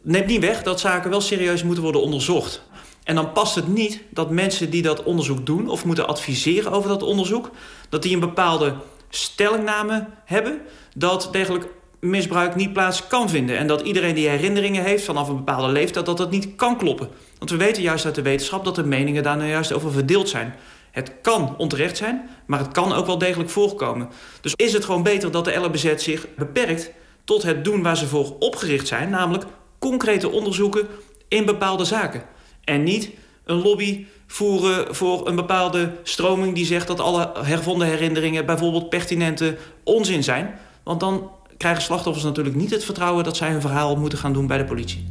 Neemt 0.01 0.27
niet 0.27 0.41
weg 0.41 0.63
dat 0.63 0.79
zaken 0.79 1.09
wel 1.09 1.21
serieus 1.21 1.63
moeten 1.63 1.83
worden 1.83 2.01
onderzocht. 2.01 2.63
En 3.03 3.15
dan 3.15 3.31
past 3.31 3.55
het 3.55 3.67
niet 3.67 4.01
dat 4.09 4.31
mensen 4.31 4.69
die 4.69 4.81
dat 4.81 5.03
onderzoek 5.03 5.45
doen 5.45 5.69
of 5.69 5.85
moeten 5.85 6.07
adviseren 6.07 6.71
over 6.71 6.89
dat 6.89 7.03
onderzoek, 7.03 7.51
dat 7.89 8.01
die 8.01 8.13
een 8.13 8.19
bepaalde 8.19 8.73
stellingname 9.09 10.07
hebben 10.25 10.61
dat 10.95 11.29
degelijk 11.31 11.67
misbruik 12.03 12.55
niet 12.55 12.73
plaats 12.73 13.07
kan 13.07 13.29
vinden. 13.29 13.57
En 13.57 13.67
dat 13.67 13.81
iedereen 13.81 14.15
die 14.15 14.27
herinneringen 14.27 14.83
heeft 14.83 15.03
vanaf 15.03 15.27
een 15.27 15.35
bepaalde 15.35 15.71
leeftijd, 15.71 16.05
dat 16.05 16.17
dat 16.17 16.31
niet 16.31 16.55
kan 16.55 16.77
kloppen. 16.77 17.09
Want 17.37 17.51
we 17.51 17.57
weten 17.57 17.81
juist 17.81 18.05
uit 18.05 18.15
de 18.15 18.21
wetenschap 18.21 18.65
dat 18.65 18.75
de 18.75 18.83
meningen 18.83 19.23
daar 19.23 19.37
nou 19.37 19.49
juist 19.49 19.73
over 19.73 19.91
verdeeld 19.91 20.29
zijn. 20.29 20.55
Het 20.91 21.11
kan 21.21 21.55
onterecht 21.57 21.97
zijn, 21.97 22.29
maar 22.45 22.59
het 22.59 22.71
kan 22.71 22.93
ook 22.93 23.05
wel 23.05 23.17
degelijk 23.17 23.49
voorkomen. 23.49 24.09
Dus 24.41 24.53
is 24.55 24.73
het 24.73 24.85
gewoon 24.85 25.03
beter 25.03 25.31
dat 25.31 25.45
de 25.45 25.55
LBZ 25.55 25.95
zich 25.95 26.27
beperkt 26.35 26.91
tot 27.23 27.43
het 27.43 27.63
doen 27.63 27.81
waar 27.81 27.97
ze 27.97 28.07
voor 28.07 28.35
opgericht 28.39 28.87
zijn, 28.87 29.09
namelijk 29.09 29.43
concrete 29.79 30.29
onderzoeken 30.29 30.87
in 31.27 31.45
bepaalde 31.45 31.85
zaken. 31.85 32.23
En 32.63 32.83
niet 32.83 33.09
een 33.45 33.61
lobby 33.61 34.05
voeren 34.27 34.95
voor 34.95 35.27
een 35.27 35.35
bepaalde 35.35 35.91
stroming 36.03 36.55
die 36.55 36.65
zegt 36.65 36.87
dat 36.87 36.99
alle 36.99 37.31
hervonden 37.43 37.87
herinneringen 37.87 38.45
bijvoorbeeld 38.45 38.89
pertinente 38.89 39.57
onzin 39.83 40.23
zijn. 40.23 40.59
Want 40.83 40.99
dan 40.99 41.31
krijgen 41.57 41.81
slachtoffers 41.81 42.25
natuurlijk 42.25 42.55
niet 42.55 42.71
het 42.71 42.83
vertrouwen 42.83 43.23
dat 43.23 43.37
zij 43.37 43.51
hun 43.51 43.61
verhaal 43.61 43.95
moeten 43.95 44.17
gaan 44.17 44.33
doen 44.33 44.47
bij 44.47 44.57
de 44.57 44.65
politie. 44.65 45.05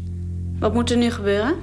Wat 0.59 0.74
moet 0.74 0.90
er 0.90 0.97
nu 0.97 1.11
gebeuren? 1.11 1.55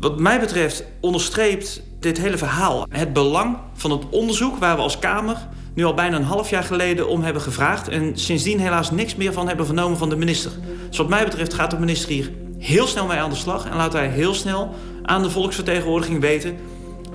Wat 0.00 0.18
mij 0.18 0.40
betreft 0.40 0.84
onderstreept 1.00 1.82
dit 2.00 2.18
hele 2.18 2.38
verhaal 2.38 2.86
het 2.90 3.12
belang 3.12 3.56
van 3.74 3.90
het 3.90 4.08
onderzoek 4.10 4.56
waar 4.56 4.76
we 4.76 4.82
als 4.82 4.98
Kamer 4.98 5.36
nu 5.74 5.84
al 5.84 5.94
bijna 5.94 6.16
een 6.16 6.22
half 6.22 6.50
jaar 6.50 6.62
geleden 6.62 7.08
om 7.08 7.22
hebben 7.22 7.42
gevraagd 7.42 7.88
en 7.88 8.18
sindsdien 8.18 8.60
helaas 8.60 8.90
niks 8.90 9.16
meer 9.16 9.32
van 9.32 9.48
hebben 9.48 9.66
vernomen 9.66 9.98
van 9.98 10.08
de 10.08 10.16
minister. 10.16 10.50
Dus 10.88 10.98
wat 10.98 11.08
mij 11.08 11.24
betreft 11.24 11.54
gaat 11.54 11.70
de 11.70 11.78
minister 11.78 12.08
hier 12.08 12.30
heel 12.58 12.86
snel 12.86 13.06
mee 13.06 13.18
aan 13.18 13.30
de 13.30 13.36
slag 13.36 13.66
en 13.66 13.76
laat 13.76 13.92
hij 13.92 14.08
heel 14.08 14.34
snel 14.34 14.74
aan 15.02 15.22
de 15.22 15.30
volksvertegenwoordiging 15.30 16.20
weten 16.20 16.56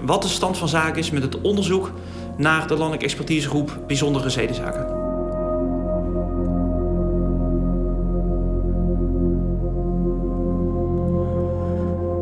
wat 0.06 0.22
de 0.22 0.28
stand 0.28 0.58
van 0.58 0.68
zaken 0.68 1.00
is 1.00 1.12
met 1.12 1.24
het 1.24 1.42
onderzoek 1.42 1.92
naar 2.38 2.68
de 2.68 2.74
Landelijke 2.74 3.06
Expertisegroep 3.06 3.80
Bijzondere 3.88 4.30
Zedenzaken. 4.30 5.01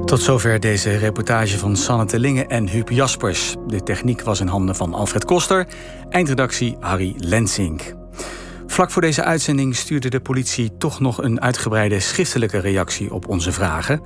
Tot 0.09 0.21
zover 0.21 0.59
deze 0.59 0.97
reportage 0.97 1.57
van 1.57 1.75
Sanne 1.75 2.05
Tellingen 2.05 2.47
en 2.47 2.69
Huub 2.69 2.89
Jaspers. 2.89 3.55
De 3.67 3.83
techniek 3.83 4.21
was 4.21 4.39
in 4.39 4.47
handen 4.47 4.75
van 4.75 4.93
Alfred 4.93 5.25
Koster, 5.25 5.67
eindredactie 6.09 6.75
Harry 6.79 7.13
Lensink. 7.17 7.93
Vlak 8.67 8.91
voor 8.91 9.01
deze 9.01 9.23
uitzending 9.23 9.75
stuurde 9.75 10.09
de 10.09 10.19
politie 10.19 10.77
toch 10.77 10.99
nog 10.99 11.23
een 11.23 11.41
uitgebreide 11.41 11.99
schriftelijke 11.99 12.57
reactie 12.57 13.13
op 13.13 13.27
onze 13.27 13.51
vragen. 13.51 14.01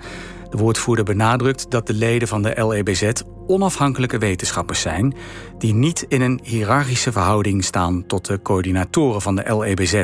De 0.49 0.57
woordvoerder 0.57 1.05
benadrukt 1.05 1.71
dat 1.71 1.87
de 1.87 1.93
leden 1.93 2.27
van 2.27 2.41
de 2.41 2.65
LEBZ 2.67 3.11
onafhankelijke 3.47 4.17
wetenschappers 4.17 4.81
zijn, 4.81 5.15
die 5.57 5.73
niet 5.73 6.05
in 6.07 6.21
een 6.21 6.39
hiërarchische 6.43 7.11
verhouding 7.11 7.63
staan 7.63 8.05
tot 8.05 8.25
de 8.25 8.41
coördinatoren 8.41 9.21
van 9.21 9.35
de 9.35 9.55
LEBZ. 9.57 10.03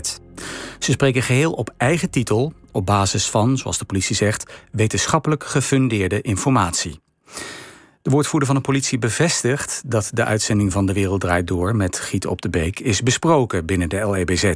Ze 0.79 0.91
spreken 0.91 1.21
geheel 1.21 1.51
op 1.51 1.73
eigen 1.77 2.09
titel 2.09 2.53
op 2.71 2.85
basis 2.85 3.29
van, 3.29 3.57
zoals 3.57 3.77
de 3.77 3.85
politie 3.85 4.15
zegt, 4.15 4.51
wetenschappelijk 4.71 5.43
gefundeerde 5.43 6.21
informatie. 6.21 6.99
De 8.01 8.09
woordvoerder 8.09 8.47
van 8.47 8.57
de 8.57 8.61
politie 8.61 8.99
bevestigt 8.99 9.81
dat 9.85 10.09
de 10.13 10.25
uitzending 10.25 10.71
van 10.71 10.85
De 10.85 10.93
Wereld 10.93 11.21
Draait 11.21 11.47
Door 11.47 11.75
met 11.75 11.99
Giet 11.99 12.25
op 12.25 12.41
de 12.41 12.49
Beek 12.49 12.79
is 12.79 13.03
besproken 13.03 13.65
binnen 13.65 13.89
de 13.89 14.09
LEBZ. 14.09 14.53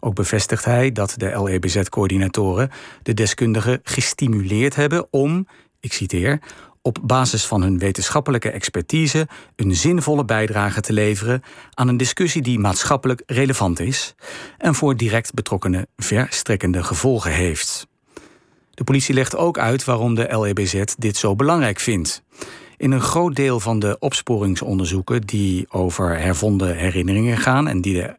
Ook 0.00 0.14
bevestigt 0.14 0.64
hij 0.64 0.92
dat 0.92 1.14
de 1.16 1.42
LEBZ-coördinatoren 1.42 2.70
de 3.02 3.14
deskundigen 3.14 3.80
gestimuleerd 3.82 4.74
hebben 4.74 5.06
om, 5.10 5.46
ik 5.80 5.92
citeer, 5.92 6.40
op 6.86 6.98
basis 7.02 7.46
van 7.46 7.62
hun 7.62 7.78
wetenschappelijke 7.78 8.50
expertise 8.50 9.28
een 9.56 9.76
zinvolle 9.76 10.24
bijdrage 10.24 10.80
te 10.80 10.92
leveren 10.92 11.42
aan 11.74 11.88
een 11.88 11.96
discussie 11.96 12.42
die 12.42 12.58
maatschappelijk 12.58 13.22
relevant 13.26 13.80
is 13.80 14.14
en 14.58 14.74
voor 14.74 14.96
direct 14.96 15.34
betrokkenen 15.34 15.86
verstrekkende 15.96 16.82
gevolgen 16.82 17.30
heeft. 17.30 17.86
De 18.70 18.84
politie 18.84 19.14
legt 19.14 19.36
ook 19.36 19.58
uit 19.58 19.84
waarom 19.84 20.14
de 20.14 20.38
LEBZ 20.38 20.82
dit 20.98 21.16
zo 21.16 21.36
belangrijk 21.36 21.80
vindt. 21.80 22.22
In 22.76 22.92
een 22.92 23.00
groot 23.00 23.36
deel 23.36 23.60
van 23.60 23.78
de 23.78 23.96
opsporingsonderzoeken 23.98 25.20
die 25.20 25.66
over 25.68 26.18
hervonden 26.18 26.76
herinneringen 26.76 27.38
gaan 27.38 27.68
en 27.68 27.80
die 27.80 27.94
de 27.94 28.16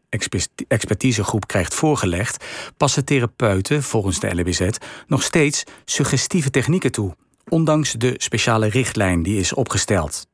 expertisegroep 0.68 1.46
krijgt 1.46 1.74
voorgelegd, 1.74 2.44
passen 2.76 3.04
therapeuten 3.04 3.82
volgens 3.82 4.20
de 4.20 4.34
LEBZ 4.34 4.68
nog 5.06 5.22
steeds 5.22 5.64
suggestieve 5.84 6.50
technieken 6.50 6.92
toe 6.92 7.14
ondanks 7.48 7.92
de 7.92 8.14
speciale 8.16 8.68
richtlijn 8.68 9.22
die 9.22 9.38
is 9.38 9.52
opgesteld. 9.52 10.26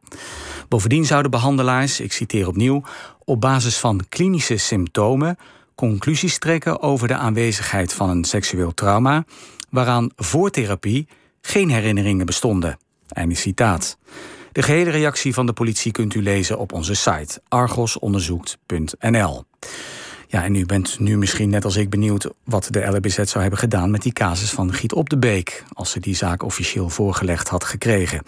Bovendien 0.69 1.05
zouden 1.05 1.31
behandelaars, 1.31 2.01
ik 2.01 2.13
citeer 2.13 2.47
opnieuw, 2.47 2.83
op 3.25 3.41
basis 3.41 3.79
van 3.79 4.05
klinische 4.09 4.57
symptomen 4.57 5.37
conclusies 5.75 6.39
trekken 6.39 6.81
over 6.81 7.09
de 7.09 7.17
aanwezigheid 7.17 7.93
van 7.93 8.11
een 8.11 8.25
seksueel 8.25 8.75
trauma, 8.75 9.25
waaraan 9.71 10.11
voor 10.17 10.51
therapie 10.51 11.09
geen 11.41 11.71
herinneringen 11.71 12.27
bestonden. 12.27 12.79
Einde 13.09 13.35
citaat. 13.35 13.99
De 14.53 14.63
gehele 14.63 14.91
reactie 14.91 15.35
van 15.35 15.47
de 15.47 15.53
politie 15.53 15.93
kunt 15.93 16.15
u 16.15 16.23
lezen 16.23 16.59
op 16.59 16.73
onze 16.73 16.95
site 16.95 17.43
argosonderzoekt.nl. 17.49 19.45
Ja, 20.33 20.45
en 20.45 20.55
u 20.55 20.67
bent 20.67 20.99
nu 20.99 21.19
misschien 21.19 21.49
net 21.49 21.65
als 21.65 21.77
ik 21.77 21.91
benieuwd 21.91 22.29
wat 22.45 22.69
de 22.71 22.87
LBZ 22.87 23.15
zou 23.23 23.41
hebben 23.41 23.59
gedaan 23.59 23.91
met 23.91 24.03
die 24.03 24.13
casus 24.13 24.51
van 24.51 24.73
Giet 24.73 24.93
op 24.93 25.09
de 25.09 25.19
Beek, 25.19 25.65
als 25.73 25.91
ze 25.91 26.01
die 26.01 26.15
zaak 26.15 26.43
officieel 26.43 26.89
voorgelegd 26.89 27.49
had 27.49 27.65
gekregen. 27.65 28.23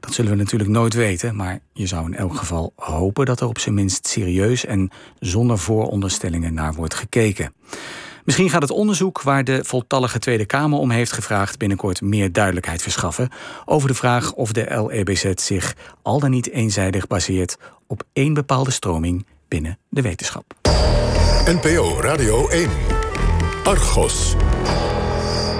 Dat 0.00 0.14
zullen 0.14 0.30
we 0.30 0.36
natuurlijk 0.36 0.70
nooit 0.70 0.94
weten, 0.94 1.36
maar 1.36 1.58
je 1.72 1.86
zou 1.86 2.06
in 2.06 2.14
elk 2.14 2.36
geval 2.36 2.72
hopen 2.76 3.26
dat 3.26 3.40
er 3.40 3.48
op 3.48 3.58
zijn 3.58 3.74
minst 3.74 4.06
serieus 4.06 4.64
en 4.64 4.90
zonder 5.18 5.58
vooronderstellingen 5.58 6.54
naar 6.54 6.74
wordt 6.74 6.94
gekeken. 6.94 7.52
Misschien 8.24 8.50
gaat 8.50 8.62
het 8.62 8.70
onderzoek 8.70 9.22
waar 9.22 9.44
de 9.44 9.64
voltallige 9.64 10.18
Tweede 10.18 10.46
Kamer 10.46 10.78
om 10.78 10.90
heeft 10.90 11.12
gevraagd 11.12 11.58
binnenkort 11.58 12.00
meer 12.00 12.32
duidelijkheid 12.32 12.82
verschaffen 12.82 13.30
over 13.64 13.88
de 13.88 13.94
vraag 13.94 14.32
of 14.32 14.52
de 14.52 14.86
LEBZ 14.88 15.32
zich 15.34 15.74
al 16.02 16.20
dan 16.20 16.30
niet 16.30 16.50
eenzijdig 16.50 17.06
baseert 17.06 17.58
op 17.86 18.02
één 18.12 18.34
bepaalde 18.34 18.70
stroming 18.70 19.24
binnen 19.48 19.78
de 19.88 20.02
wetenschap. 20.02 20.44
NPO 21.44 22.00
Radio 22.00 22.48
1. 22.48 22.70
Argos. 23.64 24.34